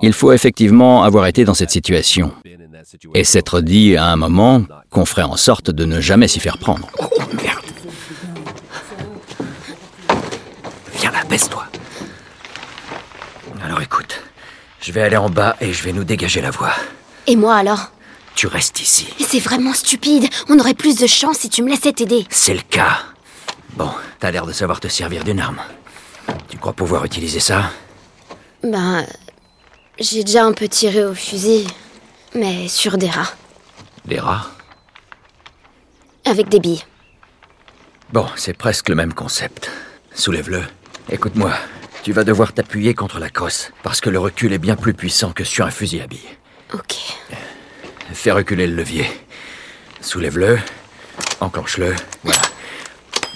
il 0.02 0.12
faut 0.12 0.32
effectivement 0.32 1.04
avoir 1.04 1.28
été 1.28 1.46
dans 1.46 1.54
cette 1.54 1.70
situation 1.70 2.34
et 3.14 3.24
s'être 3.24 3.62
dit 3.62 3.96
à 3.96 4.08
un 4.08 4.16
moment 4.16 4.64
qu'on 4.90 5.06
ferait 5.06 5.22
en 5.22 5.38
sorte 5.38 5.70
de 5.70 5.86
ne 5.86 6.02
jamais 6.02 6.28
s'y 6.28 6.40
faire 6.40 6.58
prendre. 6.58 6.90
Oh 6.98 7.22
merde 7.36 7.64
Viens 10.98 11.12
là, 11.12 11.24
baisse-toi. 11.30 11.68
Alors 13.64 13.84
écoute, 13.84 14.24
je 14.82 14.92
vais 14.92 15.04
aller 15.04 15.18
en 15.18 15.30
bas 15.30 15.58
et 15.62 15.74
je 15.74 15.84
vais 15.84 15.94
nous 15.94 16.06
dégager 16.06 16.42
la 16.42 16.50
voie. 16.50 16.74
Et 17.28 17.36
moi 17.36 17.54
alors? 17.54 17.92
Tu 18.34 18.48
restes 18.48 18.82
ici. 18.82 19.10
C'est 19.20 19.38
vraiment 19.38 19.74
stupide. 19.74 20.26
On 20.50 20.58
aurait 20.58 20.74
plus 20.74 20.98
de 20.98 21.06
chance 21.06 21.38
si 21.38 21.50
tu 21.52 21.62
me 21.62 21.70
laissais 21.70 21.94
t'aider. 21.94 22.26
C'est 22.32 22.56
le 22.56 22.62
cas. 22.68 22.98
Bon, 23.76 23.92
t'as 24.20 24.32
l'air 24.32 24.46
de 24.46 24.54
savoir 24.54 24.80
te 24.80 24.88
servir 24.88 25.24
d'une 25.24 25.40
arme. 25.40 25.62
Tu 26.50 26.58
crois 26.58 26.74
pouvoir 26.74 27.06
utiliser 27.06 27.40
ça? 27.40 27.72
Ben, 28.64 29.06
j'ai 30.00 30.24
déjà 30.24 30.46
un 30.46 30.54
peu 30.54 30.68
tiré 30.68 31.04
au 31.06 31.14
fusil, 31.14 31.68
mais 32.34 32.68
sur 32.68 32.98
des 32.98 33.10
rats, 33.10 33.34
Des 34.06 34.20
rats? 34.20 34.48
Avec 36.26 36.50
des 36.50 36.60
billes. 36.60 36.84
Bon, 38.12 38.28
c'est 38.36 38.54
presque 38.54 38.90
le 38.90 38.96
même 38.96 39.14
concept. 39.14 39.70
Soulève-le. 40.14 40.64
Écoute-moi, 41.10 41.52
tu 42.04 42.14
vas 42.14 42.24
devoir 42.24 42.54
t'appuyer 42.54 42.94
contre 42.94 43.20
la 43.20 43.30
crosse, 43.30 43.72
parce 43.84 44.00
que 44.00 44.10
le 44.10 44.20
recul 44.20 44.54
est 44.54 44.58
bien 44.60 44.76
plus 44.76 44.94
puissant 44.94 45.32
que 45.34 45.44
sur 45.44 45.66
un 45.66 45.72
fusil 45.72 46.02
à 46.02 46.08
billes. 46.08 46.38
Ok. 46.74 46.96
Fais 48.14 48.32
reculer 48.32 48.68
le 48.68 48.76
levier. 48.76 49.06
Soulève-le, 50.02 50.60
enclenche-le, 51.42 51.96
voilà. 52.24 52.42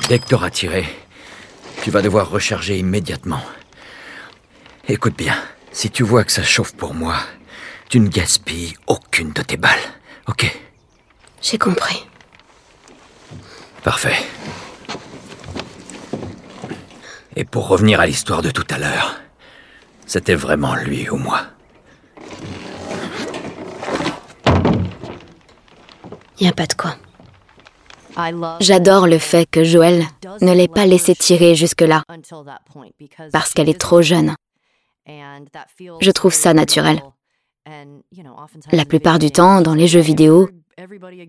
Dès 0.08 0.20
que 0.20 0.26
t'auras 0.26 0.50
tiré, 0.50 0.86
tu 1.84 1.92
vas 1.92 2.02
devoir 2.02 2.30
recharger 2.30 2.78
immédiatement. 2.80 3.42
Écoute 4.88 5.16
bien, 5.16 5.36
si 5.72 5.92
tu 5.92 6.04
vois 6.04 6.24
que 6.24 6.32
ça 6.32 6.44
chauffe 6.44 6.74
pour 6.76 6.94
moi, 6.94 7.16
tu 7.90 8.00
ne 8.00 8.08
gaspilles 8.08 8.74
aucune 8.88 9.32
de 9.34 9.42
tes 9.42 9.58
balles, 9.58 9.78
ok? 10.28 10.46
J'ai 11.42 11.58
compris. 11.58 12.06
Parfait. 13.84 14.18
Et 17.36 17.46
pour 17.46 17.68
revenir 17.68 18.00
à 18.00 18.08
l'histoire 18.08 18.42
de 18.42 18.52
tout 18.52 18.66
à 18.70 18.78
l'heure, 18.78 19.20
c'était 20.06 20.36
vraiment 20.36 20.76
lui 20.76 21.10
ou 21.10 21.18
moi. 21.18 21.42
Y 26.40 26.48
a 26.48 26.52
pas 26.54 26.66
de 26.66 26.74
quoi. 26.74 26.96
J'adore 28.60 29.08
le 29.08 29.18
fait 29.18 29.46
que 29.50 29.64
Joël 29.64 30.06
ne 30.42 30.54
l'ait 30.54 30.68
pas 30.68 30.86
laissé 30.86 31.16
tirer 31.16 31.56
jusque-là, 31.56 32.04
parce 33.32 33.54
qu'elle 33.54 33.70
est 33.70 33.80
trop 33.80 34.02
jeune. 34.02 34.36
Je 35.08 36.12
trouve 36.12 36.34
ça 36.34 36.54
naturel. 36.54 37.02
La 38.72 38.86
plupart 38.86 39.20
du 39.20 39.32
temps, 39.32 39.62
dans 39.62 39.76
les 39.76 39.88
jeux 39.88 40.00
vidéo, 40.00 40.50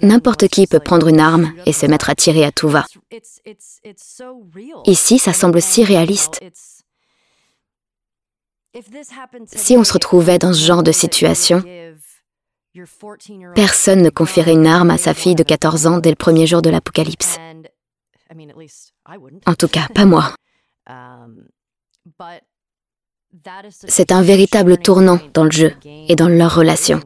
n'importe 0.02 0.48
qui 0.48 0.66
peut 0.66 0.80
prendre 0.80 1.08
une 1.08 1.20
arme 1.20 1.52
et 1.66 1.72
se 1.72 1.86
mettre 1.86 2.10
à 2.10 2.14
tirer 2.14 2.44
à 2.44 2.52
tout 2.52 2.68
va. 2.68 2.86
Ici, 4.86 5.18
ça 5.18 5.32
semble 5.32 5.60
si 5.60 5.84
réaliste. 5.84 6.40
Si 9.46 9.76
on 9.76 9.84
se 9.84 9.92
retrouvait 9.92 10.38
dans 10.38 10.52
ce 10.52 10.64
genre 10.64 10.82
de 10.82 10.92
situation, 10.92 11.62
personne 13.54 14.02
ne 14.02 14.10
confierait 14.10 14.52
une 14.52 14.66
arme 14.66 14.90
à 14.90 14.98
sa 14.98 15.14
fille 15.14 15.34
de 15.34 15.42
14 15.42 15.86
ans 15.86 15.98
dès 15.98 16.10
le 16.10 16.16
premier 16.16 16.46
jour 16.46 16.62
de 16.62 16.70
l'apocalypse. 16.70 17.36
En 19.46 19.54
tout 19.54 19.68
cas, 19.68 19.88
pas 19.94 20.04
moi. 20.04 20.34
C'est 23.72 24.12
un 24.12 24.22
véritable 24.22 24.78
tournant 24.78 25.20
dans 25.34 25.44
le 25.44 25.50
jeu 25.50 25.72
et 25.84 26.16
dans 26.16 26.28
leur 26.28 26.54
relation. 26.54 27.00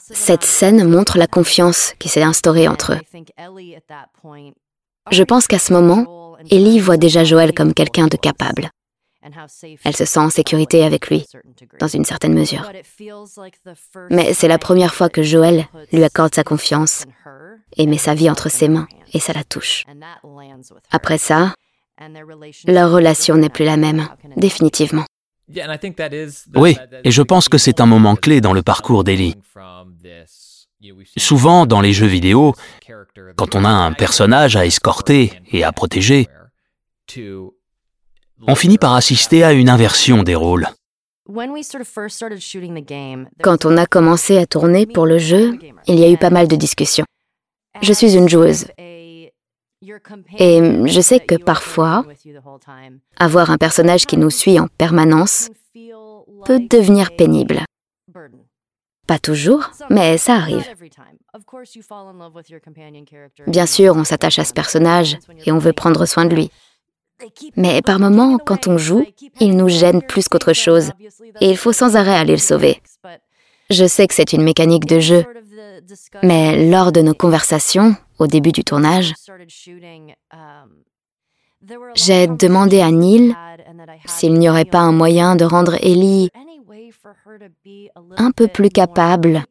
Cette 0.00 0.44
scène 0.44 0.88
montre 0.88 1.18
la 1.18 1.26
confiance 1.26 1.94
qui 1.98 2.08
s'est 2.08 2.22
instaurée 2.22 2.68
entre 2.68 2.92
eux. 2.92 3.00
Je 5.10 5.22
pense 5.22 5.46
qu'à 5.46 5.58
ce 5.58 5.72
moment, 5.72 6.36
Ellie 6.50 6.78
voit 6.78 6.96
déjà 6.96 7.24
Joël 7.24 7.54
comme 7.54 7.74
quelqu'un 7.74 8.06
de 8.06 8.16
capable. 8.16 8.70
Elle 9.84 9.96
se 9.96 10.04
sent 10.04 10.20
en 10.20 10.30
sécurité 10.30 10.84
avec 10.84 11.08
lui, 11.08 11.24
dans 11.80 11.88
une 11.88 12.04
certaine 12.04 12.34
mesure. 12.34 12.70
Mais 14.10 14.34
c'est 14.34 14.48
la 14.48 14.58
première 14.58 14.94
fois 14.94 15.08
que 15.08 15.22
Joël 15.22 15.66
lui 15.92 16.04
accorde 16.04 16.34
sa 16.34 16.44
confiance 16.44 17.04
et 17.76 17.86
met 17.86 17.98
sa 17.98 18.14
vie 18.14 18.30
entre 18.30 18.48
ses 18.48 18.68
mains, 18.68 18.88
et 19.12 19.20
ça 19.20 19.32
la 19.32 19.44
touche. 19.44 19.84
Après 20.90 21.18
ça, 21.18 21.54
leur 22.66 22.90
relation 22.90 23.36
n'est 23.36 23.48
plus 23.48 23.64
la 23.64 23.76
même, 23.76 24.08
définitivement. 24.36 25.04
Oui, 26.54 26.76
et 27.04 27.10
je 27.10 27.22
pense 27.22 27.48
que 27.48 27.58
c'est 27.58 27.80
un 27.80 27.86
moment 27.86 28.16
clé 28.16 28.40
dans 28.40 28.52
le 28.52 28.62
parcours 28.62 29.04
d'Ellie. 29.04 29.34
Souvent, 31.16 31.66
dans 31.66 31.80
les 31.80 31.92
jeux 31.92 32.06
vidéo, 32.06 32.54
quand 33.36 33.54
on 33.54 33.64
a 33.64 33.70
un 33.70 33.92
personnage 33.92 34.56
à 34.56 34.66
escorter 34.66 35.32
et 35.50 35.64
à 35.64 35.72
protéger, 35.72 36.28
on 38.46 38.54
finit 38.54 38.78
par 38.78 38.94
assister 38.94 39.44
à 39.44 39.52
une 39.52 39.68
inversion 39.68 40.22
des 40.22 40.34
rôles. 40.34 40.66
Quand 43.42 43.64
on 43.66 43.76
a 43.76 43.86
commencé 43.86 44.38
à 44.38 44.46
tourner 44.46 44.86
pour 44.86 45.06
le 45.06 45.18
jeu, 45.18 45.58
il 45.86 45.98
y 45.98 46.04
a 46.04 46.10
eu 46.10 46.16
pas 46.16 46.30
mal 46.30 46.48
de 46.48 46.56
discussions. 46.56 47.04
Je 47.82 47.92
suis 47.92 48.16
une 48.16 48.28
joueuse. 48.28 48.66
Et 48.78 49.32
je 50.86 51.00
sais 51.00 51.20
que 51.20 51.36
parfois, 51.36 52.04
avoir 53.18 53.50
un 53.50 53.58
personnage 53.58 54.06
qui 54.06 54.16
nous 54.16 54.30
suit 54.30 54.58
en 54.58 54.68
permanence 54.68 55.50
peut 56.44 56.60
devenir 56.60 57.14
pénible. 57.14 57.64
Pas 59.06 59.18
toujours, 59.18 59.70
mais 59.88 60.18
ça 60.18 60.34
arrive. 60.34 60.66
Bien 63.46 63.66
sûr, 63.66 63.96
on 63.96 64.04
s'attache 64.04 64.38
à 64.38 64.44
ce 64.44 64.52
personnage 64.52 65.18
et 65.46 65.52
on 65.52 65.58
veut 65.58 65.72
prendre 65.72 66.04
soin 66.06 66.26
de 66.26 66.34
lui. 66.34 66.50
Mais 67.56 67.82
par 67.82 67.98
moments, 67.98 68.38
quand 68.38 68.68
on 68.68 68.78
joue, 68.78 69.04
il 69.40 69.56
nous 69.56 69.68
gêne 69.68 70.02
plus 70.02 70.28
qu'autre 70.28 70.52
chose, 70.52 70.92
et 71.40 71.50
il 71.50 71.56
faut 71.56 71.72
sans 71.72 71.96
arrêt 71.96 72.16
aller 72.16 72.34
le 72.34 72.38
sauver. 72.38 72.80
Je 73.70 73.86
sais 73.86 74.06
que 74.06 74.14
c'est 74.14 74.32
une 74.32 74.42
mécanique 74.42 74.86
de 74.86 75.00
jeu, 75.00 75.24
mais 76.22 76.70
lors 76.70 76.92
de 76.92 77.00
nos 77.00 77.14
conversations, 77.14 77.96
au 78.18 78.26
début 78.26 78.52
du 78.52 78.64
tournage, 78.64 79.14
j'ai 81.94 82.26
demandé 82.28 82.80
à 82.80 82.90
Neil 82.90 83.34
s'il 84.06 84.34
n'y 84.34 84.48
aurait 84.48 84.64
pas 84.64 84.78
un 84.78 84.92
moyen 84.92 85.36
de 85.36 85.44
rendre 85.44 85.74
Ellie 85.82 86.30
un 88.16 88.30
peu 88.30 88.48
plus 88.48 88.70
capable 88.70 89.44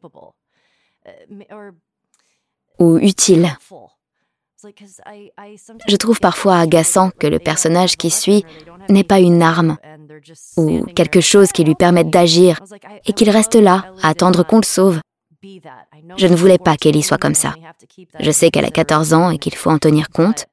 ou 2.78 2.98
utile. 2.98 3.56
Je 5.86 5.96
trouve 5.96 6.18
parfois 6.18 6.58
agaçant 6.58 7.10
que 7.10 7.26
le 7.26 7.38
personnage 7.38 7.96
qui 7.96 8.10
suit 8.10 8.44
n'ait 8.88 9.04
pas 9.04 9.20
une 9.20 9.42
arme 9.42 9.76
ou 10.56 10.84
quelque 10.84 11.20
chose 11.20 11.52
qui 11.52 11.62
lui 11.64 11.74
permette 11.74 12.10
d'agir 12.10 12.58
et 13.06 13.12
qu'il 13.12 13.30
reste 13.30 13.54
là 13.54 13.92
à 14.02 14.08
attendre 14.08 14.44
qu'on 14.44 14.58
le 14.58 14.64
sauve. 14.64 15.00
Je 16.16 16.26
ne 16.26 16.34
voulais 16.34 16.58
pas 16.58 16.76
qu'Ellie 16.76 17.02
soit 17.02 17.18
comme 17.18 17.34
ça. 17.34 17.54
Je 18.18 18.30
sais 18.32 18.50
qu'elle 18.50 18.64
a 18.64 18.70
14 18.70 19.14
ans 19.14 19.30
et 19.30 19.38
qu'il 19.38 19.54
faut 19.54 19.70
en 19.70 19.78
tenir 19.78 20.08
compte. 20.08 20.46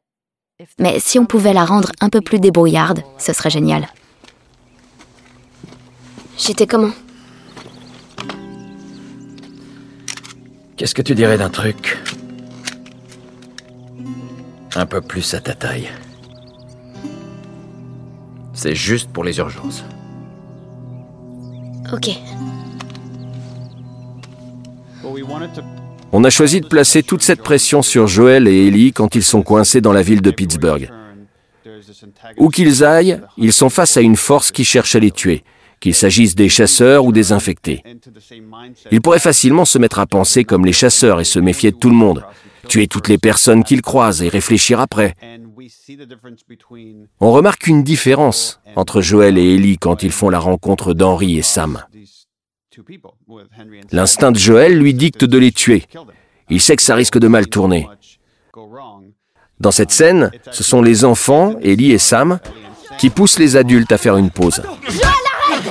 Mais 0.79 0.99
si 0.99 1.17
on 1.17 1.25
pouvait 1.25 1.53
la 1.53 1.65
rendre 1.65 1.91
un 1.99 2.09
peu 2.09 2.21
plus 2.21 2.39
débrouillarde, 2.39 3.01
ce 3.17 3.33
serait 3.33 3.49
génial. 3.49 3.87
J'étais 6.37 6.67
comment? 6.67 6.91
Qu'est-ce 10.77 10.93
que 10.93 11.01
tu 11.01 11.15
dirais 11.15 11.37
d'un 11.37 11.49
truc? 11.49 11.97
Un 14.75 14.85
peu 14.85 15.01
plus 15.01 15.33
à 15.33 15.39
ta 15.39 15.53
taille 15.53 15.89
C'est 18.53 18.75
juste 18.75 19.09
pour 19.11 19.23
les 19.23 19.37
urgences. 19.37 19.83
Ok. 21.93 22.09
On 26.11 26.23
a 26.23 26.29
choisi 26.29 26.61
de 26.61 26.67
placer 26.67 27.03
toute 27.03 27.21
cette 27.21 27.41
pression 27.41 27.81
sur 27.81 28.07
Joel 28.07 28.47
et 28.47 28.67
Ellie 28.67 28.91
quand 28.93 29.15
ils 29.15 29.23
sont 29.23 29.43
coincés 29.43 29.81
dans 29.81 29.93
la 29.93 30.01
ville 30.01 30.21
de 30.21 30.31
Pittsburgh. 30.31 30.89
Où 32.37 32.49
qu'ils 32.49 32.83
aillent, 32.83 33.21
ils 33.37 33.53
sont 33.53 33.69
face 33.69 33.97
à 33.97 34.01
une 34.01 34.15
force 34.15 34.51
qui 34.51 34.65
cherche 34.65 34.95
à 34.95 34.99
les 34.99 35.11
tuer, 35.11 35.43
qu'il 35.79 35.93
s'agisse 35.93 36.35
des 36.35 36.49
chasseurs 36.49 37.05
ou 37.05 37.11
des 37.11 37.31
infectés. 37.31 37.83
Ils 38.91 39.01
pourraient 39.01 39.19
facilement 39.19 39.65
se 39.65 39.77
mettre 39.77 39.99
à 39.99 40.05
penser 40.05 40.43
comme 40.43 40.65
les 40.65 40.73
chasseurs 40.73 41.19
et 41.19 41.25
se 41.25 41.39
méfier 41.39 41.71
de 41.71 41.77
tout 41.77 41.89
le 41.89 41.95
monde, 41.95 42.25
tuer 42.67 42.87
toutes 42.87 43.07
les 43.07 43.17
personnes 43.17 43.63
qu'ils 43.63 43.81
croisent 43.81 44.21
et 44.21 44.29
réfléchir 44.29 44.79
après. 44.79 45.13
On 47.19 47.31
remarque 47.31 47.67
une 47.67 47.83
différence 47.83 48.59
entre 48.75 49.01
Joel 49.01 49.37
et 49.37 49.55
Ellie 49.55 49.77
quand 49.77 50.03
ils 50.03 50.11
font 50.11 50.29
la 50.29 50.39
rencontre 50.39 50.93
d'Henry 50.93 51.37
et 51.37 51.41
Sam. 51.41 51.83
L'instinct 53.91 54.31
de 54.31 54.37
Joël 54.37 54.77
lui 54.77 54.93
dicte 54.93 55.23
de 55.23 55.37
les 55.37 55.51
tuer. 55.51 55.85
Il 56.49 56.61
sait 56.61 56.75
que 56.75 56.83
ça 56.83 56.95
risque 56.95 57.17
de 57.17 57.27
mal 57.27 57.47
tourner. 57.47 57.87
Dans 59.59 59.71
cette 59.71 59.91
scène, 59.91 60.31
ce 60.51 60.63
sont 60.63 60.81
les 60.81 61.05
enfants, 61.05 61.55
Ellie 61.61 61.91
et 61.91 61.97
Sam, 61.97 62.39
qui 62.97 63.09
poussent 63.09 63.39
les 63.39 63.55
adultes 63.55 63.91
à 63.91 63.97
faire 63.97 64.17
une 64.17 64.29
pause. 64.29 64.61
Joël, 64.89 65.01
arrête 65.49 65.65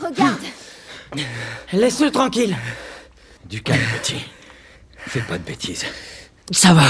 Regarde 0.00 0.40
Laisse-le 1.72 2.10
tranquille. 2.10 2.56
Du 3.44 3.62
calme, 3.62 3.80
petit. 4.00 4.24
Fais 4.96 5.20
pas 5.20 5.38
de 5.38 5.44
bêtises. 5.44 5.84
Ça 6.50 6.74
va. 6.74 6.86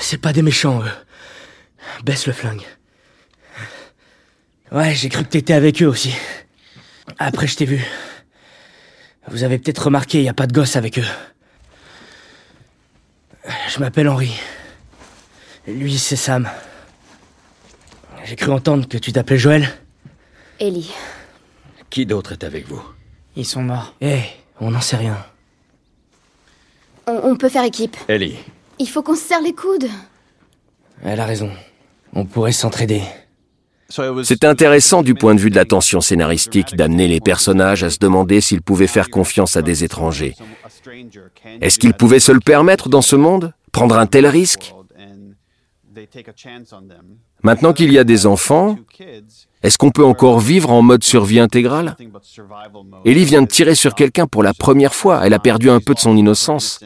C'est 0.00 0.18
pas 0.18 0.32
des 0.32 0.42
méchants, 0.42 0.82
eux. 0.82 0.90
Baisse 2.04 2.26
le 2.26 2.32
flingue. 2.32 2.66
Ouais, 4.70 4.94
j'ai 4.94 5.08
cru 5.08 5.22
que 5.24 5.28
t'étais 5.28 5.52
avec 5.52 5.82
eux 5.82 5.86
aussi. 5.86 6.14
Après, 7.18 7.46
je 7.46 7.56
t'ai 7.56 7.64
vu. 7.64 7.84
Vous 9.28 9.44
avez 9.44 9.58
peut-être 9.58 9.84
remarqué, 9.84 10.18
il 10.18 10.22
n'y 10.22 10.28
a 10.28 10.34
pas 10.34 10.46
de 10.46 10.52
gosse 10.52 10.76
avec 10.76 10.98
eux. 10.98 11.06
Je 13.68 13.78
m'appelle 13.80 14.08
Henri. 14.08 14.32
Lui, 15.66 15.98
c'est 15.98 16.16
Sam. 16.16 16.50
J'ai 18.24 18.36
cru 18.36 18.50
entendre 18.50 18.88
que 18.88 18.98
tu 18.98 19.12
t'appelais 19.12 19.38
Joël. 19.38 19.68
Ellie. 20.58 20.92
Qui 21.90 22.06
d'autre 22.06 22.32
est 22.32 22.44
avec 22.44 22.66
vous? 22.66 22.82
Ils 23.36 23.46
sont 23.46 23.62
morts. 23.62 23.94
Eh, 24.00 24.20
on 24.60 24.70
n'en 24.70 24.80
sait 24.80 24.96
rien. 24.96 25.16
On, 27.06 27.20
on 27.24 27.36
peut 27.36 27.48
faire 27.48 27.64
équipe. 27.64 27.96
Ellie. 28.08 28.36
Il 28.78 28.88
faut 28.88 29.02
qu'on 29.02 29.14
se 29.14 29.22
serre 29.22 29.42
les 29.42 29.54
coudes. 29.54 29.88
Elle 31.02 31.20
a 31.20 31.26
raison. 31.26 31.50
On 32.14 32.24
pourrait 32.24 32.52
s'entraider. 32.52 33.02
C'est 34.24 34.44
intéressant 34.44 35.02
du 35.02 35.14
point 35.14 35.34
de 35.34 35.40
vue 35.40 35.50
de 35.50 35.54
la 35.56 35.66
tension 35.66 36.00
scénaristique 36.00 36.74
d'amener 36.76 37.08
les 37.08 37.20
personnages 37.20 37.82
à 37.84 37.90
se 37.90 37.98
demander 37.98 38.40
s'ils 38.40 38.62
pouvaient 38.62 38.86
faire 38.86 39.10
confiance 39.10 39.56
à 39.56 39.62
des 39.62 39.84
étrangers. 39.84 40.34
Est-ce 41.60 41.78
qu'ils 41.78 41.92
pouvaient 41.92 42.20
se 42.20 42.32
le 42.32 42.40
permettre 42.40 42.88
dans 42.88 43.02
ce 43.02 43.16
monde 43.16 43.52
Prendre 43.70 43.98
un 43.98 44.06
tel 44.06 44.26
risque? 44.26 44.74
Maintenant 47.42 47.72
qu'il 47.74 47.92
y 47.92 47.98
a 47.98 48.04
des 48.04 48.24
enfants, 48.26 48.78
est-ce 49.62 49.78
qu'on 49.78 49.90
peut 49.90 50.04
encore 50.04 50.40
vivre 50.40 50.70
en 50.70 50.82
mode 50.82 51.04
survie 51.04 51.38
intégrale? 51.38 51.96
Ellie 53.04 53.24
vient 53.24 53.42
de 53.42 53.46
tirer 53.46 53.74
sur 53.74 53.94
quelqu'un 53.94 54.26
pour 54.26 54.42
la 54.42 54.54
première 54.54 54.94
fois. 54.94 55.20
Elle 55.24 55.34
a 55.34 55.38
perdu 55.38 55.70
un 55.70 55.80
peu 55.80 55.94
de 55.94 56.00
son 56.00 56.16
innocence. 56.16 56.80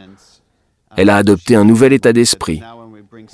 Elle 0.96 1.10
a 1.10 1.16
adopté 1.16 1.54
un 1.56 1.64
nouvel 1.64 1.92
état 1.92 2.12
d'esprit. 2.12 2.62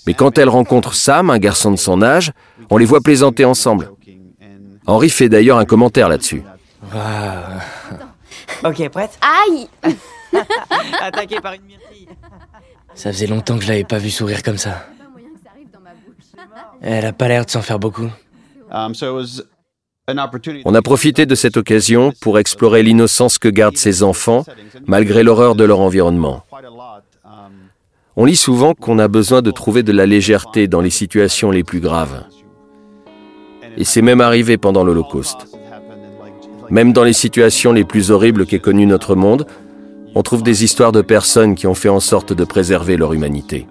Mais 0.07 0.14
quand 0.14 0.38
elle 0.38 0.49
rencontre 0.49 0.95
Sam, 0.95 1.30
un 1.30 1.38
garçon 1.38 1.72
de 1.72 1.76
son 1.76 2.03
âge, 2.03 2.32
on 2.70 2.76
les 2.76 2.84
voit 2.84 3.01
plaisanter 3.01 3.45
ensemble. 3.45 3.90
Henri 4.86 5.11
fait 5.11 5.28
d'ailleurs 5.28 5.59
un 5.59 5.64
commentaire 5.64 6.09
là-dessus. 6.09 6.43
Ok, 8.64 8.88
prête? 8.90 9.18
Aïe 9.20 9.68
Attaqué 11.01 11.40
par 11.40 11.53
une 11.55 11.62
myrtille. 11.62 12.09
Ça 12.95 13.12
faisait 13.12 13.26
longtemps 13.26 13.57
que 13.59 13.64
je 13.64 13.68
l'avais 13.68 13.84
pas 13.84 13.99
vu 13.99 14.11
sourire 14.11 14.43
comme 14.43 14.59
ça. 14.59 14.86
Elle 16.80 17.07
a 17.07 17.12
pas 17.12 17.28
l'air 17.28 17.45
de 17.45 17.51
s'en 17.51 17.62
faire 17.62 17.78
beaucoup. 17.78 18.09
On 20.64 20.75
a 20.75 20.83
profité 20.83 21.27
de 21.27 21.35
cette 21.35 21.57
occasion 21.57 22.12
pour 22.20 22.39
explorer 22.39 22.83
l'innocence 22.83 23.39
que 23.39 23.49
gardent 23.49 23.77
ces 23.77 24.03
enfants, 24.03 24.45
malgré 24.87 25.23
l'horreur 25.23 25.55
de 25.55 25.64
leur 25.64 25.81
environnement. 25.81 26.43
On 28.16 28.25
lit 28.25 28.37
souvent 28.37 28.75
qu'on 28.75 28.99
a 28.99 29.09
besoin 29.09 29.43
de 29.43 29.51
trouver 29.51 29.83
de 29.83 29.93
la 29.93 30.07
légèreté 30.07 30.68
dans 30.68 30.81
les 30.81 30.91
situations 30.91 31.51
les 31.51 31.64
plus 31.64 31.81
graves. 31.81 32.25
Et 33.77 33.85
c'est 33.85 34.03
même 34.03 34.20
arrivé 34.20 34.59
pendant 34.59 34.85
l'Holocauste. 34.85 35.47
Même 36.68 36.93
dans 36.93 37.05
les 37.05 37.12
situations 37.12 37.73
les 37.73 37.85
plus 37.85 38.11
horribles 38.11 38.47
qu'ait 38.47 38.59
connues 38.59 38.87
notre 38.87 39.14
monde, 39.14 39.47
on 40.14 40.23
trouve 40.23 40.43
des 40.43 40.64
histoires 40.64 40.93
de 40.93 41.01
personnes 41.01 41.55
qui 41.55 41.66
ont 41.66 41.75
fait 41.75 41.89
en 41.89 42.01
sorte 42.01 42.33
de 42.33 42.45
préserver 42.45 42.97
leur 42.97 43.14
humanité. 43.14 43.66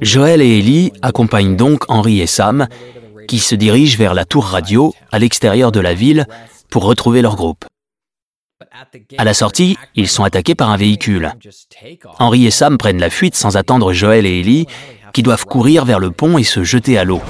Joël 0.00 0.42
et 0.42 0.58
Ellie 0.58 0.92
accompagnent 1.02 1.56
donc 1.56 1.84
Henri 1.88 2.20
et 2.20 2.26
Sam, 2.26 2.66
qui 3.28 3.38
se 3.38 3.54
dirigent 3.54 3.98
vers 3.98 4.14
la 4.14 4.24
tour 4.24 4.44
radio 4.44 4.94
à 5.12 5.18
l'extérieur 5.18 5.72
de 5.72 5.80
la 5.80 5.94
ville 5.94 6.26
pour 6.70 6.84
retrouver 6.84 7.22
leur 7.22 7.36
groupe. 7.36 7.64
À 9.18 9.24
la 9.24 9.34
sortie, 9.34 9.76
ils 9.94 10.08
sont 10.08 10.24
attaqués 10.24 10.54
par 10.54 10.70
un 10.70 10.76
véhicule. 10.76 11.32
Henri 12.18 12.46
et 12.46 12.50
Sam 12.50 12.78
prennent 12.78 13.00
la 13.00 13.10
fuite 13.10 13.34
sans 13.34 13.56
attendre 13.56 13.92
Joël 13.92 14.26
et 14.26 14.40
Ellie, 14.40 14.66
qui 15.12 15.22
doivent 15.22 15.46
courir 15.46 15.84
vers 15.84 15.98
le 15.98 16.10
pont 16.10 16.38
et 16.38 16.44
se 16.44 16.62
jeter 16.62 16.98
à 16.98 17.04
l'eau, 17.04 17.20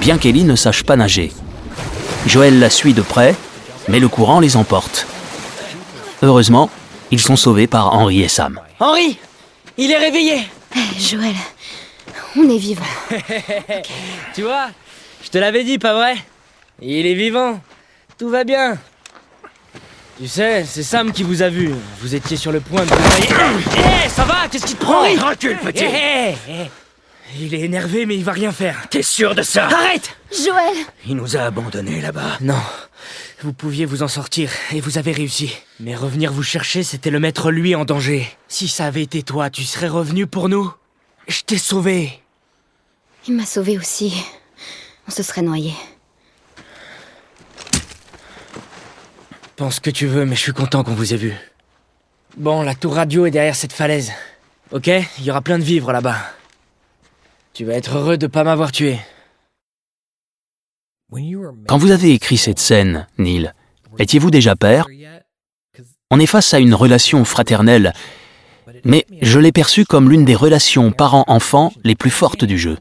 bien 0.00 0.18
qu'Ellie 0.18 0.44
ne 0.44 0.56
sache 0.56 0.82
pas 0.82 0.96
nager. 0.96 1.32
Joël 2.26 2.58
la 2.58 2.70
suit 2.70 2.94
de 2.94 3.02
près, 3.02 3.34
mais 3.88 4.00
le 4.00 4.08
courant 4.08 4.40
les 4.40 4.56
emporte. 4.56 5.06
Heureusement, 6.22 6.70
ils 7.10 7.20
sont 7.20 7.36
sauvés 7.36 7.66
par 7.66 7.94
Henri 7.94 8.22
et 8.22 8.28
Sam. 8.28 8.60
Henri 8.80 9.18
Il 9.76 9.90
est 9.90 9.98
réveillé 9.98 10.38
Eh, 10.76 11.00
Joël, 11.00 11.34
on 12.36 12.48
est 12.48 12.58
vivant. 12.58 12.84
Tu 14.34 14.42
vois 14.42 14.70
Je 15.22 15.28
te 15.30 15.38
l'avais 15.38 15.64
dit, 15.64 15.78
pas 15.78 15.94
vrai? 15.94 16.16
Il 16.80 17.06
est 17.06 17.14
vivant. 17.14 17.60
Tout 18.18 18.28
va 18.28 18.44
bien. 18.44 18.78
Tu 20.18 20.28
sais, 20.28 20.64
c'est 20.64 20.82
Sam 20.82 21.12
qui 21.12 21.22
vous 21.22 21.42
a 21.42 21.48
vu. 21.48 21.70
Vous 22.00 22.14
étiez 22.14 22.36
sur 22.36 22.52
le 22.52 22.60
point 22.60 22.84
de... 22.84 22.90
Hé, 22.92 24.08
ça 24.08 24.24
va? 24.24 24.48
Qu'est-ce 24.50 24.66
qui 24.66 24.74
te 24.74 24.84
prend? 24.84 25.00
Henri, 25.00 25.18
recule, 25.18 25.58
petit. 25.58 25.86
Il 27.36 27.52
est 27.54 27.60
énervé, 27.60 28.06
mais 28.06 28.14
il 28.14 28.24
va 28.24 28.32
rien 28.32 28.52
faire. 28.52 28.86
T'es 28.90 29.02
sûr 29.02 29.34
de 29.34 29.42
ça? 29.42 29.66
Arrête 29.66 30.16
Joël 30.30 30.76
Il 31.06 31.16
nous 31.16 31.36
a 31.36 31.40
abandonnés 31.40 32.00
là-bas. 32.00 32.38
Non. 32.40 32.60
Vous 33.42 33.52
pouviez 33.52 33.86
vous 33.86 34.02
en 34.04 34.08
sortir, 34.08 34.50
et 34.72 34.80
vous 34.80 34.98
avez 34.98 35.10
réussi. 35.10 35.56
Mais 35.80 35.96
revenir 35.96 36.32
vous 36.32 36.44
chercher, 36.44 36.82
c'était 36.84 37.10
le 37.10 37.18
mettre 37.18 37.50
lui 37.50 37.74
en 37.74 37.84
danger. 37.84 38.26
Si 38.46 38.68
ça 38.68 38.86
avait 38.86 39.02
été 39.02 39.22
toi, 39.22 39.50
tu 39.50 39.64
serais 39.64 39.88
revenu 39.88 40.26
pour 40.28 40.48
nous? 40.48 40.72
Je 41.26 41.40
t'ai 41.42 41.58
sauvé. 41.58 42.20
Il 43.26 43.34
m'a 43.34 43.46
sauvé 43.46 43.78
aussi. 43.78 44.14
On 45.08 45.10
se 45.10 45.22
serait 45.22 45.42
noyé. 45.42 45.72
Pense 49.56 49.80
que 49.80 49.90
tu 49.90 50.06
veux, 50.06 50.24
mais 50.26 50.34
je 50.34 50.40
suis 50.40 50.52
content 50.52 50.84
qu'on 50.84 50.94
vous 50.94 51.14
ait 51.14 51.18
vu. 51.18 51.34
Bon, 52.36 52.62
la 52.62 52.74
tour 52.74 52.94
radio 52.94 53.26
est 53.26 53.30
derrière 53.30 53.54
cette 53.54 53.72
falaise. 53.72 54.12
Ok? 54.72 54.88
Il 55.18 55.24
y 55.24 55.30
aura 55.30 55.40
plein 55.40 55.58
de 55.58 55.64
vivres 55.64 55.92
là-bas. 55.92 56.18
Tu 57.52 57.64
vas 57.64 57.74
être 57.74 57.96
heureux 57.96 58.18
de 58.18 58.26
pas 58.26 58.44
m'avoir 58.44 58.72
tué. 58.72 58.98
Quand 61.68 61.78
vous 61.78 61.92
avez 61.92 62.10
écrit 62.10 62.36
cette 62.36 62.58
scène, 62.58 63.06
Neil, 63.18 63.52
étiez-vous 63.98 64.32
déjà 64.32 64.56
père? 64.56 64.86
On 66.10 66.18
est 66.18 66.26
face 66.26 66.52
à 66.52 66.58
une 66.58 66.74
relation 66.74 67.24
fraternelle, 67.24 67.92
mais 68.84 69.06
je 69.22 69.38
l'ai 69.38 69.52
perçue 69.52 69.84
comme 69.84 70.10
l'une 70.10 70.24
des 70.24 70.34
relations 70.34 70.90
parent-enfant 70.90 71.72
les 71.84 71.94
plus 71.94 72.10
fortes 72.10 72.44
du 72.44 72.58
jeu. 72.58 72.76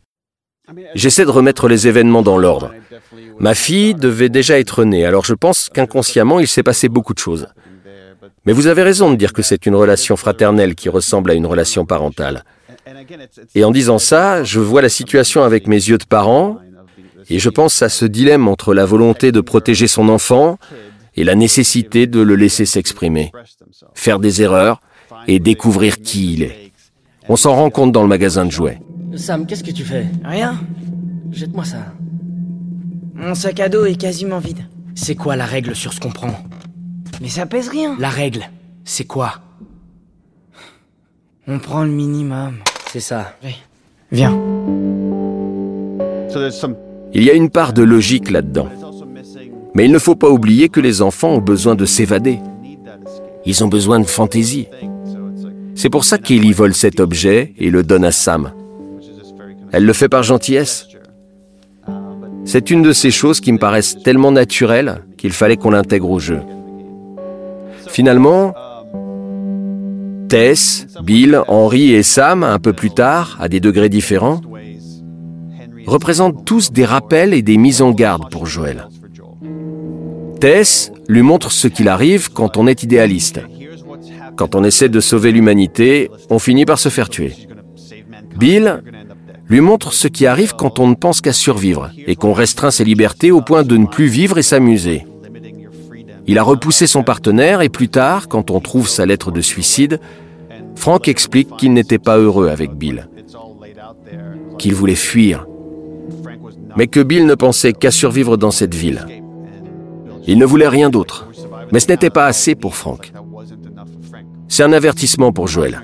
J'essaie 0.95 1.25
de 1.25 1.29
remettre 1.29 1.67
les 1.67 1.87
événements 1.87 2.21
dans 2.21 2.37
l'ordre. 2.37 2.71
Ma 3.39 3.53
fille 3.53 3.95
devait 3.95 4.29
déjà 4.29 4.59
être 4.59 4.83
née, 4.83 5.05
alors 5.05 5.25
je 5.25 5.33
pense 5.33 5.69
qu'inconsciemment, 5.69 6.39
il 6.39 6.47
s'est 6.47 6.63
passé 6.63 6.87
beaucoup 6.89 7.13
de 7.13 7.19
choses. 7.19 7.47
Mais 8.45 8.53
vous 8.53 8.67
avez 8.67 8.83
raison 8.83 9.11
de 9.11 9.15
dire 9.15 9.33
que 9.33 9.41
c'est 9.41 9.65
une 9.65 9.75
relation 9.75 10.15
fraternelle 10.15 10.75
qui 10.75 10.89
ressemble 10.89 11.31
à 11.31 11.33
une 11.33 11.45
relation 11.45 11.85
parentale. 11.85 12.43
Et 13.55 13.63
en 13.63 13.71
disant 13.71 13.99
ça, 13.99 14.43
je 14.43 14.59
vois 14.59 14.81
la 14.81 14.89
situation 14.89 15.43
avec 15.43 15.67
mes 15.67 15.75
yeux 15.75 15.97
de 15.97 16.05
parent, 16.05 16.59
et 17.29 17.39
je 17.39 17.49
pense 17.49 17.81
à 17.81 17.89
ce 17.89 18.05
dilemme 18.05 18.47
entre 18.47 18.73
la 18.73 18.85
volonté 18.85 19.31
de 19.31 19.41
protéger 19.41 19.87
son 19.87 20.09
enfant 20.09 20.57
et 21.15 21.23
la 21.23 21.35
nécessité 21.35 22.07
de 22.07 22.21
le 22.21 22.35
laisser 22.35 22.65
s'exprimer, 22.65 23.31
faire 23.93 24.19
des 24.19 24.41
erreurs 24.41 24.81
et 25.27 25.39
découvrir 25.39 26.01
qui 26.01 26.33
il 26.33 26.43
est. 26.43 26.71
On 27.29 27.35
s'en 27.35 27.55
rend 27.55 27.69
compte 27.69 27.91
dans 27.91 28.01
le 28.01 28.09
magasin 28.09 28.45
de 28.45 28.51
jouets. 28.51 28.79
Sam, 29.15 29.45
qu'est-ce 29.45 29.63
que 29.63 29.71
tu 29.71 29.83
fais 29.83 30.07
Rien. 30.23 30.59
Jette-moi 31.31 31.63
ça. 31.65 31.93
Mon 33.13 33.35
sac 33.35 33.59
à 33.59 33.69
dos 33.69 33.85
est 33.85 33.95
quasiment 33.95 34.39
vide. 34.39 34.65
C'est 34.95 35.15
quoi 35.15 35.35
la 35.35 35.45
règle 35.45 35.75
sur 35.75 35.93
ce 35.93 35.99
qu'on 35.99 36.09
prend 36.11 36.33
Mais 37.21 37.29
ça 37.29 37.45
pèse 37.45 37.69
rien. 37.69 37.95
La 37.99 38.09
règle, 38.09 38.49
c'est 38.83 39.05
quoi 39.05 39.35
On 41.47 41.59
prend 41.59 41.83
le 41.83 41.91
minimum. 41.91 42.55
C'est 42.91 42.99
ça. 42.99 43.35
Viens. 44.11 44.37
Il 47.13 47.23
y 47.23 47.29
a 47.29 47.33
une 47.33 47.49
part 47.49 47.73
de 47.73 47.83
logique 47.83 48.31
là-dedans. 48.31 48.69
Mais 49.75 49.85
il 49.85 49.91
ne 49.91 49.99
faut 49.99 50.15
pas 50.15 50.29
oublier 50.29 50.69
que 50.69 50.79
les 50.79 51.01
enfants 51.01 51.33
ont 51.35 51.41
besoin 51.41 51.75
de 51.75 51.85
s'évader. 51.85 52.39
Ils 53.45 53.63
ont 53.63 53.67
besoin 53.67 53.99
de 53.99 54.05
fantaisie. 54.05 54.67
C'est 55.75 55.89
pour 55.89 56.03
ça 56.03 56.17
qu'Ellie 56.17 56.53
vole 56.53 56.73
cet 56.73 56.99
objet 56.99 57.53
et 57.57 57.69
le 57.69 57.83
donne 57.83 58.05
à 58.05 58.11
Sam. 58.11 58.51
Elle 59.73 59.85
le 59.85 59.93
fait 59.93 60.07
par 60.07 60.21
gentillesse. 60.21 60.87
C'est 62.45 62.69
une 62.69 62.83
de 62.83 62.93
ces 62.93 63.09
choses 63.09 63.41
qui 63.41 63.51
me 63.51 63.57
paraissent 63.57 63.97
tellement 64.03 64.31
naturelles 64.31 65.01
qu'il 65.17 65.33
fallait 65.33 65.57
qu'on 65.57 65.71
l'intègre 65.71 66.11
au 66.11 66.19
jeu. 66.19 66.41
Finalement, 67.87 68.53
Tess, 70.29 70.87
Bill, 71.03 71.41
Henry 71.47 71.93
et 71.93 72.03
Sam, 72.03 72.43
un 72.43 72.59
peu 72.59 72.73
plus 72.73 72.91
tard, 72.91 73.37
à 73.39 73.49
des 73.49 73.59
degrés 73.59 73.89
différents, 73.89 74.41
représentent 75.87 76.45
tous 76.45 76.71
des 76.71 76.85
rappels 76.85 77.33
et 77.33 77.41
des 77.41 77.57
mises 77.57 77.81
en 77.81 77.91
garde 77.91 78.29
pour 78.29 78.45
Joël. 78.45 78.87
Tess 80.39 80.91
lui 81.07 81.23
montre 81.23 81.51
ce 81.51 81.67
qu'il 81.67 81.87
arrive 81.87 82.31
quand 82.31 82.57
on 82.57 82.67
est 82.67 82.83
idéaliste. 82.83 83.41
Quand 84.35 84.53
on 84.53 84.63
essaie 84.63 84.89
de 84.89 84.99
sauver 84.99 85.31
l'humanité, 85.31 86.11
on 86.29 86.37
finit 86.37 86.65
par 86.65 86.77
se 86.77 86.89
faire 86.89 87.09
tuer. 87.09 87.33
Bill 88.37 88.81
lui 89.47 89.61
montre 89.61 89.93
ce 89.93 90.07
qui 90.07 90.25
arrive 90.25 90.55
quand 90.55 90.79
on 90.79 90.87
ne 90.87 90.95
pense 90.95 91.21
qu'à 91.21 91.33
survivre 91.33 91.91
et 92.07 92.15
qu'on 92.15 92.33
restreint 92.33 92.71
ses 92.71 92.83
libertés 92.83 93.31
au 93.31 93.41
point 93.41 93.63
de 93.63 93.77
ne 93.77 93.85
plus 93.85 94.07
vivre 94.07 94.37
et 94.37 94.43
s'amuser. 94.43 95.05
Il 96.25 96.37
a 96.37 96.43
repoussé 96.43 96.87
son 96.87 97.03
partenaire 97.03 97.61
et 97.61 97.69
plus 97.69 97.89
tard, 97.89 98.29
quand 98.29 98.49
on 98.49 98.61
trouve 98.61 98.87
sa 98.87 99.05
lettre 99.05 99.31
de 99.31 99.41
suicide, 99.41 99.99
Frank 100.75 101.07
explique 101.07 101.55
qu'il 101.57 101.73
n'était 101.73 101.99
pas 101.99 102.17
heureux 102.17 102.47
avec 102.47 102.71
Bill, 102.71 103.09
qu'il 104.57 104.73
voulait 104.73 104.95
fuir, 104.95 105.45
mais 106.77 106.87
que 106.87 107.01
Bill 107.01 107.25
ne 107.25 107.35
pensait 107.35 107.73
qu'à 107.73 107.91
survivre 107.91 108.37
dans 108.37 108.51
cette 108.51 108.73
ville. 108.73 109.05
Il 110.25 110.37
ne 110.37 110.45
voulait 110.45 110.69
rien 110.69 110.89
d'autre, 110.89 111.27
mais 111.71 111.81
ce 111.81 111.89
n'était 111.89 112.09
pas 112.09 112.25
assez 112.25 112.55
pour 112.55 112.75
Frank. 112.75 113.11
C'est 114.47 114.63
un 114.63 114.73
avertissement 114.73 115.33
pour 115.33 115.47
Joël. 115.47 115.81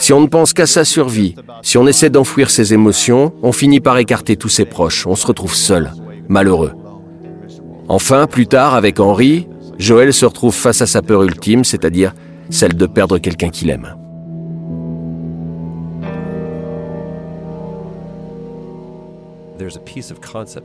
Si 0.00 0.14
on 0.14 0.22
ne 0.22 0.26
pense 0.26 0.54
qu'à 0.54 0.66
sa 0.66 0.86
survie, 0.86 1.34
si 1.60 1.76
on 1.76 1.86
essaie 1.86 2.08
d'enfouir 2.08 2.48
ses 2.48 2.72
émotions, 2.72 3.34
on 3.42 3.52
finit 3.52 3.80
par 3.80 3.98
écarter 3.98 4.34
tous 4.34 4.48
ses 4.48 4.64
proches, 4.64 5.06
on 5.06 5.14
se 5.14 5.26
retrouve 5.26 5.54
seul, 5.54 5.92
malheureux. 6.26 6.72
Enfin, 7.86 8.26
plus 8.26 8.46
tard, 8.46 8.74
avec 8.74 8.98
Henri, 8.98 9.46
Joël 9.78 10.14
se 10.14 10.24
retrouve 10.24 10.54
face 10.54 10.80
à 10.80 10.86
sa 10.86 11.02
peur 11.02 11.22
ultime, 11.22 11.64
c'est-à-dire 11.64 12.14
celle 12.48 12.74
de 12.74 12.86
perdre 12.86 13.18
quelqu'un 13.18 13.50
qu'il 13.50 13.68
aime. 13.68 13.94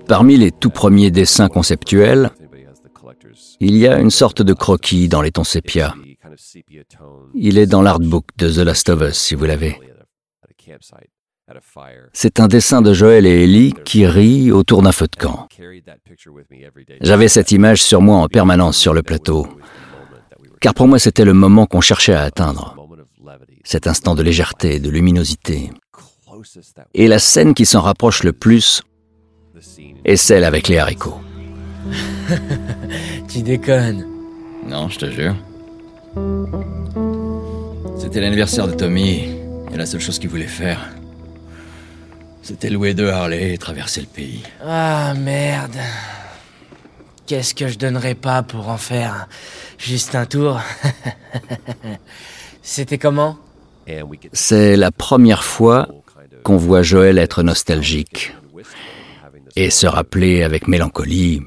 Parmi 0.07 0.37
les 0.37 0.51
tout 0.51 0.69
premiers 0.69 1.11
dessins 1.11 1.49
conceptuels, 1.49 2.31
il 3.59 3.75
y 3.75 3.85
a 3.85 3.99
une 3.99 4.11
sorte 4.11 4.41
de 4.41 4.53
croquis 4.53 5.09
dans 5.09 5.21
les 5.21 5.31
tons 5.31 5.43
sépia. 5.43 5.93
Il 7.33 7.57
est 7.57 7.67
dans 7.67 7.81
l'artbook 7.81 8.25
de 8.37 8.49
The 8.49 8.65
Last 8.65 8.89
of 8.89 9.01
Us, 9.01 9.17
si 9.17 9.35
vous 9.35 9.45
l'avez. 9.45 9.79
C'est 12.13 12.39
un 12.39 12.47
dessin 12.47 12.81
de 12.81 12.93
Joël 12.93 13.25
et 13.25 13.43
Ellie 13.43 13.73
qui 13.85 14.05
rient 14.05 14.51
autour 14.51 14.81
d'un 14.81 14.91
feu 14.91 15.07
de 15.07 15.15
camp. 15.15 15.47
J'avais 17.01 17.27
cette 17.27 17.51
image 17.51 17.83
sur 17.83 18.01
moi 18.01 18.17
en 18.17 18.27
permanence 18.27 18.77
sur 18.77 18.93
le 18.93 19.03
plateau, 19.03 19.47
car 20.59 20.73
pour 20.73 20.87
moi 20.87 20.97
c'était 20.97 21.25
le 21.25 21.33
moment 21.33 21.67
qu'on 21.67 21.81
cherchait 21.81 22.13
à 22.13 22.23
atteindre, 22.23 22.75
cet 23.63 23.85
instant 23.87 24.15
de 24.15 24.23
légèreté, 24.23 24.79
de 24.79 24.89
luminosité. 24.89 25.69
Et 26.93 27.07
la 27.07 27.19
scène 27.19 27.53
qui 27.53 27.65
s'en 27.65 27.81
rapproche 27.81 28.23
le 28.23 28.33
plus 28.33 28.81
est 30.03 30.15
celle 30.15 30.43
avec 30.43 30.67
les 30.67 30.77
haricots. 30.77 31.19
tu 33.29 33.41
déconnes. 33.43 34.05
Non, 34.67 34.89
je 34.89 34.97
te 34.97 35.11
jure. 35.11 35.35
C'était 37.97 38.21
l'anniversaire 38.21 38.67
de 38.67 38.73
Tommy, 38.73 39.29
et 39.71 39.77
la 39.77 39.85
seule 39.85 40.01
chose 40.01 40.19
qu'il 40.19 40.29
voulait 40.29 40.47
faire, 40.47 40.89
c'était 42.41 42.69
louer 42.69 42.93
deux 42.93 43.09
Harley 43.09 43.53
et 43.53 43.57
traverser 43.57 44.01
le 44.01 44.07
pays. 44.07 44.43
Ah 44.63 45.13
merde. 45.15 45.77
Qu'est-ce 47.25 47.55
que 47.55 47.67
je 47.67 47.77
donnerais 47.79 48.13
pas 48.13 48.43
pour 48.43 48.69
en 48.69 48.77
faire 48.77 49.27
juste 49.79 50.13
un 50.13 50.27
tour? 50.27 50.61
C'était 52.61 52.99
comment? 52.99 53.37
C'est 54.33 54.75
la 54.75 54.91
première 54.91 55.43
fois 55.43 55.87
qu'on 56.43 56.57
voit 56.57 56.83
Joël 56.83 57.17
être 57.17 57.41
nostalgique 57.41 58.35
et 59.55 59.71
se 59.71 59.87
rappeler 59.87 60.43
avec 60.43 60.67
mélancolie 60.67 61.41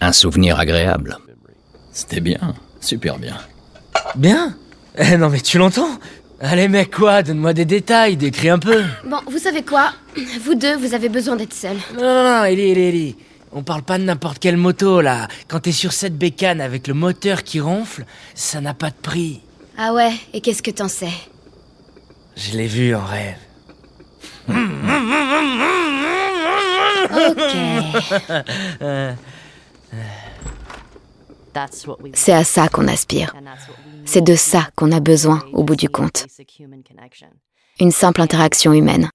un 0.00 0.12
souvenir 0.12 0.58
agréable. 0.58 1.16
C'était 1.92 2.20
bien, 2.20 2.54
super 2.80 3.18
bien. 3.18 3.36
Bien 4.14 4.56
eh, 4.96 5.16
Non 5.16 5.28
mais 5.28 5.40
tu 5.40 5.58
l'entends 5.58 5.98
Allez 6.40 6.68
mec 6.68 6.94
quoi, 6.94 7.24
donne-moi 7.24 7.52
des 7.52 7.64
détails, 7.64 8.16
décris 8.16 8.48
un 8.48 8.60
peu. 8.60 8.84
Bon, 9.04 9.16
vous 9.28 9.38
savez 9.38 9.62
quoi 9.62 9.90
Vous 10.42 10.54
deux, 10.54 10.76
vous 10.76 10.94
avez 10.94 11.08
besoin 11.08 11.34
d'être 11.34 11.52
seuls. 11.52 11.78
Non, 11.94 12.02
non, 12.02 12.22
non, 12.22 12.44
Ellie, 12.44 12.70
Ellie, 12.70 12.82
Ellie. 12.82 13.16
On 13.50 13.64
parle 13.64 13.82
pas 13.82 13.98
de 13.98 14.04
n'importe 14.04 14.38
quelle 14.38 14.56
moto 14.56 15.00
là. 15.00 15.26
Quand 15.48 15.58
t'es 15.60 15.72
sur 15.72 15.92
cette 15.92 16.16
bécane 16.16 16.60
avec 16.60 16.86
le 16.86 16.94
moteur 16.94 17.42
qui 17.42 17.58
ronfle, 17.58 18.04
ça 18.36 18.60
n'a 18.60 18.72
pas 18.72 18.90
de 18.90 18.96
prix. 19.02 19.40
Ah 19.76 19.92
ouais, 19.92 20.12
et 20.32 20.40
qu'est-ce 20.40 20.62
que 20.62 20.70
t'en 20.70 20.86
sais 20.86 21.10
Je 22.36 22.56
l'ai 22.56 22.68
vu 22.68 22.94
en 22.94 23.04
rêve. 23.04 23.34
C'est 32.14 32.32
à 32.32 32.44
ça 32.44 32.68
qu'on 32.68 32.88
aspire. 32.88 33.34
C'est 34.04 34.24
de 34.24 34.34
ça 34.34 34.68
qu'on 34.76 34.92
a 34.92 35.00
besoin 35.00 35.44
au 35.52 35.64
bout 35.64 35.76
du 35.76 35.88
compte. 35.88 36.26
Une 37.80 37.90
simple 37.90 38.20
interaction 38.20 38.72
humaine. 38.72 39.10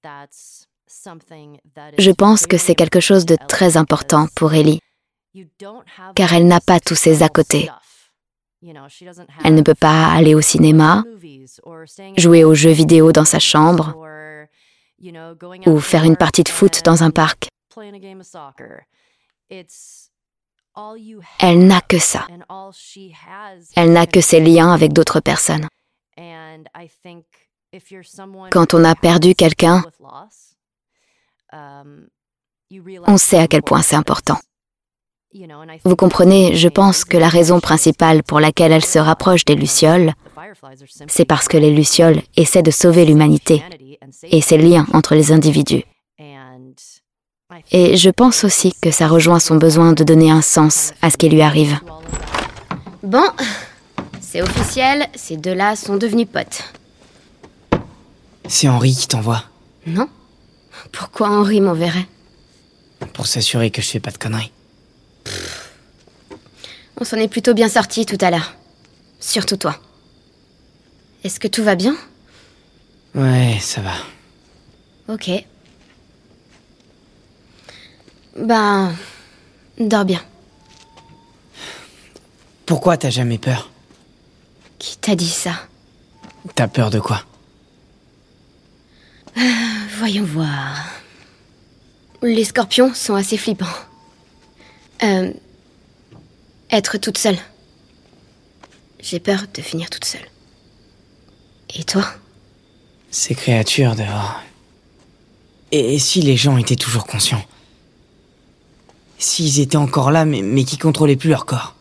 Je 1.98 2.10
pense 2.10 2.46
que 2.46 2.56
c'est 2.56 2.74
quelque 2.74 3.00
chose 3.00 3.26
de 3.26 3.36
très 3.48 3.76
important 3.76 4.26
pour 4.34 4.54
Ellie, 4.54 4.80
car 6.14 6.32
elle 6.32 6.46
n'a 6.46 6.60
pas 6.60 6.80
tous 6.80 6.94
ses 6.94 7.22
à 7.22 7.28
côté. 7.28 7.68
Elle 9.44 9.54
ne 9.54 9.62
peut 9.62 9.74
pas 9.74 10.06
aller 10.06 10.34
au 10.34 10.40
cinéma, 10.40 11.04
jouer 12.16 12.44
aux 12.44 12.54
jeux 12.54 12.70
vidéo 12.70 13.12
dans 13.12 13.26
sa 13.26 13.38
chambre, 13.38 13.94
ou 15.66 15.80
faire 15.80 16.04
une 16.04 16.16
partie 16.16 16.42
de 16.42 16.48
foot 16.48 16.82
dans 16.84 17.02
un 17.02 17.10
parc. 17.10 17.48
Elle 21.38 21.66
n'a 21.66 21.80
que 21.80 21.98
ça. 21.98 22.26
Elle 23.76 23.92
n'a 23.92 24.06
que 24.06 24.20
ses 24.20 24.40
liens 24.40 24.72
avec 24.72 24.92
d'autres 24.92 25.20
personnes. 25.20 25.68
Quand 28.50 28.74
on 28.74 28.84
a 28.84 28.94
perdu 28.94 29.34
quelqu'un, 29.34 29.84
on 33.06 33.16
sait 33.16 33.38
à 33.38 33.48
quel 33.48 33.62
point 33.62 33.82
c'est 33.82 33.96
important. 33.96 34.38
Vous 35.84 35.96
comprenez, 35.96 36.54
je 36.54 36.68
pense 36.68 37.04
que 37.04 37.16
la 37.16 37.28
raison 37.28 37.58
principale 37.58 38.22
pour 38.22 38.38
laquelle 38.38 38.70
elle 38.70 38.84
se 38.84 39.00
rapproche 39.00 39.44
des 39.44 39.56
Lucioles, 39.56 40.12
c'est 41.08 41.24
parce 41.24 41.48
que 41.48 41.56
les 41.56 41.72
Lucioles 41.72 42.22
essaient 42.36 42.62
de 42.62 42.70
sauver 42.70 43.04
l'humanité 43.04 43.62
et 44.22 44.40
ses 44.40 44.58
liens 44.58 44.86
entre 44.92 45.14
les 45.16 45.32
individus. 45.32 45.82
Et 47.70 47.96
je 47.96 48.10
pense 48.10 48.44
aussi 48.44 48.74
que 48.80 48.90
ça 48.90 49.08
rejoint 49.08 49.38
son 49.40 49.56
besoin 49.56 49.92
de 49.92 50.04
donner 50.04 50.30
un 50.30 50.42
sens 50.42 50.92
à 51.02 51.10
ce 51.10 51.16
qui 51.16 51.28
lui 51.28 51.42
arrive. 51.42 51.78
Bon, 53.02 53.30
c'est 54.20 54.42
officiel, 54.42 55.06
ces 55.14 55.36
deux-là 55.36 55.76
sont 55.76 55.96
devenus 55.96 56.26
potes. 56.32 56.64
C'est 58.48 58.68
Henri 58.68 58.94
qui 58.94 59.08
t'envoie. 59.08 59.44
Non 59.86 60.08
Pourquoi 60.92 61.28
Henri 61.28 61.60
m'enverrait? 61.60 62.06
Pour 63.12 63.26
s'assurer 63.26 63.70
que 63.70 63.82
je 63.82 63.88
fais 63.88 64.00
pas 64.00 64.10
de 64.10 64.18
conneries. 64.18 64.52
On 67.00 67.04
s'en 67.04 67.16
est 67.16 67.28
plutôt 67.28 67.54
bien 67.54 67.68
sorti 67.68 68.06
tout 68.06 68.18
à 68.20 68.30
l'heure. 68.30 68.54
Surtout 69.20 69.56
toi. 69.56 69.76
Est-ce 71.22 71.40
que 71.40 71.48
tout 71.48 71.64
va 71.64 71.74
bien? 71.74 71.96
Ouais, 73.14 73.58
ça 73.60 73.80
va. 73.80 73.94
Ok. 75.08 75.30
Ben... 78.36 78.94
Dors 79.78 80.04
bien. 80.04 80.22
Pourquoi 82.66 82.96
t'as 82.96 83.10
jamais 83.10 83.38
peur? 83.38 83.70
Qui 84.78 84.96
t'a 84.98 85.16
dit 85.16 85.28
ça? 85.28 85.52
T'as 86.54 86.68
peur 86.68 86.90
de 86.90 87.00
quoi? 87.00 87.24
Euh, 89.36 89.40
Voyons 89.98 90.24
voir. 90.24 90.84
Les 92.22 92.44
scorpions 92.44 92.94
sont 92.94 93.14
assez 93.14 93.36
flippants. 93.36 93.66
Euh, 95.02 95.32
être 96.70 96.98
toute 96.98 97.18
seule. 97.18 97.38
J'ai 99.00 99.20
peur 99.20 99.42
de 99.52 99.60
finir 99.60 99.90
toute 99.90 100.04
seule. 100.04 100.26
Et 101.74 101.84
toi? 101.84 102.06
Ces 103.10 103.34
créatures 103.34 103.96
dehors. 103.96 104.40
Et, 105.72 105.94
et 105.94 105.98
si 105.98 106.22
les 106.22 106.36
gens 106.36 106.56
étaient 106.56 106.76
toujours 106.76 107.06
conscients? 107.06 107.44
S'ils 109.24 109.58
étaient 109.58 109.78
encore 109.78 110.10
là, 110.10 110.26
mais, 110.26 110.42
mais 110.42 110.64
qui 110.64 110.76
contrôlaient 110.76 111.16
plus 111.16 111.30
leur 111.30 111.46
corps 111.46 111.74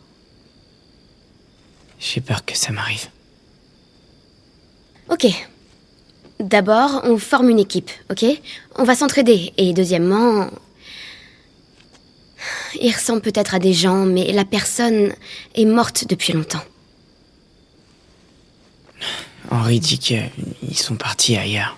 J'ai 1.99 2.21
peur 2.21 2.45
que 2.45 2.57
ça 2.57 2.71
m'arrive. 2.71 3.09
Ok. 5.09 5.27
D'abord, 6.39 7.01
on 7.03 7.17
forme 7.17 7.49
une 7.49 7.59
équipe, 7.59 7.91
ok? 8.09 8.25
On 8.75 8.85
va 8.85 8.95
s'entraider. 8.95 9.51
Et 9.57 9.73
deuxièmement... 9.73 10.49
Il 12.79 12.93
ressemble 12.93 13.21
peut-être 13.21 13.55
à 13.55 13.59
des 13.59 13.73
gens, 13.73 14.05
mais 14.05 14.31
la 14.31 14.45
personne 14.45 15.13
est 15.53 15.65
morte 15.65 16.05
depuis 16.07 16.31
longtemps. 16.31 16.63
Henri 19.51 19.81
dit 19.81 19.99
qu'ils 19.99 20.77
sont 20.77 20.95
partis 20.95 21.35
ailleurs. 21.35 21.77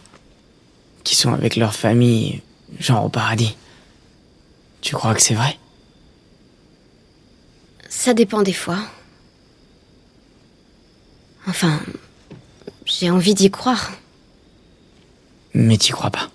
Qu'ils 1.03 1.17
sont 1.17 1.33
avec 1.33 1.55
leur 1.55 1.73
famille, 1.73 2.43
genre 2.79 3.05
au 3.05 3.09
paradis. 3.09 3.55
Tu 4.85 4.93
crois 4.93 5.15
que 5.15 5.21
c'est 5.21 5.33
vrai? 5.33 5.57
Ça 7.89 8.13
dépend 8.13 8.43
des 8.43 8.53
fois. 8.53 8.77
Enfin, 11.47 11.81
j'ai 12.85 13.09
envie 13.09 13.33
d'y 13.33 13.49
croire. 13.49 13.93
Mais 15.55 15.79
t'y 15.79 15.91
crois 15.91 16.11
pas 16.11 16.29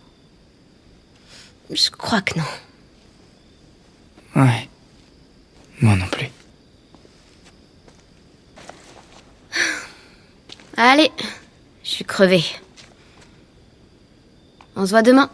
Je 1.70 1.90
crois 1.90 2.22
que 2.22 2.40
non. 2.40 2.44
Ouais. 4.42 4.68
Moi 5.80 5.94
non 5.94 6.08
plus. 6.08 6.28
Allez, 10.76 11.12
je 11.84 11.88
suis 11.88 12.04
crevée. 12.04 12.44
On 14.74 14.86
se 14.86 14.90
voit 14.90 15.02
demain. 15.02 15.30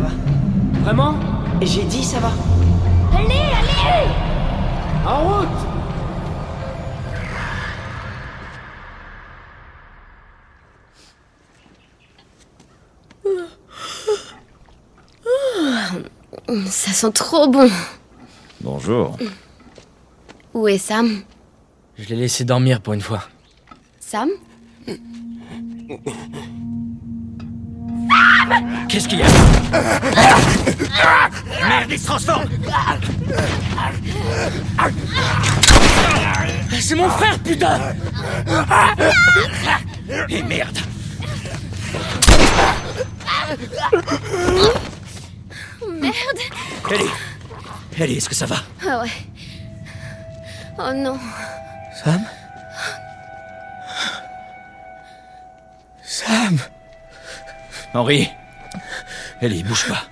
Ça 0.00 0.08
va. 0.08 0.80
Vraiment 0.82 1.14
J'ai 1.62 1.84
dit 1.84 2.02
ça 2.02 2.20
va. 2.20 2.30
Allez, 3.16 3.34
allez 3.34 4.08
En 5.06 5.24
route 5.24 5.48
Ça 16.66 16.90
sent 16.92 17.12
trop 17.12 17.48
bon. 17.48 17.70
Bonjour. 18.60 19.16
Où 20.52 20.66
est 20.66 20.78
Sam 20.78 21.22
Je 21.96 22.08
l'ai 22.08 22.16
laissé 22.16 22.44
dormir 22.44 22.80
pour 22.80 22.92
une 22.92 23.00
fois. 23.00 23.22
Sam? 24.00 24.30
Qu'est-ce 28.88 29.08
qu'il 29.08 29.18
y 29.18 29.22
a 29.22 29.26
Merde, 31.68 31.90
il 31.90 31.98
se 31.98 32.06
transforme. 32.06 32.48
C'est 36.80 36.94
mon 36.96 37.08
frère, 37.10 37.38
putain. 37.40 37.78
Et 40.28 40.42
merde. 40.42 40.78
Merde. 45.88 46.14
Ellie. 46.90 47.10
Ellie, 47.98 48.16
est-ce 48.16 48.28
que 48.28 48.34
ça 48.34 48.46
va 48.46 48.56
Ah 48.88 49.02
ouais. 49.02 49.10
Oh 50.78 50.92
non. 50.94 51.18
Sam 52.02 52.24
Sam 56.02 56.58
Henri 57.92 58.28
Ellie, 59.40 59.62
bouge 59.62 59.86
pas. 59.88 60.04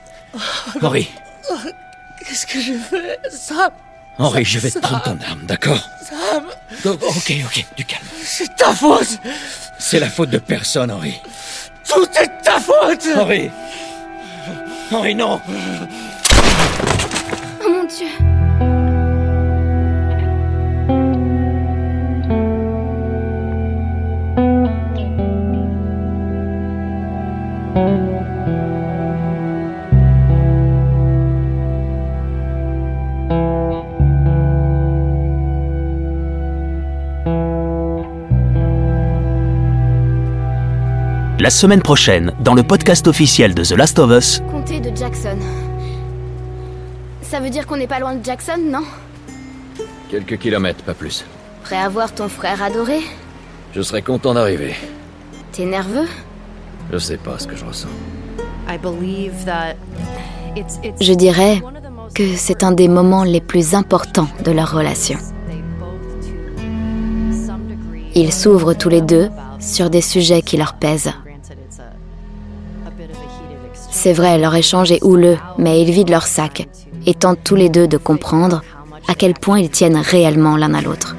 Henri. 0.83 1.11
Qu'est-ce 2.27 2.47
que 2.47 2.61
j'ai 2.61 2.79
fait 2.79 3.21
Sam. 3.31 3.71
Henri, 4.19 4.45
je 4.45 4.59
vais 4.59 4.71
te 4.71 4.79
prendre 4.79 5.03
ton 5.03 5.19
arme, 5.29 5.45
d'accord? 5.47 5.79
Sam. 6.03 6.45
Oh, 6.85 6.91
Ok, 7.03 7.33
ok, 7.47 7.65
du 7.77 7.85
calme. 7.85 8.03
C'est 8.23 8.55
ta 8.57 8.75
faute. 8.75 9.19
C'est 9.79 10.01
la 10.01 10.09
faute 10.11 10.31
de 10.31 10.39
personne, 10.39 10.91
Henri. 10.91 11.21
Tout 11.89 12.07
est 12.21 12.27
de 12.27 12.43
ta 12.43 12.59
faute. 12.61 13.07
Henri. 13.17 13.51
Henri, 14.91 15.15
non. 15.15 15.41
Oh 17.65 17.69
mon 17.71 17.85
dieu. 17.85 18.09
La 41.49 41.51
semaine 41.51 41.81
prochaine, 41.81 42.35
dans 42.41 42.53
le 42.53 42.63
podcast 42.63 43.07
officiel 43.07 43.55
de 43.55 43.65
The 43.65 43.71
Last 43.71 43.99
of 43.99 44.11
Us, 44.11 44.43
Comté 44.51 44.81
de 44.81 44.95
Jackson. 44.95 45.39
Ça 47.23 47.41
veut 47.41 47.49
dire 47.49 47.67
qu'on 47.67 47.79
n'est 47.79 47.87
pas 47.87 48.01
loin 48.01 48.17
de 48.17 48.23
Jackson, 48.23 48.59
non? 48.63 48.83
Quelques 50.11 50.37
kilomètres, 50.37 50.85
pas 50.85 50.93
plus. 50.93 51.25
Prêt 51.65 51.79
à 51.79 51.89
voir 51.89 52.15
ton 52.15 52.29
frère 52.29 52.63
adoré? 52.63 53.01
Je 53.73 53.81
serais 53.81 54.03
content 54.03 54.35
d'arriver. 54.35 54.75
T'es 55.53 55.65
nerveux? 55.65 56.07
Je 56.93 56.99
sais 56.99 57.17
pas 57.17 57.39
ce 57.39 57.47
que 57.47 57.57
je 57.57 57.65
ressens. 57.65 57.89
Je 61.01 61.13
dirais 61.15 61.63
que 62.15 62.37
c'est 62.37 62.63
un 62.63 62.73
des 62.73 62.89
moments 62.89 63.25
les 63.25 63.41
plus 63.41 63.75
importants 63.75 64.29
de 64.45 64.51
leur 64.51 64.71
relation. 64.71 65.19
Ils 68.15 68.35
s'ouvrent 68.35 68.75
tous 68.75 68.91
les 68.91 69.01
deux 69.01 69.31
sur 69.59 69.89
des 69.89 70.03
sujets 70.03 70.43
qui 70.43 70.59
leur 70.59 70.75
pèsent. 70.75 71.15
C'est 73.91 74.13
vrai, 74.13 74.39
leur 74.39 74.55
échange 74.55 74.93
est 74.93 75.03
houleux, 75.03 75.39
mais 75.57 75.81
ils 75.83 75.91
vident 75.91 76.13
leur 76.13 76.27
sac 76.27 76.69
et 77.07 77.15
tentent 77.15 77.43
tous 77.43 77.57
les 77.57 77.69
deux 77.69 77.89
de 77.89 77.97
comprendre 77.97 78.63
à 79.09 79.15
quel 79.15 79.35
point 79.35 79.59
ils 79.59 79.71
tiennent 79.71 79.97
réellement 79.97 80.57
l'un 80.57 80.75
à 80.75 80.83
l'autre. 80.83 81.17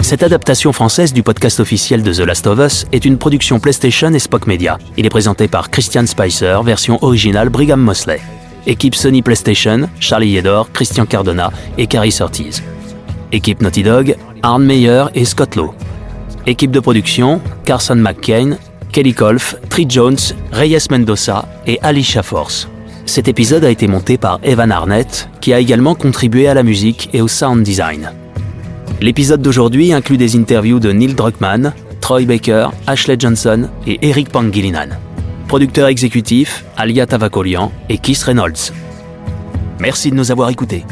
Cette 0.00 0.24
adaptation 0.24 0.74
française 0.74 1.14
du 1.14 1.22
podcast 1.22 1.60
officiel 1.60 2.02
de 2.02 2.12
The 2.12 2.18
Last 2.18 2.46
of 2.46 2.58
Us 2.58 2.86
est 2.92 3.06
une 3.06 3.16
production 3.16 3.60
PlayStation 3.60 4.12
et 4.12 4.18
Spock 4.18 4.46
Media. 4.46 4.76
Il 4.98 5.06
est 5.06 5.08
présenté 5.08 5.48
par 5.48 5.70
Christian 5.70 6.04
Spicer, 6.06 6.60
version 6.62 6.98
originale 7.02 7.48
Brigham 7.48 7.80
Mosley. 7.80 8.20
Équipe 8.66 8.94
Sony 8.94 9.22
PlayStation, 9.22 9.88
Charlie 10.00 10.28
Yedor, 10.28 10.70
Christian 10.72 11.06
Cardona 11.06 11.50
et 11.78 11.86
Carrie 11.86 12.12
Surtees. 12.12 12.62
Équipe 13.32 13.62
Naughty 13.62 13.84
Dog, 13.84 14.16
Arne 14.42 14.64
Meyer 14.64 15.04
et 15.14 15.24
Scott 15.24 15.56
Lowe. 15.56 15.74
Équipe 16.46 16.72
de 16.72 16.80
production, 16.80 17.40
Carson 17.64 17.94
McCain, 17.94 18.56
Kelly 18.90 19.14
Kolf, 19.14 19.54
Tree 19.70 19.86
Jones, 19.88 20.18
Reyes 20.50 20.88
Mendoza 20.90 21.48
et 21.66 21.78
Alicia 21.82 22.22
Force. 22.22 22.68
Cet 23.06 23.28
épisode 23.28 23.64
a 23.64 23.70
été 23.70 23.86
monté 23.86 24.18
par 24.18 24.40
Evan 24.42 24.72
Arnett, 24.72 25.28
qui 25.40 25.52
a 25.52 25.60
également 25.60 25.94
contribué 25.94 26.48
à 26.48 26.54
la 26.54 26.64
musique 26.64 27.10
et 27.12 27.20
au 27.20 27.28
sound 27.28 27.62
design. 27.62 28.10
L'épisode 29.00 29.40
d'aujourd'hui 29.40 29.92
inclut 29.92 30.16
des 30.16 30.36
interviews 30.36 30.80
de 30.80 30.90
Neil 30.92 31.14
Druckmann, 31.14 31.74
Troy 32.00 32.24
Baker, 32.24 32.68
Ashley 32.88 33.16
Johnson 33.18 33.68
et 33.86 33.98
Eric 34.02 34.28
Pangilinan. 34.30 34.88
Producteur 35.46 35.88
exécutif, 35.88 36.64
Alia 36.76 37.06
Tavakolian 37.06 37.70
et 37.88 37.98
Keith 37.98 38.22
Reynolds. 38.22 38.72
Merci 39.78 40.10
de 40.10 40.16
nous 40.16 40.32
avoir 40.32 40.50
écoutés. 40.50 40.84